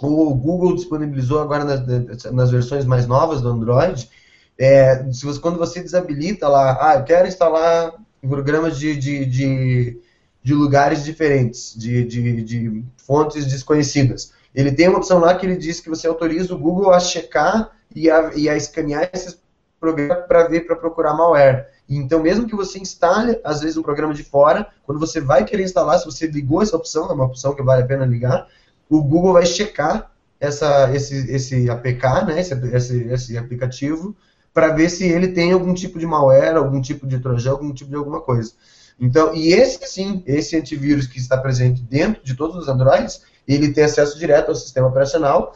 o 0.00 0.34
Google 0.36 0.76
disponibilizou 0.76 1.40
agora 1.40 1.64
nas, 1.64 2.30
nas 2.30 2.52
versões 2.52 2.84
mais 2.84 3.08
novas 3.08 3.40
do 3.40 3.48
Android, 3.48 4.08
é, 4.56 5.12
se 5.12 5.26
você, 5.26 5.40
quando 5.40 5.58
você 5.58 5.82
desabilita 5.82 6.46
lá, 6.46 6.78
ah, 6.80 6.94
eu 6.94 7.02
quero 7.02 7.26
instalar 7.26 7.92
programas 8.28 8.78
de, 8.78 8.96
de, 8.96 9.24
de, 9.26 10.00
de 10.42 10.54
lugares 10.54 11.04
diferentes, 11.04 11.74
de, 11.76 12.04
de, 12.04 12.42
de 12.42 12.84
fontes 12.96 13.46
desconhecidas. 13.46 14.32
Ele 14.54 14.72
tem 14.72 14.88
uma 14.88 14.98
opção 14.98 15.18
lá 15.18 15.34
que 15.34 15.46
ele 15.46 15.56
diz 15.56 15.80
que 15.80 15.88
você 15.88 16.06
autoriza 16.06 16.54
o 16.54 16.58
Google 16.58 16.92
a 16.92 17.00
checar 17.00 17.70
e 17.94 18.10
a, 18.10 18.32
e 18.34 18.48
a 18.48 18.56
escanear 18.56 19.10
esses 19.12 19.40
programa 19.82 20.14
para 20.14 20.46
ver, 20.46 20.60
para 20.60 20.76
procurar 20.76 21.12
malware. 21.12 21.66
Então, 21.88 22.22
mesmo 22.22 22.46
que 22.46 22.54
você 22.54 22.78
instale, 22.78 23.40
às 23.42 23.60
vezes, 23.60 23.76
um 23.76 23.82
programa 23.82 24.14
de 24.14 24.22
fora, 24.22 24.68
quando 24.84 25.00
você 25.00 25.20
vai 25.20 25.44
querer 25.44 25.64
instalar, 25.64 25.98
se 25.98 26.04
você 26.04 26.28
ligou 26.28 26.62
essa 26.62 26.76
opção, 26.76 27.10
é 27.10 27.12
uma 27.12 27.24
opção 27.24 27.52
que 27.52 27.62
vale 27.62 27.82
a 27.82 27.86
pena 27.86 28.06
ligar, 28.06 28.46
o 28.88 29.02
Google 29.02 29.32
vai 29.32 29.44
checar 29.44 30.12
essa, 30.38 30.94
esse, 30.94 31.30
esse 31.30 31.68
APK, 31.68 32.26
né, 32.26 32.40
esse, 32.40 32.54
esse, 32.54 33.02
esse 33.08 33.36
aplicativo, 33.36 34.14
para 34.52 34.68
ver 34.68 34.90
se 34.90 35.06
ele 35.06 35.28
tem 35.28 35.52
algum 35.52 35.72
tipo 35.72 35.98
de 35.98 36.06
malware, 36.06 36.56
algum 36.56 36.80
tipo 36.80 37.06
de 37.06 37.18
trojan, 37.18 37.52
algum 37.52 37.72
tipo 37.72 37.90
de 37.90 37.96
alguma 37.96 38.20
coisa. 38.20 38.52
Então, 39.00 39.34
e 39.34 39.52
esse 39.52 39.86
sim, 39.86 40.22
esse 40.26 40.56
antivírus 40.56 41.06
que 41.06 41.18
está 41.18 41.36
presente 41.36 41.82
dentro 41.82 42.22
de 42.22 42.34
todos 42.34 42.56
os 42.56 42.68
Androids, 42.68 43.22
ele 43.48 43.72
tem 43.72 43.84
acesso 43.84 44.18
direto 44.18 44.50
ao 44.50 44.54
sistema 44.54 44.88
operacional 44.88 45.54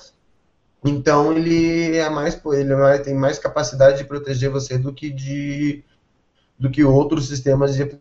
então 0.84 1.32
ele 1.32 1.96
é 1.96 2.08
mais 2.08 2.40
ele 2.52 2.72
é 2.72 2.98
tem 2.98 3.14
mais 3.14 3.38
capacidade 3.38 3.98
de 3.98 4.04
proteger 4.04 4.50
você 4.50 4.78
do 4.78 4.92
que 4.92 5.10
de 5.10 5.82
do 6.58 6.70
que 6.70 6.84
outros 6.84 7.28
sistemas 7.28 7.74
de 7.74 7.98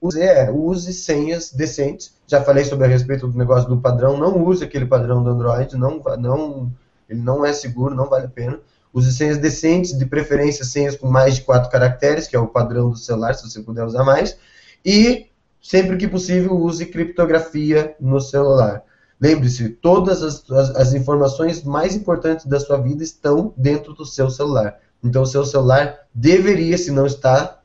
use, 0.00 0.20
é, 0.20 0.50
use 0.50 0.92
senhas 0.92 1.52
decentes. 1.52 2.14
Já 2.26 2.42
falei 2.42 2.64
sobre 2.64 2.86
a 2.86 2.88
respeito 2.88 3.26
do 3.26 3.36
negócio 3.36 3.68
do 3.68 3.80
padrão. 3.80 4.16
Não 4.16 4.44
use 4.44 4.62
aquele 4.64 4.86
padrão 4.86 5.22
do 5.22 5.30
Android. 5.30 5.76
Não, 5.76 6.00
não, 6.18 6.72
ele 7.08 7.20
não 7.20 7.44
é 7.44 7.52
seguro, 7.52 7.94
não 7.94 8.08
vale 8.08 8.26
a 8.26 8.30
pena. 8.30 8.60
Use 8.92 9.12
senhas 9.12 9.38
decentes, 9.38 9.96
de 9.96 10.04
preferência 10.04 10.64
senhas 10.64 10.96
com 10.96 11.08
mais 11.08 11.36
de 11.36 11.42
quatro 11.42 11.70
caracteres, 11.70 12.28
que 12.28 12.36
é 12.36 12.38
o 12.38 12.46
padrão 12.46 12.90
do 12.90 12.96
celular, 12.96 13.34
se 13.34 13.48
você 13.48 13.60
puder 13.60 13.84
usar 13.84 14.04
mais. 14.04 14.36
E 14.84 15.26
sempre 15.62 15.96
que 15.96 16.08
possível, 16.08 16.54
use 16.56 16.84
criptografia 16.86 17.94
no 18.00 18.20
celular. 18.20 18.82
Lembre-se, 19.20 19.68
todas 19.68 20.22
as, 20.22 20.50
as, 20.50 20.76
as, 20.76 20.94
informações 20.94 21.62
mais 21.62 21.94
importantes 21.94 22.44
da 22.44 22.58
sua 22.58 22.76
vida 22.78 23.04
estão 23.04 23.54
dentro 23.56 23.94
do 23.94 24.04
seu 24.04 24.28
celular. 24.28 24.78
Então, 25.02 25.22
o 25.22 25.26
seu 25.26 25.44
celular 25.44 25.96
deveria, 26.12 26.76
se 26.76 26.90
não 26.90 27.06
está, 27.06 27.60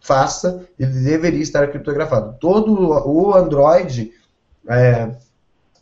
faça, 0.00 0.64
ele 0.78 0.92
deveria 0.92 1.42
estar 1.42 1.66
criptografado. 1.68 2.36
Todo 2.38 2.72
o 3.08 3.34
Android 3.34 4.12
é, 4.68 5.10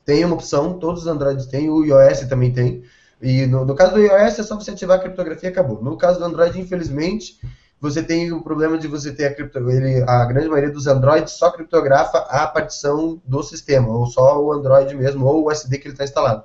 tem 0.04 0.24
uma 0.24 0.34
opção, 0.34 0.78
todos 0.78 1.02
os 1.02 1.06
Androids 1.06 1.46
têm, 1.46 1.68
o 1.68 1.84
iOS 1.84 2.20
também 2.20 2.50
tem. 2.50 2.82
E 3.20 3.46
no, 3.46 3.64
no 3.64 3.74
caso 3.74 3.94
do 3.94 4.00
iOS 4.00 4.38
é 4.38 4.42
só 4.42 4.54
você 4.54 4.70
ativar 4.70 4.98
a 4.98 5.00
criptografia 5.00 5.48
e 5.48 5.52
acabou. 5.52 5.82
No 5.82 5.96
caso 5.96 6.18
do 6.18 6.24
Android, 6.24 6.60
infelizmente, 6.60 7.38
você 7.80 8.02
tem 8.02 8.32
o 8.32 8.42
problema 8.42 8.78
de 8.78 8.88
você 8.88 9.12
ter 9.12 9.26
a 9.26 9.34
criptografia. 9.34 10.04
A 10.06 10.24
grande 10.24 10.48
maioria 10.48 10.72
dos 10.72 10.86
Androids 10.86 11.32
só 11.32 11.50
criptografa 11.50 12.18
a 12.18 12.46
partição 12.46 13.20
do 13.24 13.42
sistema, 13.42 13.88
ou 13.88 14.06
só 14.06 14.42
o 14.42 14.52
Android 14.52 14.94
mesmo, 14.94 15.26
ou 15.26 15.44
o 15.44 15.50
SD 15.50 15.78
que 15.78 15.88
ele 15.88 15.94
está 15.94 16.04
instalado. 16.04 16.44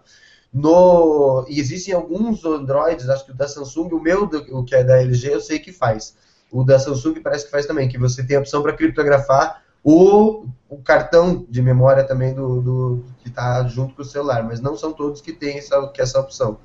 No, 0.53 1.45
e 1.49 1.59
existem 1.59 1.93
alguns 1.93 2.45
Androids, 2.45 3.09
acho 3.09 3.26
que 3.26 3.32
o 3.32 3.36
da 3.36 3.47
Samsung, 3.47 3.89
o 3.93 3.99
meu, 3.99 4.30
o 4.51 4.63
que 4.63 4.76
é 4.76 4.84
da 4.84 5.01
LG, 5.01 5.34
eu 5.34 5.41
sei 5.41 5.57
que 5.57 5.71
faz. 5.71 6.15
O 6.51 6.63
da 6.63 6.78
Samsung 6.78 7.19
parece 7.21 7.45
que 7.45 7.51
faz 7.51 7.65
também, 7.65 7.89
que 7.89 7.97
você 7.97 8.24
tem 8.24 8.38
a 8.38 8.39
opção 8.39 8.61
para 8.61 8.74
criptografar 8.74 9.63
o, 9.84 10.45
o, 10.69 10.78
cartão 10.78 11.45
de 11.49 11.61
memória 11.61 12.03
também 12.03 12.34
do, 12.34 12.61
do 12.61 13.03
que 13.24 13.30
está 13.30 13.65
junto 13.67 13.95
com 13.95 14.01
o 14.01 14.05
celular, 14.05 14.43
mas 14.43 14.61
não 14.61 14.78
são 14.78 14.93
todos 14.93 15.21
que 15.21 15.32
têm 15.34 15.57
essa, 15.57 15.88
que 15.88 16.01
essa 16.01 16.19
opção. 16.19 16.57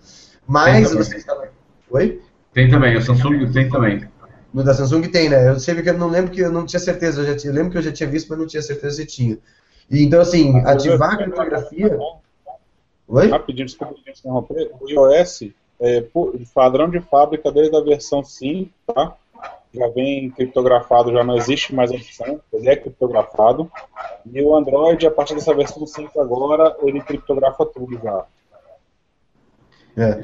Mas 0.47 0.93
você 0.93 1.17
instala... 1.17 1.49
Oi? 1.91 2.21
Tem 2.53 2.69
também, 2.69 2.97
o 2.97 3.03
Samsung 3.03 3.51
tem 3.53 3.71
também. 3.71 4.09
No 4.53 4.65
da 4.65 4.75
Samsung 4.75 5.03
tem, 5.03 5.29
né? 5.29 5.49
Eu 5.49 5.61
sei 5.61 5.81
que 5.81 5.89
eu 5.89 5.97
não 5.97 6.09
lembro 6.09 6.31
que 6.31 6.41
eu 6.41 6.51
não 6.51 6.67
tinha 6.67 6.81
certeza. 6.81 7.21
Eu, 7.21 7.27
já 7.27 7.37
tinha, 7.37 7.51
eu 7.53 7.55
lembro 7.55 7.71
que 7.71 7.79
eu 7.79 7.83
já 7.83 7.93
tinha 7.93 8.09
visto, 8.09 8.29
mas 8.29 8.39
não 8.39 8.47
tinha 8.47 8.63
certeza 8.63 8.97
se 8.97 9.07
tinha. 9.07 9.39
E, 9.91 10.03
então, 10.03 10.21
assim, 10.21 10.59
ativar 10.67 11.15
a 11.15 11.17
criptografia. 11.17 11.99
Oi? 13.07 13.29
Rapidinho, 13.29 13.67
desculpa 13.67 13.95
interromper. 14.07 14.71
O 14.81 14.89
iOS, 14.89 15.51
é, 15.81 16.05
padrão 16.55 16.91
de 16.91 17.01
fábrica 17.01 17.53
desde 17.53 17.77
a 17.77 17.81
versão 17.81 18.25
5, 18.25 18.71
tá? 18.87 19.15
Já 19.73 19.89
vem 19.89 20.31
criptografado, 20.31 21.12
já 21.12 21.23
não 21.23 21.37
existe 21.37 21.75
mais 21.75 21.91
opção, 21.91 22.41
ele 22.53 22.69
é 22.69 22.77
criptografado. 22.77 23.71
E 24.27 24.43
o 24.43 24.57
Android, 24.57 25.07
a 25.07 25.11
partir 25.11 25.35
dessa 25.35 25.55
versão 25.55 25.87
5 25.87 26.21
agora, 26.21 26.77
ele 26.83 27.01
criptografa 27.01 27.66
tudo 27.66 27.99
já. 28.03 28.25
É. 29.97 30.23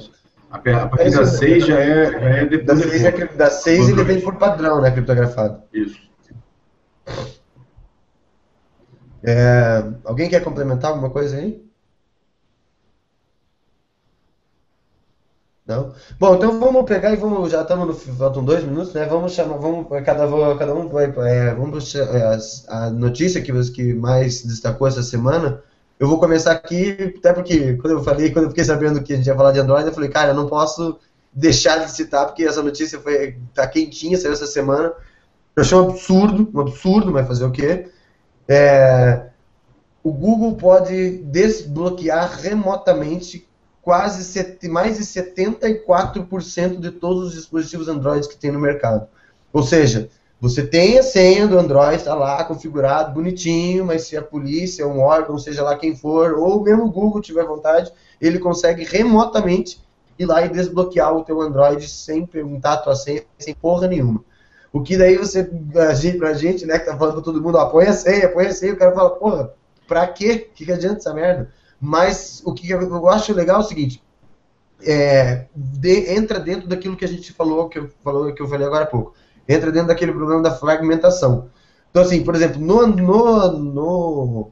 A 0.51 0.86
partir 0.86 1.11
da 1.11 1.26
6 1.26 1.66
já 1.66 1.78
é, 1.80 2.12
já 2.12 2.18
é. 2.18 2.45
Da 2.59 2.76
6, 2.76 3.05
é, 3.05 3.26
da 3.26 3.51
6 3.51 3.88
ele 3.88 4.05
vem 4.05 4.20
por 4.20 4.36
padrão, 4.36 4.80
né? 4.80 4.90
Criptografado. 4.90 5.62
Isso. 5.72 5.99
É, 9.22 9.82
alguém 10.05 10.28
quer 10.28 10.45
complementar 10.45 10.90
alguma 10.90 11.11
coisa 11.11 11.38
aí? 11.38 11.64
Não? 15.66 15.94
Bom, 16.18 16.34
então 16.34 16.60
vamos 16.60 16.84
pegar 16.84 17.12
e 17.12 17.16
vamos. 17.16 17.50
Já 17.50 17.62
estamos 17.62 17.86
no. 17.86 17.94
Faltam 17.94 18.44
dois 18.44 18.62
minutos, 18.64 18.92
né? 18.92 19.06
Vamos 19.06 19.32
chamar. 19.32 19.56
Vamos, 19.56 19.86
cada, 20.04 20.26
cada 20.56 20.74
um 20.74 20.88
vai. 20.88 21.06
É, 21.26 21.54
vamos 21.54 21.94
a, 21.96 22.86
a 22.86 22.90
notícia 22.90 23.40
que, 23.40 23.52
que 23.70 23.94
mais 23.94 24.44
destacou 24.44 24.86
essa 24.86 25.02
semana 25.02 25.62
eu 25.98 26.08
vou 26.08 26.18
começar 26.18 26.52
aqui, 26.52 27.14
até 27.18 27.32
porque 27.32 27.74
quando 27.76 27.92
eu 27.92 28.04
falei, 28.04 28.30
quando 28.30 28.44
eu 28.44 28.50
fiquei 28.50 28.64
sabendo 28.64 29.02
que 29.02 29.12
a 29.12 29.16
gente 29.16 29.26
ia 29.26 29.34
falar 29.34 29.52
de 29.52 29.60
Android, 29.60 29.86
eu 29.86 29.94
falei, 29.94 30.10
cara, 30.10 30.30
eu 30.30 30.34
não 30.34 30.48
posso 30.48 30.98
deixar 31.32 31.84
de 31.84 31.90
citar, 31.90 32.26
porque 32.26 32.44
essa 32.44 32.62
notícia 32.62 33.00
foi 33.00 33.38
tá 33.54 33.66
quentinha, 33.66 34.18
saiu 34.18 34.32
essa 34.32 34.46
semana. 34.46 34.92
Eu 35.56 35.62
achei 35.62 35.78
um 35.78 35.90
absurdo, 35.90 36.50
um 36.52 36.60
absurdo, 36.60 37.12
mas 37.12 37.26
fazer 37.26 37.44
o 37.44 37.50
quê? 37.50 37.88
É, 38.48 39.28
o 40.02 40.12
Google 40.12 40.56
pode 40.56 41.18
desbloquear 41.18 42.38
remotamente 42.40 43.48
quase 43.85 44.24
sete, 44.24 44.66
mais 44.66 44.97
de 44.97 45.05
74% 45.05 46.80
de 46.80 46.91
todos 46.91 47.28
os 47.28 47.35
dispositivos 47.35 47.87
Android 47.87 48.26
que 48.26 48.37
tem 48.37 48.51
no 48.51 48.59
mercado. 48.59 49.07
Ou 49.53 49.62
seja, 49.62 50.09
você 50.41 50.66
tem 50.66 50.99
a 50.99 51.03
senha 51.03 51.47
do 51.47 51.59
Android, 51.59 51.97
está 51.97 52.14
lá 52.14 52.43
configurado, 52.45 53.12
bonitinho, 53.12 53.85
mas 53.85 54.07
se 54.07 54.16
a 54.16 54.22
polícia, 54.22 54.87
um 54.87 55.01
órgão, 55.01 55.39
seja 55.39 55.62
lá 55.62 55.76
quem 55.76 55.95
for, 55.95 56.32
ou 56.32 56.62
mesmo 56.62 56.85
o 56.85 56.91
Google 56.91 57.20
tiver 57.20 57.45
vontade, 57.45 57.93
ele 58.20 58.39
consegue 58.39 58.85
remotamente 58.85 59.80
ir 60.18 60.24
lá 60.24 60.45
e 60.45 60.49
desbloquear 60.49 61.14
o 61.14 61.22
teu 61.22 61.41
Android 61.43 61.87
sem 61.87 62.24
perguntar 62.24 62.74
a 62.74 62.76
tua 62.78 62.97
senha, 62.97 63.22
sem 63.39 63.55
porra 63.55 63.87
nenhuma. 63.87 64.24
O 64.72 64.82
que 64.82 64.97
daí 64.97 65.16
você, 65.16 65.45
pra 65.45 66.35
gente, 66.35 66.66
né, 66.66 66.78
que 66.78 66.87
tá 66.87 66.97
falando 66.97 67.14
pra 67.14 67.22
todo 67.22 67.41
mundo, 67.41 67.59
ó, 67.59 67.66
põe 67.66 67.87
a 67.87 67.93
senha, 67.93 68.28
põe 68.28 68.47
a 68.47 68.53
senha, 68.53 68.72
o 68.72 68.76
cara 68.76 68.93
fala, 68.93 69.11
porra, 69.11 69.55
pra 69.87 70.07
quê? 70.07 70.49
O 70.51 70.55
que, 70.55 70.64
que 70.64 70.72
adianta 70.72 70.97
essa 70.97 71.14
merda? 71.14 71.53
Mas 71.85 72.43
o 72.45 72.53
que 72.55 72.70
eu 72.70 73.09
acho 73.09 73.32
legal 73.32 73.61
é 73.61 73.64
o 73.64 73.66
seguinte, 73.66 74.03
é, 74.82 75.47
de, 75.55 76.12
entra 76.14 76.41
dentro 76.41 76.68
daquilo 76.68 76.97
que 76.97 77.05
a 77.05 77.09
gente 77.09 77.32
falou, 77.32 77.68
que 77.68 77.78
eu, 77.78 77.91
falou, 78.03 78.32
que 78.32 78.43
eu 78.43 78.49
falei 78.49 78.66
agora 78.66 78.85
há 78.85 78.89
pouco 78.89 79.14
entra 79.49 79.70
dentro 79.70 79.89
daquele 79.89 80.12
problema 80.12 80.43
da 80.43 80.55
fragmentação. 80.55 81.49
Então, 81.91 82.03
assim, 82.03 82.24
por 82.24 82.35
exemplo, 82.35 82.61
no, 82.61 82.87
no, 82.87 83.53
no 83.53 84.51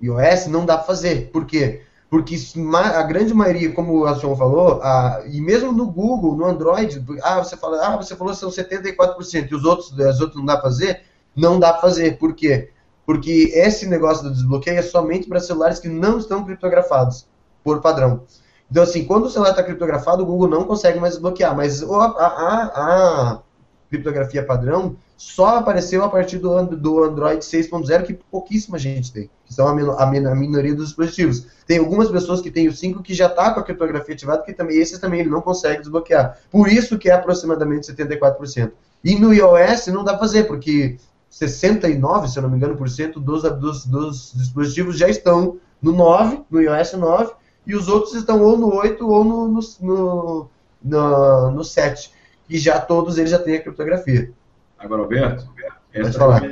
iOS 0.00 0.46
não 0.46 0.64
dá 0.64 0.76
para 0.76 0.86
fazer. 0.86 1.30
Por 1.32 1.44
quê? 1.44 1.82
Porque 2.08 2.36
a 2.72 3.02
grande 3.02 3.34
maioria, 3.34 3.72
como 3.72 3.98
o 3.98 4.06
Ação 4.06 4.36
falou, 4.36 4.80
a, 4.82 5.22
e 5.26 5.40
mesmo 5.40 5.72
no 5.72 5.90
Google, 5.90 6.36
no 6.36 6.46
Android, 6.46 7.04
ah, 7.22 7.42
você 7.42 7.56
fala, 7.56 7.86
ah, 7.86 7.96
você 7.96 8.16
falou 8.16 8.32
que 8.32 8.38
são 8.38 8.48
74%, 8.48 9.50
e 9.50 9.54
os 9.54 9.64
outros, 9.64 9.92
os 9.92 10.20
outros 10.20 10.36
não 10.36 10.46
dá 10.46 10.54
para 10.54 10.70
fazer? 10.70 11.02
Não 11.34 11.58
dá 11.58 11.72
para 11.72 11.82
fazer. 11.82 12.18
Por 12.18 12.34
quê? 12.34 12.70
Porque 13.08 13.52
esse 13.54 13.86
negócio 13.86 14.24
do 14.24 14.30
desbloqueio 14.34 14.76
é 14.76 14.82
somente 14.82 15.26
para 15.26 15.40
celulares 15.40 15.78
que 15.78 15.88
não 15.88 16.18
estão 16.18 16.44
criptografados, 16.44 17.26
por 17.64 17.80
padrão. 17.80 18.24
Então, 18.70 18.82
assim, 18.82 19.02
quando 19.06 19.24
o 19.24 19.30
celular 19.30 19.52
está 19.52 19.62
criptografado, 19.62 20.22
o 20.22 20.26
Google 20.26 20.46
não 20.46 20.64
consegue 20.64 21.00
mais 21.00 21.14
desbloquear. 21.14 21.56
Mas 21.56 21.82
a, 21.82 21.86
a, 21.86 22.64
a, 22.74 23.40
criptografia 23.88 24.44
padrão 24.44 24.94
só 25.16 25.56
apareceu 25.56 26.04
a 26.04 26.10
partir 26.10 26.36
do, 26.36 26.62
do 26.76 27.02
Android 27.02 27.42
6.0, 27.42 28.02
que 28.04 28.12
pouquíssima 28.12 28.78
gente 28.78 29.10
tem, 29.10 29.30
que 29.46 29.54
são 29.54 29.66
a, 29.66 30.02
a, 30.02 30.06
minoria 30.06 30.74
dos 30.74 30.88
dispositivos. 30.88 31.46
Tem 31.66 31.78
algumas 31.78 32.10
pessoas 32.10 32.42
que 32.42 32.50
têm 32.50 32.68
o 32.68 32.74
5 32.74 33.02
que 33.02 33.14
já 33.14 33.28
está 33.28 33.54
com 33.54 33.60
a 33.60 33.62
criptografia 33.62 34.14
ativada, 34.14 34.42
que 34.42 34.52
também 34.52 34.76
esses 34.76 34.98
também 34.98 35.20
ele 35.20 35.30
não 35.30 35.40
consegue 35.40 35.80
desbloquear. 35.80 36.38
Por 36.50 36.68
isso 36.68 36.98
que 36.98 37.08
é 37.08 37.14
aproximadamente 37.14 37.90
74%. 37.90 38.70
E 39.02 39.14
no 39.14 39.32
iOS 39.32 39.86
não 39.86 40.04
dá 40.04 40.12
para 40.12 40.20
fazer, 40.20 40.44
porque 40.44 40.98
69, 41.30 42.28
se 42.28 42.38
eu 42.38 42.42
não 42.42 42.50
me 42.50 42.56
engano, 42.56 42.76
por 42.76 42.88
cento 42.88 43.20
dos, 43.20 43.42
dos, 43.42 43.86
dos 43.86 44.32
dispositivos 44.34 44.98
já 44.98 45.08
estão 45.08 45.58
no 45.80 45.92
9, 45.92 46.42
no 46.50 46.60
iOS 46.60 46.94
9, 46.94 47.32
e 47.66 47.74
os 47.74 47.88
outros 47.88 48.14
estão 48.14 48.42
ou 48.42 48.56
no 48.56 48.74
8 48.74 49.06
ou 49.06 49.24
no, 49.24 49.48
no, 49.48 49.60
no, 49.80 50.50
no, 50.82 51.50
no 51.50 51.64
7 51.64 52.12
e 52.48 52.58
já 52.58 52.80
todos 52.80 53.18
eles 53.18 53.30
já 53.30 53.38
têm 53.38 53.56
a 53.56 53.62
criptografia. 53.62 54.32
Agora, 54.78 55.02
Alberto, 55.02 55.46
essa 55.92 56.18
falar. 56.18 56.42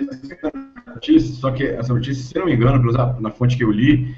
notícia, 0.86 1.34
só 1.34 1.50
que 1.50 1.64
essa 1.64 1.94
notícia, 1.94 2.22
se 2.22 2.38
não 2.38 2.46
me 2.46 2.54
engano, 2.54 2.92
na 3.20 3.30
fonte 3.30 3.56
que 3.56 3.64
eu 3.64 3.70
li, 3.70 4.14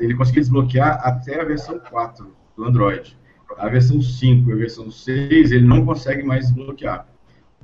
ele 0.00 0.16
conseguiu 0.16 0.42
desbloquear 0.42 1.00
até 1.06 1.40
a 1.40 1.44
versão 1.44 1.78
4 1.78 2.34
do 2.56 2.64
Android. 2.64 3.16
A 3.58 3.68
versão 3.68 4.00
5 4.00 4.48
e 4.48 4.52
a 4.52 4.56
versão 4.56 4.90
6 4.90 5.52
ele 5.52 5.66
não 5.66 5.84
consegue 5.84 6.22
mais 6.22 6.46
desbloquear. 6.46 7.06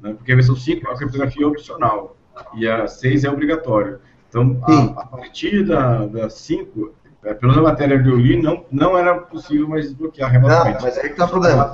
Né? 0.00 0.12
Porque 0.12 0.30
a 0.30 0.36
versão 0.36 0.54
5 0.54 0.88
a 0.88 0.96
criptografia 0.96 1.44
é 1.44 1.46
opcional 1.46 2.17
e 2.54 2.68
a 2.68 2.86
6 2.86 3.24
é 3.24 3.30
obrigatório. 3.30 3.98
Então, 4.28 4.58
a, 4.62 5.00
a, 5.00 5.06
partir 5.06 5.64
da, 5.66 6.06
da 6.06 6.30
5, 6.30 6.92
é, 7.24 7.34
pelo 7.34 7.52
menos 7.52 7.66
a 7.66 7.70
matéria 7.70 8.02
que 8.02 8.08
eu 8.08 8.16
li, 8.16 8.40
não, 8.40 8.64
não 8.70 8.96
era 8.96 9.14
possível 9.18 9.68
mais 9.68 9.86
desbloquear 9.86 10.30
remotamente. 10.30 10.76
Não, 10.76 10.82
mas 10.82 10.98
aí 10.98 11.04
que 11.04 11.12
está 11.12 11.24
o 11.24 11.28
problema 11.28 11.72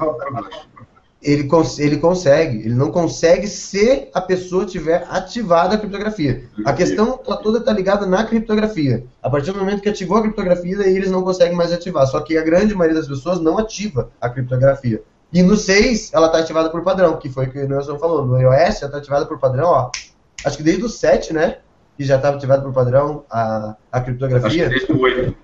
ele, 1.24 1.44
cons 1.44 1.78
ele 1.78 1.96
consegue, 1.96 2.58
ele 2.58 2.74
não 2.74 2.90
consegue 2.90 3.48
se 3.48 4.08
a 4.12 4.20
pessoa 4.20 4.66
tiver 4.66 5.06
ativado 5.08 5.74
a 5.74 5.78
criptografia. 5.78 6.44
A 6.66 6.72
questão 6.74 7.16
tá 7.16 7.36
toda 7.36 7.58
está 7.58 7.72
ligada 7.72 8.04
na 8.04 8.24
criptografia. 8.24 9.06
A 9.22 9.30
partir 9.30 9.52
do 9.52 9.58
momento 9.58 9.80
que 9.80 9.88
ativou 9.88 10.18
a 10.18 10.22
criptografia, 10.22 10.76
daí 10.76 10.94
eles 10.94 11.10
não 11.10 11.22
conseguem 11.22 11.56
mais 11.56 11.72
ativar. 11.72 12.06
Só 12.06 12.20
que 12.20 12.36
a 12.36 12.42
grande 12.42 12.74
maioria 12.74 13.00
das 13.00 13.08
pessoas 13.08 13.40
não 13.40 13.56
ativa 13.58 14.10
a 14.20 14.28
criptografia. 14.28 15.02
E 15.32 15.42
no 15.42 15.56
6, 15.56 16.12
ela 16.12 16.26
está 16.26 16.38
ativada 16.38 16.68
por 16.68 16.82
padrão, 16.82 17.16
que 17.16 17.28
foi 17.30 17.46
o 17.46 17.50
que 17.50 17.58
o 17.58 17.68
Nelson 17.68 17.98
falou. 17.98 18.26
No 18.26 18.38
iOS, 18.38 18.52
ela 18.52 18.68
está 18.68 18.98
ativada 18.98 19.24
por 19.24 19.38
padrão, 19.38 19.66
ó. 19.66 19.90
Acho 20.44 20.56
que 20.56 20.62
desde 20.62 20.84
o 20.84 20.88
7, 20.88 21.32
né? 21.32 21.58
Que 21.96 22.04
já 22.04 22.16
estava 22.16 22.36
ativada 22.36 22.62
por 22.62 22.72
padrão 22.72 23.24
a, 23.30 23.76
a 23.90 24.00
criptografia. 24.00 24.68
Desde 24.68 24.92
o 24.92 25.00
8. 25.00 25.36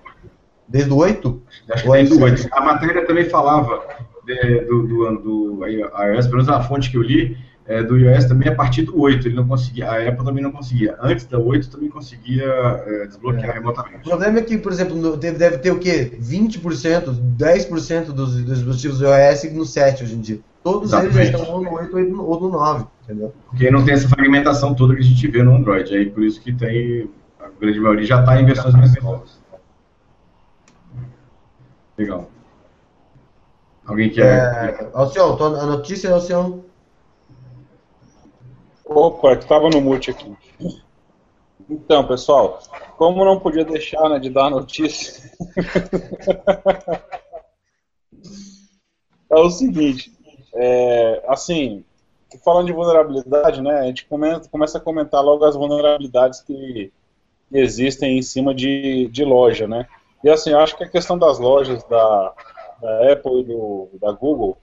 Desde 0.67 0.91
o 0.91 0.97
8? 0.97 1.41
Acho 1.71 1.83
que 1.83 1.91
desde 1.91 2.13
o 2.13 2.21
8. 2.21 2.49
A 2.51 2.61
matéria 2.61 3.05
também 3.05 3.25
falava 3.25 3.83
é, 4.27 4.63
do, 4.65 4.87
do, 4.87 5.17
do 5.57 5.65
iOS, 5.67 6.27
pelo 6.27 6.43
menos 6.43 6.49
a 6.49 6.61
fonte 6.61 6.89
que 6.89 6.97
eu 6.97 7.01
li, 7.01 7.37
é, 7.65 7.83
do 7.83 7.97
iOS 7.97 8.25
também 8.25 8.49
a 8.49 8.55
partir 8.55 8.83
do 8.83 8.99
8, 8.99 9.27
ele 9.27 9.35
não 9.35 9.47
conseguia, 9.47 9.89
a 9.89 10.07
Apple 10.07 10.25
também 10.25 10.43
não 10.43 10.51
conseguia. 10.51 10.97
Antes 11.01 11.25
da 11.25 11.37
8 11.37 11.69
também 11.69 11.89
conseguia 11.89 12.43
é, 12.43 13.07
desbloquear 13.07 13.49
é. 13.49 13.53
remotamente. 13.53 13.99
O 13.99 14.09
problema 14.09 14.39
é 14.39 14.41
que, 14.41 14.57
por 14.57 14.71
exemplo, 14.71 15.15
deve, 15.15 15.37
deve 15.37 15.57
ter 15.59 15.71
o 15.71 15.79
quê? 15.79 16.17
20%, 16.19 17.15
10% 17.37 18.05
dos, 18.07 18.35
dos 18.43 18.57
dispositivos 18.57 18.99
do 18.99 19.05
iOS 19.05 19.53
no 19.53 19.65
7 19.65 20.03
hoje 20.03 20.15
em 20.15 20.21
dia. 20.21 20.39
Todos 20.63 20.89
Exatamente. 20.89 21.17
eles 21.17 21.29
já 21.29 21.37
estão 21.37 21.55
ou 21.55 21.63
no 21.63 21.73
8 21.73 22.21
ou 22.21 22.41
no 22.41 22.49
9, 22.49 22.85
entendeu? 23.11 23.33
Porque 23.49 23.69
não 23.69 23.83
tem 23.83 23.93
essa 23.93 24.07
fragmentação 24.07 24.73
toda 24.73 24.95
que 24.95 25.01
a 25.01 25.03
gente 25.03 25.27
vê 25.27 25.43
no 25.43 25.55
Android. 25.55 25.93
Aí 25.93 26.09
por 26.09 26.23
isso 26.23 26.41
que 26.41 26.53
tem. 26.53 27.09
A 27.39 27.49
grande 27.59 27.79
maioria 27.79 28.05
já 28.05 28.21
está 28.21 28.39
em 28.39 28.45
versões 28.45 28.73
mais 28.73 28.95
novas. 29.01 29.39
Legal. 31.97 32.29
Alguém 33.85 34.09
quer. 34.09 34.23
É, 34.23 34.89
Alcion, 34.93 35.35
a 35.43 35.65
notícia, 35.65 36.07
é 36.07 36.13
Alcion. 36.13 36.61
Opa, 38.85 39.35
que 39.35 39.43
estava 39.43 39.69
no 39.69 39.81
mute 39.81 40.11
aqui. 40.11 40.33
Então, 41.69 42.05
pessoal, 42.05 42.59
como 42.97 43.23
não 43.23 43.39
podia 43.39 43.63
deixar 43.63 44.09
né, 44.09 44.19
de 44.19 44.29
dar 44.29 44.47
a 44.47 44.49
notícia, 44.49 45.31
é 49.31 49.35
o 49.35 49.49
seguinte, 49.49 50.11
é, 50.53 51.23
assim, 51.27 51.85
falando 52.43 52.67
de 52.67 52.73
vulnerabilidade, 52.73 53.61
né, 53.61 53.79
a 53.79 53.85
gente 53.85 54.05
começa, 54.05 54.49
começa 54.49 54.77
a 54.77 54.81
comentar 54.81 55.23
logo 55.23 55.43
as 55.45 55.55
vulnerabilidades 55.55 56.41
que 56.41 56.91
existem 57.51 58.17
em 58.17 58.21
cima 58.21 58.53
de, 58.53 59.07
de 59.09 59.23
loja, 59.23 59.67
né, 59.67 59.87
e 60.23 60.29
assim, 60.29 60.53
acho 60.53 60.77
que 60.77 60.83
a 60.83 60.89
questão 60.89 61.17
das 61.17 61.39
lojas 61.39 61.83
da, 61.85 62.33
da 62.81 63.11
Apple 63.11 63.41
e 63.41 63.43
do, 63.43 63.89
da 63.99 64.11
Google, 64.11 64.57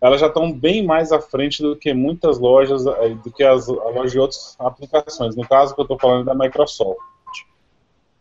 elas 0.00 0.20
já 0.20 0.26
estão 0.26 0.52
bem 0.52 0.84
mais 0.84 1.12
à 1.12 1.20
frente 1.20 1.62
do 1.62 1.76
que 1.76 1.92
muitas 1.92 2.38
lojas, 2.38 2.86
eh, 2.86 3.10
do 3.22 3.30
que 3.30 3.42
as, 3.42 3.68
as 3.68 3.94
lojas 3.94 4.12
de 4.12 4.18
outras 4.18 4.56
aplicações. 4.58 5.34
No 5.34 5.46
caso 5.46 5.74
que 5.74 5.80
eu 5.80 5.84
estou 5.84 5.98
falando 5.98 6.24
da 6.24 6.34
Microsoft. 6.34 6.98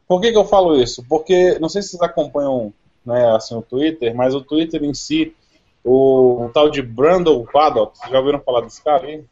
Por 0.07 0.21
que, 0.21 0.31
que 0.31 0.38
eu 0.38 0.45
falo 0.45 0.75
isso? 0.75 1.03
Porque, 1.07 1.59
não 1.59 1.67
sei 1.67 1.81
se 1.81 1.89
vocês 1.89 2.01
acompanham 2.01 2.73
né, 3.05 3.29
assim, 3.36 3.55
o 3.55 3.61
Twitter, 3.61 4.15
mas 4.15 4.33
o 4.33 4.41
Twitter 4.41 4.83
em 4.83 4.93
si, 4.93 5.36
o, 5.86 6.45
o 6.45 6.49
tal 6.49 6.69
de 6.69 6.81
Brandon 6.81 7.45
Paddock, 7.45 7.97
vocês 7.97 8.11
já 8.11 8.17
ouviram 8.17 8.39
falar 8.39 8.61
desse 8.61 8.83
cara 8.83 9.05
aí? 9.05 9.23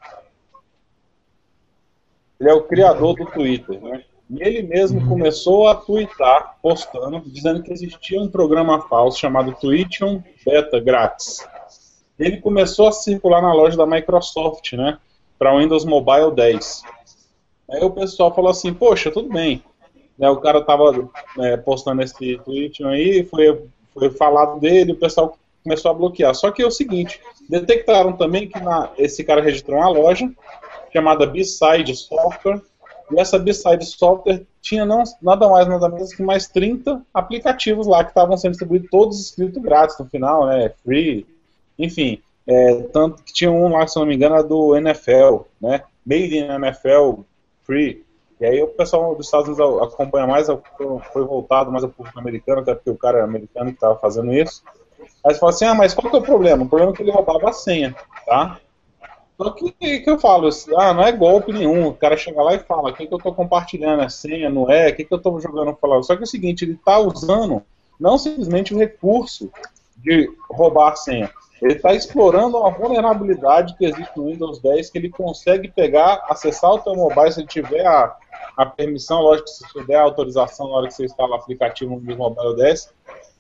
Ele 2.40 2.50
é 2.50 2.54
o 2.54 2.62
criador 2.62 3.16
do 3.16 3.26
Twitter, 3.26 3.82
né? 3.82 4.04
E 4.30 4.42
ele 4.42 4.64
mesmo 4.64 5.02
uhum. 5.02 5.10
começou 5.10 5.68
a 5.68 5.76
twittar, 5.76 6.58
postando, 6.62 7.22
dizendo 7.26 7.62
que 7.64 7.74
existia 7.74 8.22
um 8.22 8.30
programa 8.30 8.82
falso 8.82 9.20
chamado 9.20 9.56
Twittion 9.60 10.22
Beta 10.46 10.80
grátis. 10.80 11.46
Ele 12.18 12.38
começou 12.38 12.88
a 12.88 12.92
circular 12.92 13.42
na 13.42 13.54
loja 13.54 13.76
da 13.76 13.86
Microsoft, 13.86 14.74
né? 14.74 15.00
Para 15.38 15.58
Windows 15.58 15.84
Mobile 15.84 16.32
10. 16.32 16.84
Aí 17.72 17.84
o 17.84 17.90
pessoal 17.90 18.34
falou 18.34 18.52
assim: 18.52 18.74
Poxa, 18.74 19.12
tudo 19.12 19.30
bem. 19.30 19.64
Né, 20.18 20.30
o 20.30 20.38
cara 20.38 20.62
tava 20.62 21.10
é, 21.40 21.58
postando 21.58 22.04
esse 22.04 22.38
tweet 22.46 22.84
aí, 22.86 23.24
foi, 23.24 23.66
foi 23.94 24.12
falado 24.12 24.60
dele, 24.60 24.92
o 24.92 25.00
pessoal 25.00 25.36
começou 25.64 25.92
a 25.92 25.94
bloquear. 25.94 26.36
Só 26.36 26.52
que 26.52 26.62
é 26.62 26.66
o 26.66 26.72
seguinte: 26.72 27.20
detectaram 27.50 28.14
também 28.14 28.48
que 28.48 28.60
na, 28.60 28.92
esse 28.98 29.24
cara 29.24 29.42
registrou 29.42 29.80
uma 29.80 29.90
loja 29.90 30.30
chamada 30.92 31.26
B-Side 31.26 31.96
Software 31.96 32.62
e 33.12 33.20
essa 33.20 33.38
B-Side 33.38 33.86
Software 33.86 34.46
tinha 34.62 34.86
não, 34.86 35.04
nada 35.22 35.48
mais, 35.50 35.68
nada 35.68 35.90
menos 35.90 36.14
que 36.14 36.24
mais 36.24 36.48
30 36.48 37.02
aplicativos 37.14 37.86
lá 37.88 38.04
que 38.04 38.12
estavam 38.12 38.38
sendo 38.38 38.52
distribuídos, 38.52 38.90
todos 38.90 39.20
escritos 39.20 39.62
grátis 39.62 39.98
no 40.00 40.06
final, 40.06 40.46
né? 40.46 40.72
Free, 40.84 41.26
enfim. 41.78 42.22
É, 42.46 42.82
tanto 42.92 43.24
que 43.24 43.34
tinha 43.34 43.52
um 43.52 43.70
lá, 43.70 43.88
se 43.88 43.98
não 43.98 44.06
me 44.06 44.16
engano, 44.16 44.44
do 44.44 44.76
NFL, 44.76 45.44
né? 45.62 45.84
Made 46.06 46.38
in 46.38 46.46
NFL 46.46 47.22
Free. 47.64 48.04
E 48.40 48.46
aí 48.46 48.62
o 48.62 48.68
pessoal 48.68 49.16
dos 49.16 49.28
Estados 49.28 49.48
Unidos 49.48 49.94
acompanha 49.94 50.28
mais, 50.28 50.48
foi 51.14 51.24
voltado 51.24 51.72
mais 51.72 51.84
ao 51.84 51.90
público 51.90 52.20
americano, 52.20 52.62
até 52.62 52.76
porque 52.76 52.90
o 52.90 52.98
cara 52.98 53.20
é 53.20 53.22
americano 53.22 53.70
que 53.70 53.78
estava 53.78 53.98
fazendo 53.98 54.34
isso. 54.34 54.64
Aí 55.26 55.34
você 55.34 55.40
fala 55.40 55.52
assim, 55.52 55.66
ah, 55.66 55.76
mas 55.76 55.94
qual 55.94 56.10
que 56.10 56.16
é 56.16 56.20
o 56.20 56.24
problema? 56.24 56.64
O 56.64 56.70
problema 56.70 56.92
é 56.92 56.96
que 56.96 57.04
ele 57.04 57.12
roubava 57.12 57.50
a 57.50 57.54
senha, 57.54 57.96
tá? 58.26 58.60
Só 59.38 59.50
que, 59.50 59.72
que 59.72 60.10
eu 60.10 60.20
falo, 60.20 60.50
ah, 60.78 60.94
não 60.94 61.04
é 61.04 61.12
golpe 61.12 61.52
nenhum. 61.52 61.88
O 61.88 61.94
cara 61.94 62.16
chega 62.16 62.42
lá 62.42 62.54
e 62.54 62.60
fala, 62.60 62.90
o 62.90 62.94
que, 62.94 63.08
que 63.08 63.14
eu 63.14 63.18
estou 63.18 63.34
compartilhando 63.34 64.02
a 64.02 64.10
senha, 64.10 64.50
não 64.50 64.70
é? 64.70 64.90
O 64.90 64.96
que, 64.96 65.04
que 65.04 65.14
eu 65.14 65.18
estou 65.18 65.40
jogando 65.40 65.76
falar? 65.76 66.02
Só 66.04 66.16
que 66.16 66.22
é 66.22 66.26
o 66.26 66.28
seguinte, 66.28 66.64
ele 66.64 66.74
está 66.74 67.00
usando 67.00 67.64
não 68.00 68.18
simplesmente 68.18 68.74
o 68.74 68.78
recurso 68.78 69.52
de 69.98 70.30
roubar 70.50 70.94
a 70.94 70.96
senha. 70.96 71.32
Ele 71.62 71.74
está 71.74 71.94
explorando 71.94 72.58
uma 72.58 72.70
vulnerabilidade 72.70 73.76
que 73.78 73.86
existe 73.86 74.12
no 74.18 74.26
Windows 74.26 74.60
10 74.60 74.90
que 74.90 74.98
ele 74.98 75.10
consegue 75.10 75.70
pegar, 75.70 76.26
acessar 76.30 76.72
o 76.72 76.80
teu 76.80 76.94
mobile 76.94 77.32
se 77.32 77.40
ele 77.40 77.48
tiver 77.48 77.86
a, 77.86 78.16
a 78.58 78.66
permissão, 78.66 79.22
lógico, 79.22 79.48
se 79.48 79.64
der 79.86 79.96
a 79.96 80.04
autorização 80.04 80.68
na 80.68 80.76
hora 80.76 80.88
que 80.88 80.94
você 80.94 81.06
instala 81.06 81.32
o 81.32 81.36
aplicativo 81.36 81.92
no 81.92 82.00
Windows 82.00 82.18
Mobile 82.18 82.56
10, 82.58 82.94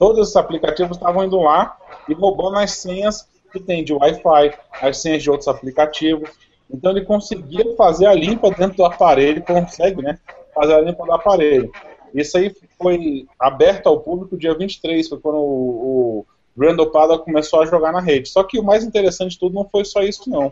todos 0.03 0.19
esses 0.19 0.35
aplicativos 0.35 0.97
estavam 0.97 1.23
indo 1.23 1.39
lá 1.39 1.77
e 2.09 2.13
roubando 2.13 2.57
as 2.57 2.71
senhas 2.71 3.25
que 3.53 3.59
tem 3.61 3.85
de 3.85 3.93
Wi-Fi, 3.93 4.53
as 4.81 4.97
senhas 4.97 5.23
de 5.23 5.31
outros 5.31 5.47
aplicativos. 5.47 6.29
Então 6.69 6.91
ele 6.91 7.05
conseguia 7.05 7.73
fazer 7.77 8.07
a 8.07 8.13
limpa 8.13 8.51
dentro 8.51 8.75
do 8.75 8.83
aparelho, 8.83 9.41
consegue, 9.43 10.01
né? 10.01 10.19
Fazer 10.53 10.73
a 10.73 10.81
limpa 10.81 11.05
do 11.05 11.13
aparelho. 11.13 11.71
Isso 12.13 12.37
aí 12.37 12.53
foi 12.77 13.25
aberto 13.39 13.87
ao 13.87 14.01
público 14.01 14.37
dia 14.37 14.53
23, 14.53 15.07
foi 15.07 15.19
quando 15.21 15.37
o, 15.37 16.25
o 16.57 16.61
Randall 16.61 16.91
Paddock 16.91 17.23
começou 17.23 17.61
a 17.61 17.65
jogar 17.65 17.93
na 17.93 18.01
rede. 18.01 18.27
Só 18.27 18.43
que 18.43 18.59
o 18.59 18.63
mais 18.63 18.83
interessante 18.83 19.31
de 19.31 19.39
tudo 19.39 19.55
não 19.55 19.63
foi 19.69 19.85
só 19.85 20.01
isso, 20.01 20.29
não. 20.29 20.51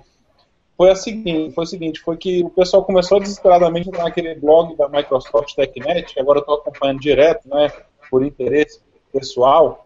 Foi, 0.77 0.91
a 0.91 0.95
seguinte, 0.95 1.53
foi 1.53 1.65
o 1.65 1.67
seguinte, 1.67 1.99
foi 1.99 2.15
que 2.15 2.41
o 2.41 2.49
pessoal 2.49 2.85
começou 2.85 3.19
desesperadamente 3.19 3.91
naquele 3.91 4.33
blog 4.33 4.77
da 4.77 4.87
Microsoft 4.87 5.53
TechNet, 5.55 6.13
que 6.13 6.21
agora 6.21 6.39
eu 6.39 6.41
estou 6.41 6.55
acompanhando 6.55 7.01
direto, 7.01 7.49
né, 7.49 7.69
por 8.09 8.25
interesse 8.25 8.79
pessoal, 9.11 9.85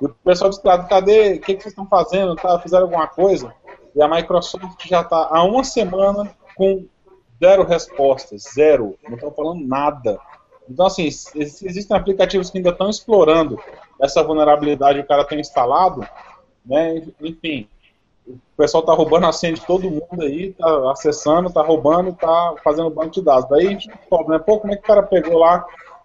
e 0.00 0.06
o 0.06 0.08
pessoal 0.08 0.50
disse, 0.50 0.62
cadê, 0.62 1.34
o 1.34 1.40
que, 1.40 1.54
que 1.54 1.62
vocês 1.62 1.72
estão 1.72 1.86
fazendo? 1.86 2.34
Tá, 2.36 2.58
fizeram 2.60 2.84
alguma 2.84 3.06
coisa? 3.06 3.54
E 3.94 4.02
a 4.02 4.08
Microsoft 4.08 4.86
já 4.86 5.02
está 5.02 5.28
há 5.30 5.42
uma 5.44 5.62
semana 5.62 6.30
com 6.56 6.84
zero 7.42 7.64
respostas, 7.64 8.42
zero, 8.54 8.96
não 9.04 9.14
estão 9.14 9.30
falando 9.30 9.66
nada. 9.66 10.18
Então, 10.68 10.86
assim, 10.86 11.04
existem 11.04 11.96
aplicativos 11.96 12.50
que 12.50 12.58
ainda 12.58 12.70
estão 12.70 12.88
explorando 12.88 13.60
essa 14.00 14.22
vulnerabilidade 14.22 14.98
que 14.98 15.04
o 15.04 15.08
cara 15.08 15.24
tem 15.24 15.40
instalado, 15.40 16.06
né? 16.64 17.02
Enfim, 17.20 17.68
o 18.26 18.38
pessoal 18.56 18.80
está 18.80 18.94
roubando 18.94 19.26
a 19.26 19.32
senha 19.32 19.52
de 19.52 19.64
todo 19.64 19.90
mundo 19.90 20.22
aí, 20.22 20.48
está 20.48 20.90
acessando, 20.90 21.48
está 21.48 21.62
roubando, 21.62 22.10
está 22.10 22.54
fazendo 22.64 22.90
banco 22.90 23.10
de 23.10 23.22
dados. 23.22 23.48
Daí 23.48 23.66
a 23.66 23.70
gente 23.70 23.88
descobre, 23.88 24.28
né? 24.28 24.38
Pô, 24.38 24.58
como 24.58 24.72
é 24.72 24.76
que 24.76 24.82
o 24.82 24.86
cara 24.86 25.02
pegou 25.02 25.38
lá 25.38 25.64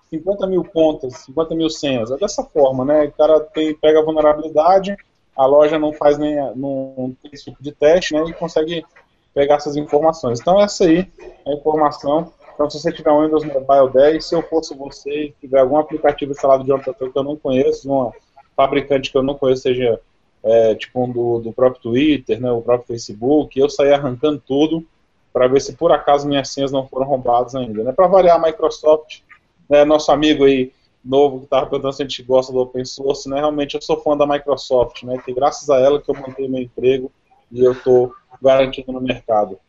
50 0.10 0.48
mil 0.48 0.64
contas, 0.64 1.14
50 1.26 1.56
mil 1.56 1.70
senhas. 1.70 2.12
É 2.12 2.18
dessa 2.18 2.44
forma, 2.44 2.84
né? 2.84 3.06
O 3.06 3.12
cara 3.12 3.40
tem, 3.40 3.76
pega 3.76 4.00
a 4.00 4.04
vulnerabilidade, 4.04 4.96
a 5.36 5.46
loja 5.46 5.78
não 5.78 5.94
faz 5.94 6.18
nem 6.18 6.36
não 6.56 7.16
tem 7.22 7.32
esse 7.34 7.46
tipo 7.46 7.62
de 7.62 7.72
teste, 7.72 8.14
né? 8.14 8.24
E 8.28 8.34
consegue 8.34 8.86
pegar 9.34 9.56
essas 9.56 9.76
informações. 9.76 10.40
Então 10.40 10.60
essa 10.60 10.86
aí 10.86 11.08
é 11.46 11.52
a 11.52 11.54
informação. 11.54 12.32
Então 12.54 12.70
se 12.70 12.80
você 12.80 12.92
tiver 12.92 13.12
um 13.12 13.24
Windows 13.24 13.46
Mobile 13.46 13.92
10, 13.94 14.26
se 14.26 14.36
eu 14.36 14.42
fosse 14.42 14.76
você 14.76 15.26
e 15.26 15.32
tiver 15.40 15.60
algum 15.60 15.78
aplicativo 15.78 16.32
instalado 16.32 16.64
de 16.64 16.72
outra 16.72 16.94
que 16.94 17.18
eu 17.18 17.24
não 17.24 17.38
conheço, 17.38 17.90
uma 17.90 18.12
fabricante 18.56 19.12
que 19.12 19.18
eu 19.18 19.24
não 19.24 19.36
conheço, 19.36 19.62
seja 19.62 20.00
é, 20.44 20.76
tipo 20.76 21.04
um 21.04 21.12
do, 21.12 21.40
do 21.40 21.54
próprio 21.54 21.82
Twitter, 21.82 22.42
né, 22.42 22.52
o 22.52 22.62
próprio 22.62 22.88
Facebook, 22.88 23.58
eu 23.58 23.70
sair 23.70 23.94
arrancando 23.94 24.42
tudo 24.46 24.86
para 25.32 25.48
ver 25.48 25.62
se 25.62 25.74
por 25.74 25.92
acaso 25.92 26.28
minhas 26.28 26.50
senhas 26.50 26.72
não 26.72 26.88
foram 26.88 27.06
roubadas 27.06 27.56
ainda. 27.56 27.84
Né? 27.84 27.92
Para 27.92 28.08
variar, 28.08 28.38
a 28.38 28.46
Microsoft 28.46 29.22
né, 29.70 29.86
nosso 29.86 30.12
amigo 30.12 30.46
aí 30.46 30.74
novo 31.04 31.40
que 31.40 31.46
estava 31.46 31.66
perguntando 31.68 31.94
se 31.94 32.04
a 32.04 32.06
gente 32.06 32.24
gosta 32.24 32.52
do 32.52 32.60
open 32.60 32.84
source, 32.84 33.30
né? 33.30 33.38
Realmente 33.38 33.76
eu 33.76 33.82
sou 33.82 34.02
fã 34.02 34.18
da 34.18 34.28
Microsoft, 34.28 35.04
né? 35.04 35.18
Que 35.24 35.34
graças 35.34 35.70
a 35.70 35.80
ela 35.80 36.02
que 36.02 36.10
eu 36.10 36.16
mantenho 36.16 36.52
meu 36.52 36.62
emprego 36.62 37.12
e 37.52 37.64
eu 37.64 37.72
estou 37.72 38.14
garantido 38.42 38.92
no 38.92 39.00
mercado. 39.00 39.60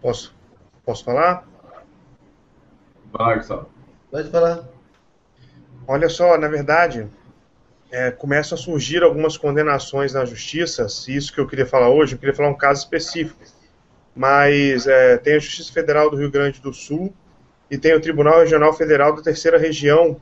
Posso, 0.00 0.34
posso 0.84 1.04
falar? 1.04 1.46
Vai, 3.10 3.42
só. 3.42 3.66
Pode 4.10 4.30
falar. 4.30 4.68
Olha 5.88 6.08
só, 6.08 6.38
na 6.38 6.48
verdade, 6.48 7.08
é, 7.90 8.10
começam 8.10 8.56
a 8.56 8.60
surgir 8.60 9.02
algumas 9.02 9.36
condenações 9.36 10.12
na 10.12 10.24
justiça. 10.24 10.88
Se 10.88 11.14
isso 11.14 11.32
que 11.32 11.40
eu 11.40 11.46
queria 11.46 11.66
falar 11.66 11.88
hoje, 11.88 12.14
eu 12.14 12.18
queria 12.18 12.34
falar 12.34 12.48
um 12.48 12.56
caso 12.56 12.80
específico 12.82 13.40
mas 14.16 14.86
é, 14.86 15.18
tem 15.18 15.34
a 15.34 15.38
Justiça 15.38 15.70
Federal 15.70 16.10
do 16.10 16.16
Rio 16.16 16.30
Grande 16.30 16.58
do 16.62 16.72
Sul 16.72 17.12
e 17.70 17.76
tem 17.76 17.94
o 17.94 18.00
Tribunal 18.00 18.40
Regional 18.40 18.72
Federal 18.72 19.14
da 19.14 19.22
Terceira 19.22 19.58
Região, 19.58 20.18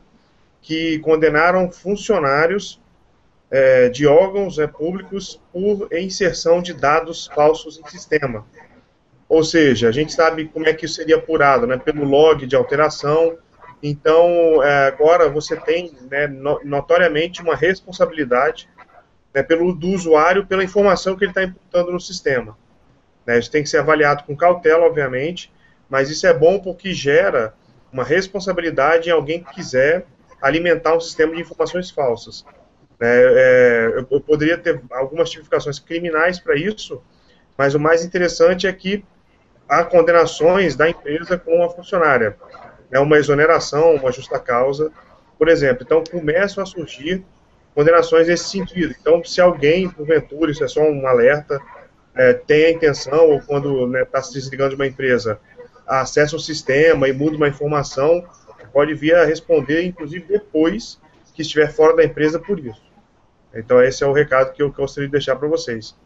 que 0.61 0.99
condenaram 0.99 1.71
funcionários 1.71 2.83
é, 3.51 3.89
de 3.89 4.05
órgãos 4.05 4.59
é, 4.59 4.67
públicos 4.67 5.41
por 5.53 5.89
inserção 5.93 6.61
de 6.61 6.75
dados 6.75 7.31
falsos 7.33 7.79
em 7.79 7.89
sistema. 7.89 8.45
Ou 9.29 9.45
seja, 9.45 9.89
a 9.89 9.93
gente 9.93 10.13
sabe 10.13 10.47
como 10.47 10.67
é 10.67 10.75
que 10.75 10.87
isso 10.87 10.95
seria 10.95 11.17
apurado, 11.17 11.67
né, 11.67 11.77
pelo 11.77 12.05
log 12.05 12.45
de 12.47 12.57
alteração. 12.57 13.39
Então, 13.81 14.63
é, 14.63 14.89
agora 14.89 15.29
você 15.29 15.57
tem 15.57 15.93
né, 16.11 16.27
notoriamente 16.65 17.41
uma 17.43 17.55
responsabilidade 17.55 18.69
né, 19.33 19.43
pelo 19.43 19.73
do 19.73 19.89
usuário 19.89 20.47
pela 20.47 20.65
informação 20.65 21.17
que 21.17 21.25
ele 21.25 21.31
está 21.31 21.45
imputando 21.45 21.93
no 21.93 22.01
sistema. 22.01 22.57
Né? 23.27 23.39
Isso 23.39 23.51
tem 23.51 23.63
que 23.63 23.69
ser 23.69 23.79
avaliado 23.79 24.25
com 24.25 24.37
cautela, 24.37 24.87
obviamente, 24.87 25.53
mas 25.89 26.11
isso 26.11 26.27
é 26.27 26.33
bom 26.33 26.59
porque 26.59 26.93
gera 26.93 27.55
uma 27.93 28.05
responsabilidade 28.05 29.09
em 29.09 29.13
alguém 29.13 29.43
que 29.43 29.55
quiser 29.55 30.07
alimentar 30.43 30.95
um 30.95 31.01
sistema 31.01 31.35
de 31.35 31.41
informações 31.41 31.91
falsas. 31.91 32.45
Né? 33.01 33.09
É, 33.09 33.93
eu, 33.95 34.07
eu, 34.11 34.21
poderia 34.21 34.59
ter 34.59 34.81
algumas 34.91 35.31
tipificações 35.31 35.79
criminais 35.79 36.39
para 36.39 36.57
isso, 36.57 37.03
mas 37.57 37.75
o 37.75 37.81
mais 37.81 38.05
interessante 38.05 38.67
é 38.67 38.73
que 38.73 39.05
há 39.69 39.85
condenações 39.85 40.77
da 40.77 40.89
empresa 40.89 41.39
com 41.39 41.63
a 41.63 41.71
funcionária. 41.71 42.37
Né? 42.91 42.99
Uma 42.99 43.17
exoneração, 43.17 43.95
uma 43.95 44.13
justa 44.13 44.39
causa, 44.39 44.91
por 45.39 45.49
exemplo. 45.49 45.83
Então, 45.85 46.03
começam 46.05 46.63
a 46.63 46.67
surgir 46.67 47.25
condenações 47.75 48.29
nesse 48.29 48.45
sentido. 48.45 48.95
Então, 49.01 49.25
se 49.25 49.41
alguém, 49.41 49.89
porventura, 49.89 50.51
isso 50.51 50.63
é 50.63 50.69
só 50.69 50.83
um 50.83 51.07
alerta, 51.07 51.61
é, 52.17 52.33
tem 52.33 52.67
a 52.67 52.71
intenção, 52.71 53.31
ou 53.31 53.41
quando 53.41 53.87
está 53.87 53.99
né, 53.99 54.05
tá 54.05 54.23
se 54.23 54.33
desligando 54.35 54.71
de 54.71 54.77
uma 54.77 54.87
empresa, 54.87 55.39
acessa 55.87 56.37
o 56.37 56.41
sistema 56.41 57.09
e 57.09 57.13
muda 57.13 57.37
uma 57.37 57.49
informação, 57.49 58.25
pode 58.73 58.95
vir 58.95 59.15
a 59.15 59.25
responder, 59.25 59.85
inclusive 59.85 60.27
depois 60.27 61.01
que 61.35 61.43
estiver 61.43 61.73
fora 61.73 61.97
da 61.97 62.05
empresa 62.05 62.39
por 62.39 62.59
isso. 62.59 62.83
Então, 63.55 63.83
esse 63.83 64.03
é 64.03 64.07
o 64.07 64.13
recado 64.13 64.53
que 64.53 64.63
eu 64.63 64.73
gostaria 64.73 65.09
de 65.09 65.13
deixar 65.13 65.37
para 65.37 65.49
vocês. 65.49 65.97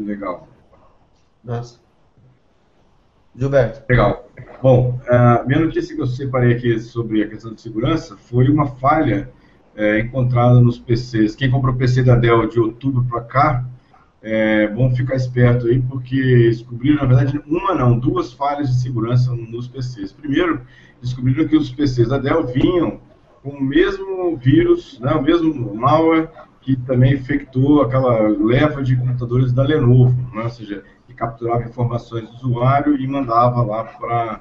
Legal. 0.00 0.48
Nossa. 1.44 1.78
Gilberto. 3.34 3.82
Legal. 3.88 4.28
Bom, 4.62 5.00
a 5.08 5.42
minha 5.44 5.60
notícia 5.60 5.94
que 5.94 6.00
eu 6.00 6.06
separei 6.06 6.56
aqui 6.56 6.78
sobre 6.80 7.22
a 7.22 7.28
questão 7.28 7.52
de 7.54 7.60
segurança 7.60 8.16
foi 8.16 8.48
uma 8.48 8.66
falha 8.76 9.30
é, 9.76 10.00
encontrada 10.00 10.60
nos 10.60 10.78
PCs. 10.78 11.34
Quem 11.34 11.50
comprou 11.50 11.74
PC 11.74 12.02
da 12.02 12.16
Dell 12.16 12.48
de 12.48 12.60
outubro 12.60 13.04
para 13.04 13.20
cá, 13.22 13.64
é 14.22 14.68
bom 14.68 14.94
ficar 14.94 15.16
esperto 15.16 15.66
aí, 15.66 15.80
porque 15.80 16.16
descobriram, 16.48 17.02
na 17.02 17.06
verdade, 17.06 17.42
uma 17.46 17.74
não, 17.74 17.98
duas 17.98 18.32
falhas 18.32 18.68
de 18.68 18.80
segurança 18.80 19.32
nos 19.34 19.66
PCs. 19.66 20.12
Primeiro, 20.12 20.60
descobriram 21.00 21.48
que 21.48 21.56
os 21.56 21.70
PCs 21.70 22.08
da 22.08 22.18
Dell 22.18 22.46
vinham 22.46 23.00
com 23.42 23.50
o 23.50 23.62
mesmo 23.62 24.36
vírus, 24.36 25.00
né, 25.00 25.12
o 25.12 25.22
mesmo 25.22 25.74
malware 25.74 26.28
que 26.60 26.76
também 26.76 27.14
infectou 27.14 27.82
aquela 27.82 28.28
leva 28.28 28.82
de 28.84 28.94
computadores 28.94 29.52
da 29.52 29.64
Lenovo, 29.64 30.16
né, 30.32 30.44
ou 30.44 30.50
seja, 30.50 30.84
que 31.08 31.12
capturava 31.12 31.64
informações 31.64 32.30
do 32.30 32.36
usuário 32.36 32.96
e 32.96 33.06
mandava 33.08 33.60
lá 33.62 33.82
para, 33.82 34.40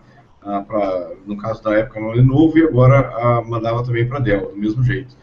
no 1.25 1.37
caso 1.37 1.63
da 1.63 1.73
época, 1.75 1.99
a 1.99 2.13
Lenovo, 2.13 2.57
e 2.57 2.63
agora 2.63 3.43
mandava 3.47 3.83
também 3.83 4.07
para 4.07 4.19
Dell, 4.19 4.51
do 4.51 4.57
mesmo 4.57 4.83
jeito. 4.83 5.15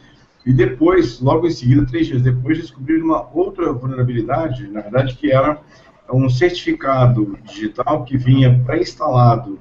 E 0.47 0.53
depois, 0.53 1.21
logo 1.21 1.47
em 1.47 1.51
seguida, 1.51 1.85
três 1.87 2.07
dias 2.07 2.23
depois, 2.23 2.59
descobriram 2.59 3.05
uma 3.05 3.29
outra 3.35 3.73
vulnerabilidade, 3.73 4.69
na 4.69 4.81
verdade, 4.81 5.15
que 5.17 5.31
era 5.31 5.61
um 6.13 6.29
certificado 6.29 7.37
digital 7.45 8.05
que 8.05 8.17
vinha 8.17 8.63
pré-instalado 8.65 9.59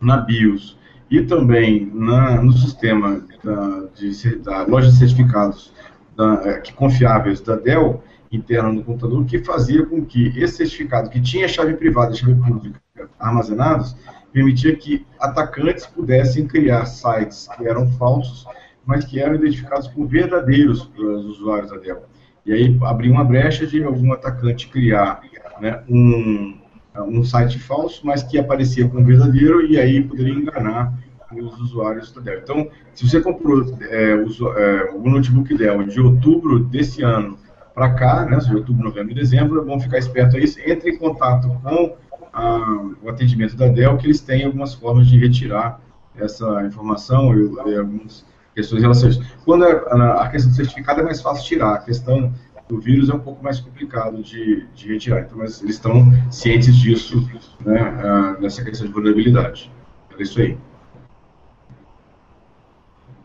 na 0.00 0.18
BIOS 0.18 0.78
e 1.10 1.22
também 1.22 1.90
na, 1.92 2.40
no 2.40 2.52
sistema 2.52 3.24
da, 3.42 3.88
de, 3.94 4.36
da 4.36 4.62
loja 4.66 4.90
de 4.90 4.96
certificados 4.96 5.72
da, 6.16 6.34
é, 6.44 6.60
que 6.60 6.72
confiáveis 6.72 7.40
da 7.40 7.56
Dell 7.56 8.02
interna 8.30 8.72
no 8.72 8.82
computador, 8.82 9.24
que 9.24 9.38
fazia 9.38 9.86
com 9.86 10.04
que 10.04 10.28
esse 10.38 10.56
certificado, 10.58 11.10
que 11.10 11.20
tinha 11.20 11.48
chave 11.48 11.74
privada 11.74 12.12
e 12.12 12.16
chave 12.16 12.34
pública 12.34 12.80
armazenados, 13.18 13.96
permitia 14.36 14.76
que 14.76 15.06
atacantes 15.18 15.86
pudessem 15.86 16.46
criar 16.46 16.84
sites 16.84 17.48
que 17.56 17.66
eram 17.66 17.88
falsos, 17.92 18.46
mas 18.84 19.02
que 19.02 19.18
eram 19.18 19.36
identificados 19.36 19.88
como 19.88 20.06
verdadeiros 20.06 20.84
para 20.84 21.02
os 21.02 21.24
usuários 21.24 21.70
da 21.70 21.78
Dell. 21.78 22.02
E 22.44 22.52
aí 22.52 22.78
abria 22.82 23.10
uma 23.10 23.24
brecha 23.24 23.66
de 23.66 23.82
algum 23.82 24.12
atacante 24.12 24.68
criar 24.68 25.22
né, 25.58 25.82
um, 25.88 26.54
um 26.98 27.24
site 27.24 27.58
falso, 27.58 28.06
mas 28.06 28.22
que 28.22 28.38
aparecia 28.38 28.86
como 28.86 29.06
verdadeiro 29.06 29.64
e 29.64 29.80
aí 29.80 30.02
poderia 30.02 30.34
enganar 30.34 30.92
os 31.32 31.58
usuários 31.58 32.12
da 32.12 32.20
Dell. 32.20 32.40
Então, 32.40 32.68
se 32.92 33.08
você 33.08 33.22
comprou 33.22 33.74
é, 33.88 34.16
o, 34.16 34.58
é, 34.58 34.90
o 34.90 35.08
notebook 35.08 35.56
Dell 35.56 35.82
de 35.84 35.98
outubro 35.98 36.58
desse 36.58 37.02
ano 37.02 37.38
para 37.74 37.94
cá, 37.94 38.26
né, 38.26 38.36
de 38.36 38.54
outubro, 38.54 38.84
novembro 38.84 39.12
e 39.12 39.14
dezembro, 39.14 39.62
é 39.62 39.64
bom 39.64 39.80
ficar 39.80 39.96
esperto 39.96 40.36
aí, 40.36 40.44
entre 40.66 40.90
em 40.90 40.98
contato 40.98 41.48
com 41.62 41.96
a, 42.36 42.58
o 43.02 43.08
atendimento 43.08 43.56
da 43.56 43.66
Dell, 43.66 43.96
que 43.96 44.06
eles 44.06 44.20
têm 44.20 44.44
algumas 44.44 44.74
formas 44.74 45.06
de 45.06 45.18
retirar 45.18 45.80
essa 46.14 46.62
informação 46.64 47.34
e, 47.34 47.76
algumas 47.76 48.24
questões 48.54 49.02
isso. 49.02 49.22
Quando 49.44 49.64
a, 49.64 50.22
a, 50.22 50.28
questão 50.28 50.50
do 50.50 50.56
certificado 50.56 51.00
é 51.00 51.04
mais 51.04 51.20
fácil 51.22 51.44
tirar, 51.44 51.74
a 51.74 51.78
questão 51.78 52.32
do 52.68 52.78
vírus 52.78 53.08
é 53.08 53.14
um 53.14 53.18
pouco 53.18 53.42
mais 53.42 53.58
complicado 53.58 54.22
de, 54.22 54.66
de 54.74 54.92
retirar. 54.92 55.20
Então, 55.20 55.38
mas 55.38 55.62
eles 55.62 55.76
estão 55.76 56.12
cientes 56.30 56.76
disso, 56.76 57.26
né, 57.60 58.36
nessa 58.38 58.62
questão 58.62 58.86
de 58.86 58.92
vulnerabilidade. 58.92 59.72
É 60.18 60.22
isso 60.22 60.40
aí. 60.40 60.58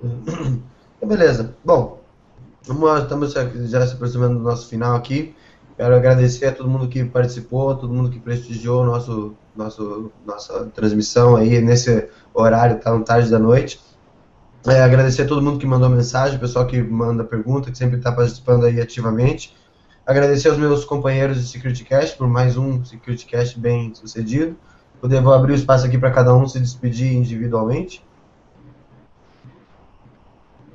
Então, 0.01 1.07
beleza. 1.07 1.55
Bom, 1.65 2.01
vamos, 2.63 3.03
estamos 3.03 3.33
já 3.33 3.87
se 3.87 3.93
aproximando 3.93 4.37
do 4.37 4.43
nosso 4.43 4.69
final 4.69 4.95
aqui. 4.95 5.35
Quero 5.77 5.95
agradecer 5.95 6.47
a 6.47 6.51
todo 6.51 6.69
mundo 6.69 6.87
que 6.87 7.03
participou, 7.03 7.75
todo 7.75 7.93
mundo 7.93 8.09
que 8.09 8.19
prestigiou 8.19 8.85
nosso, 8.85 9.35
nosso, 9.55 10.11
nossa 10.25 10.65
transmissão 10.67 11.35
aí 11.35 11.61
nesse 11.61 12.09
horário 12.33 12.79
tão 12.79 13.01
tarde 13.03 13.29
da 13.29 13.39
noite. 13.39 13.79
É, 14.67 14.81
agradecer 14.81 15.23
a 15.23 15.27
todo 15.27 15.41
mundo 15.41 15.57
que 15.57 15.65
mandou 15.65 15.89
mensagem, 15.89 16.37
pessoal 16.37 16.67
que 16.67 16.81
manda 16.81 17.23
pergunta, 17.23 17.71
que 17.71 17.77
sempre 17.77 17.97
está 17.97 18.11
participando 18.11 18.65
aí 18.65 18.79
ativamente. 18.79 19.55
Agradecer 20.05 20.49
aos 20.49 20.57
meus 20.57 20.85
companheiros 20.85 21.39
de 21.39 21.47
Security 21.47 21.83
Cast 21.83 22.17
por 22.17 22.27
mais 22.27 22.57
um 22.57 22.83
Security 22.85 23.25
Cast 23.25 23.59
bem 23.59 23.93
sucedido. 23.95 24.55
Eu 25.01 25.23
vou 25.23 25.33
abrir 25.33 25.53
o 25.53 25.55
espaço 25.55 25.85
aqui 25.85 25.97
para 25.97 26.11
cada 26.11 26.33
um 26.35 26.47
se 26.47 26.59
despedir 26.59 27.11
individualmente. 27.11 28.05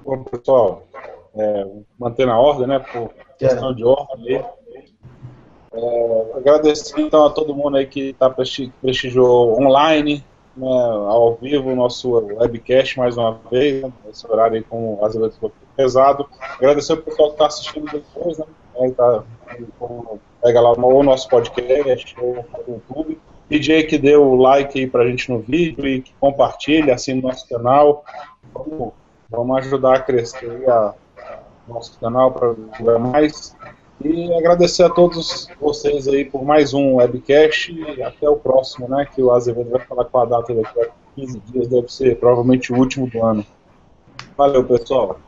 Bom, 0.05 0.25
pessoal, 0.25 0.87
é, 1.35 1.67
manter 1.99 2.27
na 2.27 2.39
ordem, 2.39 2.67
né, 2.67 2.79
por 2.79 3.13
questão 3.39 3.71
é. 3.71 3.75
de 3.75 3.85
ordem. 3.85 4.45
É, 5.77 6.39
agradecer 6.39 7.01
então 7.01 7.27
a 7.27 7.31
todo 7.31 7.55
mundo 7.55 7.77
aí 7.77 7.87
que 7.87 8.15
tá 8.15 8.31
prestigiou 8.31 9.61
online, 9.61 10.25
né, 10.57 10.67
ao 10.67 11.35
vivo, 11.35 11.71
o 11.71 11.77
nosso 11.77 12.11
webcast 12.13 12.99
mais 12.99 13.19
uma 13.19 13.39
vez, 13.51 13.83
né, 13.83 13.93
esse 14.11 14.27
horário 14.27 14.57
aí 14.57 14.63
com 14.63 14.99
as 15.05 15.15
foi 15.37 15.53
pesado. 15.77 16.27
Agradecer 16.55 16.95
o 16.95 17.03
pessoal 17.03 17.29
que 17.29 17.35
está 17.35 17.47
assistindo 17.47 17.91
depois, 17.93 18.39
né, 18.39 18.47
aí 18.81 18.91
tá, 18.93 19.23
pega 20.43 20.61
lá 20.61 20.73
o 20.73 21.03
nosso 21.03 21.29
podcast 21.29 22.17
ou 22.19 22.37
no 22.67 22.75
YouTube. 22.75 23.21
Aí 23.51 23.85
que 23.85 23.99
dê 23.99 24.17
o 24.17 24.35
like 24.35 24.79
aí 24.79 24.87
pra 24.87 25.07
gente 25.07 25.31
no 25.31 25.39
vídeo 25.39 25.87
e 25.87 26.03
que 26.03 26.13
compartilhe, 26.19 26.91
assine 26.91 27.21
o 27.21 27.23
nosso 27.23 27.49
canal. 27.49 28.05
Vamos, 28.53 28.93
vamos 29.31 29.59
ajudar 29.59 29.97
a 29.97 30.01
crescer 30.01 30.69
a 30.69 30.95
nosso 31.69 31.99
canal 32.01 32.33
para 32.33 32.99
mais. 32.99 33.57
E 34.09 34.33
agradecer 34.35 34.85
a 34.85 34.89
todos 34.89 35.49
vocês 35.61 36.07
aí 36.07 36.25
por 36.25 36.45
mais 36.45 36.73
um 36.73 36.95
webcast 36.95 37.73
e 37.73 38.03
até 38.03 38.29
o 38.29 38.37
próximo, 38.37 38.89
né? 38.89 39.05
Que 39.05 39.21
o 39.21 39.33
Azevedo 39.33 39.71
vai 39.71 39.81
falar 39.81 40.05
com 40.05 40.19
a 40.19 40.25
data 40.25 40.55
daqui 40.55 40.81
a 40.81 40.89
15 41.17 41.41
dias, 41.41 41.69
deve 41.69 41.93
ser 41.93 42.17
provavelmente 42.17 42.73
o 42.73 42.77
último 42.77 43.11
do 43.11 43.25
ano. 43.25 43.45
Valeu, 44.37 44.63
pessoal. 44.65 45.19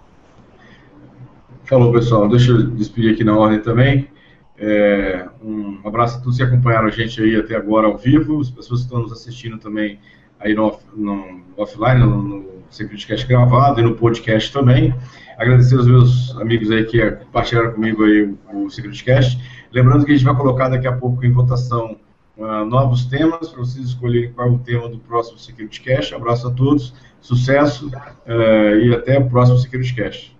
Falou, 1.65 1.93
pessoal. 1.93 2.29
Deixa 2.29 2.53
eu 2.53 2.71
despedir 2.71 3.15
aqui 3.15 3.25
na 3.25 3.37
ordem 3.37 3.61
também. 3.61 4.09
É, 4.57 5.27
um 5.43 5.81
abraço 5.85 6.19
a 6.19 6.21
todos 6.21 6.37
que 6.37 6.43
acompanharam 6.45 6.87
a 6.87 6.91
gente 6.91 7.21
aí 7.21 7.35
até 7.35 7.57
agora 7.57 7.89
ao 7.89 7.97
vivo, 7.97 8.41
as 8.41 8.51
pessoas 8.51 8.81
que 8.81 8.87
estão 8.87 9.01
nos 9.01 9.13
assistindo 9.13 9.59
também 9.59 9.99
aí 10.39 10.55
no, 10.55 10.79
no 10.95 11.41
offline, 11.57 11.99
no, 11.99 12.23
no 12.23 12.45
Securitycast 12.71 13.27
gravado 13.27 13.81
e 13.81 13.83
no 13.83 13.97
podcast 13.97 14.53
também. 14.53 14.95
Agradecer 15.39 15.77
aos 15.77 15.87
meus 15.87 16.37
amigos 16.39 16.69
aí 16.73 16.85
que 16.85 17.01
compartilharam 17.13 17.73
comigo 17.73 18.05
aí 18.05 18.23
o, 18.53 18.65
o 18.65 18.71
SecurityCast. 18.71 19.39
Lembrando 19.71 20.05
que 20.05 20.11
a 20.11 20.15
gente 20.17 20.25
vai 20.25 20.35
colocar 20.35 20.69
daqui 20.69 20.89
a 20.89 20.93
pouco 20.93 21.25
em 21.25 21.31
votação 21.31 21.97
uh, 22.37 22.65
novos 22.65 23.05
temas 23.05 23.49
para 23.49 23.61
vocês 23.61 23.87
escolherem 23.87 24.33
qual 24.33 24.49
é 24.49 24.51
o 24.51 24.59
tema 24.59 24.89
do 24.89 24.99
próximo 24.99 25.39
SecurityCast. 25.39 26.13
Abraço 26.13 26.49
a 26.49 26.51
todos, 26.51 26.93
sucesso 27.21 27.87
uh, 27.87 28.79
e 28.83 28.93
até 28.93 29.17
o 29.17 29.31
próximo 29.31 29.59
SecurityCast. 29.59 30.37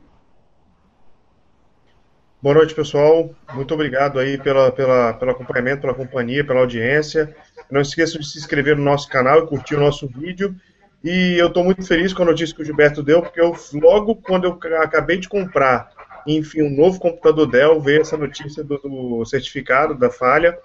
Boa 2.43 2.57
noite, 2.57 2.75
pessoal. 2.75 3.31
Muito 3.55 3.75
obrigado 3.75 4.19
aí 4.19 4.37
pela, 4.37 4.73
pela, 4.73 5.13
pelo 5.13 5.31
acompanhamento, 5.31 5.81
pela 5.81 5.95
companhia, 5.95 6.45
pela 6.45 6.59
audiência. 6.59 7.37
Não 7.71 7.81
esqueçam 7.81 8.21
de 8.21 8.29
se 8.29 8.37
inscrever 8.37 8.77
no 8.77 8.83
nosso 8.83 9.09
canal 9.09 9.45
e 9.45 9.47
curtir 9.47 9.77
o 9.77 9.81
nosso 9.81 10.09
vídeo. 10.09 10.57
E 11.03 11.37
eu 11.39 11.47
estou 11.47 11.63
muito 11.63 11.87
feliz 11.87 12.13
com 12.13 12.23
a 12.23 12.27
notícia 12.27 12.55
que 12.55 12.63
o 12.63 12.65
Gilberto 12.65 13.03
deu, 13.03 13.23
porque 13.23 13.41
eu, 13.41 13.55
logo 13.75 14.17
quando 14.17 14.45
eu 14.45 14.83
acabei 14.83 15.17
de 15.17 15.29
comprar, 15.29 15.91
enfim, 16.27 16.63
um 16.63 16.71
novo 16.71 16.99
computador 16.99 17.47
Dell, 17.47 17.81
veio 17.81 18.01
essa 18.01 18.17
notícia 18.17 18.65
do, 18.65 18.79
do 18.79 19.25
certificado, 19.25 19.95
da 19.95 20.11
falha, 20.11 20.59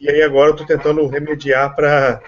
e 0.00 0.08
aí 0.08 0.22
agora 0.22 0.50
eu 0.50 0.52
estou 0.52 0.66
tentando 0.66 1.06
remediar 1.06 1.74
para 1.74 2.20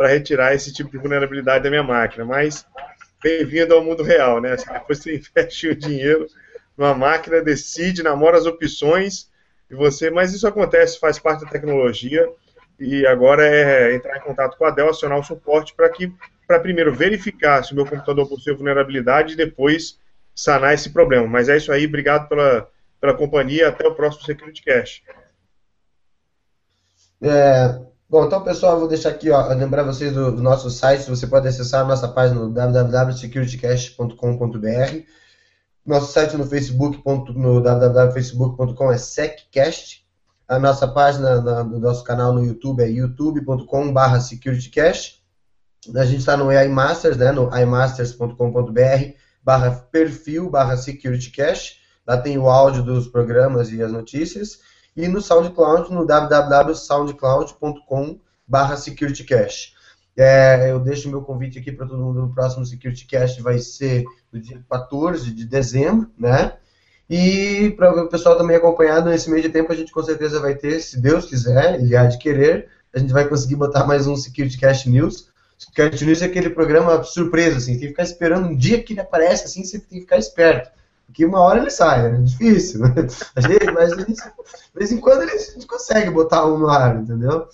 retirar 0.00 0.54
esse 0.54 0.72
tipo 0.72 0.90
de 0.90 0.98
vulnerabilidade 0.98 1.64
da 1.64 1.70
minha 1.70 1.82
máquina. 1.82 2.24
Mas 2.24 2.66
bem-vindo 3.22 3.74
ao 3.74 3.84
mundo 3.84 4.02
real, 4.02 4.40
né? 4.40 4.52
Assim, 4.52 4.72
depois 4.72 4.98
você 4.98 5.16
investe 5.20 5.68
o 5.68 5.76
dinheiro 5.76 6.26
numa 6.76 6.94
máquina, 6.94 7.42
decide, 7.42 8.02
namora 8.02 8.38
as 8.38 8.46
opções, 8.46 9.30
e 9.70 9.74
você, 9.74 10.10
mas 10.10 10.32
isso 10.32 10.46
acontece, 10.46 11.00
faz 11.00 11.18
parte 11.18 11.44
da 11.44 11.50
tecnologia, 11.50 12.28
e 12.78 13.06
agora 13.06 13.46
é 13.46 13.94
entrar 13.94 14.16
em 14.16 14.20
contato 14.20 14.56
com 14.56 14.64
a 14.64 14.70
Dell, 14.70 14.90
acionar 14.90 15.18
o 15.18 15.24
suporte 15.24 15.74
para 15.74 15.88
que 15.88 16.12
para 16.46 16.60
primeiro 16.60 16.94
verificar 16.94 17.64
se 17.64 17.72
o 17.72 17.74
meu 17.74 17.84
computador 17.84 18.28
possui 18.28 18.54
vulnerabilidade 18.54 19.32
e 19.32 19.36
depois 19.36 19.98
sanar 20.34 20.74
esse 20.74 20.90
problema. 20.90 21.26
Mas 21.26 21.48
é 21.48 21.56
isso 21.56 21.72
aí, 21.72 21.86
obrigado 21.86 22.28
pela, 22.28 22.68
pela 23.00 23.14
companhia, 23.14 23.68
até 23.68 23.86
o 23.86 23.94
próximo 23.94 24.24
Security 24.24 24.62
Cash. 24.62 25.02
É, 27.20 27.80
bom, 28.08 28.26
então 28.26 28.44
pessoal, 28.44 28.78
vou 28.78 28.86
deixar 28.86 29.08
aqui, 29.08 29.28
ó, 29.30 29.48
lembrar 29.48 29.82
vocês 29.82 30.12
do, 30.12 30.30
do 30.30 30.42
nosso 30.42 30.70
site, 30.70 31.08
você 31.08 31.26
pode 31.26 31.48
acessar 31.48 31.80
a 31.80 31.88
nossa 31.88 32.06
página 32.06 32.40
no 32.40 32.50
www.securitycast.com.br 32.50 35.06
nosso 35.86 36.12
site 36.12 36.36
no 36.36 36.44
Facebook, 36.44 37.00
no 37.36 37.60
www.facebook.com 37.60 38.92
é 38.92 38.98
seccast. 38.98 40.04
A 40.48 40.60
nossa 40.60 40.86
página 40.86 41.40
do 41.40 41.80
nosso 41.80 42.04
canal 42.04 42.32
no 42.32 42.44
YouTube 42.44 42.80
é 42.80 42.88
youtube.com.br 42.88 44.20
securitycast. 44.20 45.20
A 45.94 46.04
gente 46.04 46.20
está 46.20 46.36
no 46.36 46.52
iMasters, 46.52 47.16
né, 47.16 47.32
no 47.32 47.50
imasters.com.br 47.56 49.16
barra 49.42 49.72
perfil 49.72 50.48
barra 50.48 50.76
securitycast. 50.76 51.80
Lá 52.06 52.16
tem 52.16 52.38
o 52.38 52.48
áudio 52.48 52.84
dos 52.84 53.08
programas 53.08 53.72
e 53.72 53.82
as 53.82 53.90
notícias. 53.90 54.60
E 54.96 55.08
no 55.08 55.20
SoundCloud, 55.20 55.92
no 55.92 56.06
www.soundcloud.com 56.06 58.20
barra 58.46 58.76
securitycast. 58.76 59.74
É, 60.16 60.70
eu 60.70 60.78
deixo 60.78 61.10
meu 61.10 61.22
convite 61.22 61.58
aqui 61.58 61.72
para 61.72 61.86
todo 61.86 62.02
mundo 62.02 62.22
no 62.22 62.32
próximo 62.32 62.64
SecurityCast, 62.64 63.42
vai 63.42 63.58
ser 63.58 64.04
no 64.32 64.40
dia 64.40 64.64
14 64.70 65.30
de 65.30 65.44
dezembro, 65.44 66.10
né? 66.16 66.56
E 67.08 67.70
para 67.76 68.04
o 68.04 68.08
pessoal 68.08 68.36
também 68.36 68.56
acompanhado 68.56 69.08
nesse 69.08 69.30
meio 69.30 69.42
de 69.42 69.48
tempo, 69.48 69.72
a 69.72 69.76
gente 69.76 69.92
com 69.92 70.02
certeza 70.02 70.40
vai 70.40 70.54
ter, 70.56 70.80
se 70.80 71.00
Deus 71.00 71.26
quiser, 71.26 71.80
ele 71.80 71.96
há 71.96 72.04
de 72.04 72.18
querer, 72.18 72.68
a 72.92 72.98
gente 72.98 73.12
vai 73.12 73.28
conseguir 73.28 73.54
botar 73.56 73.86
mais 73.86 74.06
um 74.06 74.16
SecurityCast 74.16 74.90
News. 74.90 75.28
SecurityCast 75.56 76.04
News 76.04 76.22
é 76.22 76.24
aquele 76.26 76.50
programa 76.50 77.02
surpresa, 77.04 77.58
assim, 77.58 77.72
tem 77.72 77.80
que 77.80 77.88
ficar 77.88 78.02
esperando 78.02 78.48
um 78.48 78.56
dia 78.56 78.82
que 78.82 78.92
ele 78.92 79.00
aparece, 79.00 79.44
assim, 79.44 79.62
você 79.62 79.78
tem 79.78 79.88
que 79.88 80.00
ficar 80.00 80.18
esperto. 80.18 80.70
Porque 81.06 81.24
uma 81.24 81.40
hora 81.40 81.60
ele 81.60 81.70
sai, 81.70 82.06
é 82.06 82.10
difícil, 82.16 82.80
né? 82.80 82.92
mas 83.72 83.96
de 83.96 84.04
vez 84.74 84.90
em 84.90 84.98
quando 84.98 85.22
a 85.22 85.26
gente 85.26 85.66
consegue 85.66 86.10
botar 86.10 86.44
um 86.44 86.58
no 86.58 86.68
ar, 86.68 86.96
entendeu? 86.96 87.46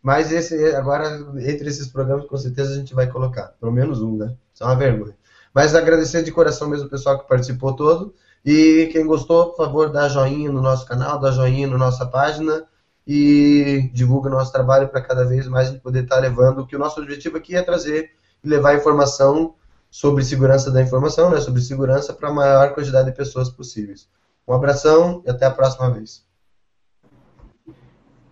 Mas 0.00 0.32
esse, 0.32 0.74
agora, 0.74 1.08
entre 1.38 1.68
esses 1.68 1.88
programas, 1.88 2.26
com 2.26 2.36
certeza 2.36 2.72
a 2.72 2.76
gente 2.76 2.94
vai 2.94 3.08
colocar. 3.08 3.54
Pelo 3.60 3.72
menos 3.72 4.00
um, 4.00 4.16
né? 4.16 4.34
Isso 4.52 4.62
é 4.62 4.66
uma 4.66 4.76
vergonha. 4.76 5.16
Mas 5.54 5.74
agradecer 5.74 6.22
de 6.22 6.32
coração 6.32 6.68
mesmo 6.68 6.86
o 6.86 6.90
pessoal 6.90 7.18
que 7.18 7.28
participou 7.28 7.74
todo. 7.74 8.14
E 8.44 8.88
quem 8.92 9.06
gostou, 9.06 9.50
por 9.50 9.56
favor, 9.56 9.90
dá 9.90 10.08
joinha 10.08 10.50
no 10.50 10.60
nosso 10.60 10.86
canal, 10.86 11.18
dá 11.18 11.30
joinha 11.30 11.68
na 11.68 11.78
nossa 11.78 12.04
página 12.04 12.66
e 13.06 13.90
divulga 13.92 14.28
o 14.28 14.32
nosso 14.32 14.52
trabalho 14.52 14.88
para 14.88 15.00
cada 15.00 15.24
vez 15.24 15.46
mais 15.46 15.68
a 15.68 15.72
gente 15.72 15.82
poder 15.82 16.04
estar 16.04 16.16
tá 16.16 16.20
levando, 16.20 16.66
que 16.66 16.76
o 16.76 16.78
nosso 16.78 17.00
objetivo 17.00 17.36
aqui 17.36 17.54
é 17.54 17.62
trazer 17.62 18.10
e 18.42 18.48
levar 18.48 18.76
informação 18.76 19.54
sobre 19.90 20.24
segurança 20.24 20.70
da 20.70 20.82
informação, 20.82 21.30
né, 21.30 21.40
sobre 21.40 21.60
segurança 21.60 22.12
para 22.12 22.30
a 22.30 22.32
maior 22.32 22.74
quantidade 22.74 23.10
de 23.10 23.16
pessoas 23.16 23.50
possíveis. 23.50 24.08
Um 24.48 24.54
abração 24.54 25.22
e 25.24 25.30
até 25.30 25.46
a 25.46 25.50
próxima 25.50 25.90
vez. 25.90 26.24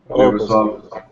Valeu, 0.09 0.33
pessoal. 0.33 1.10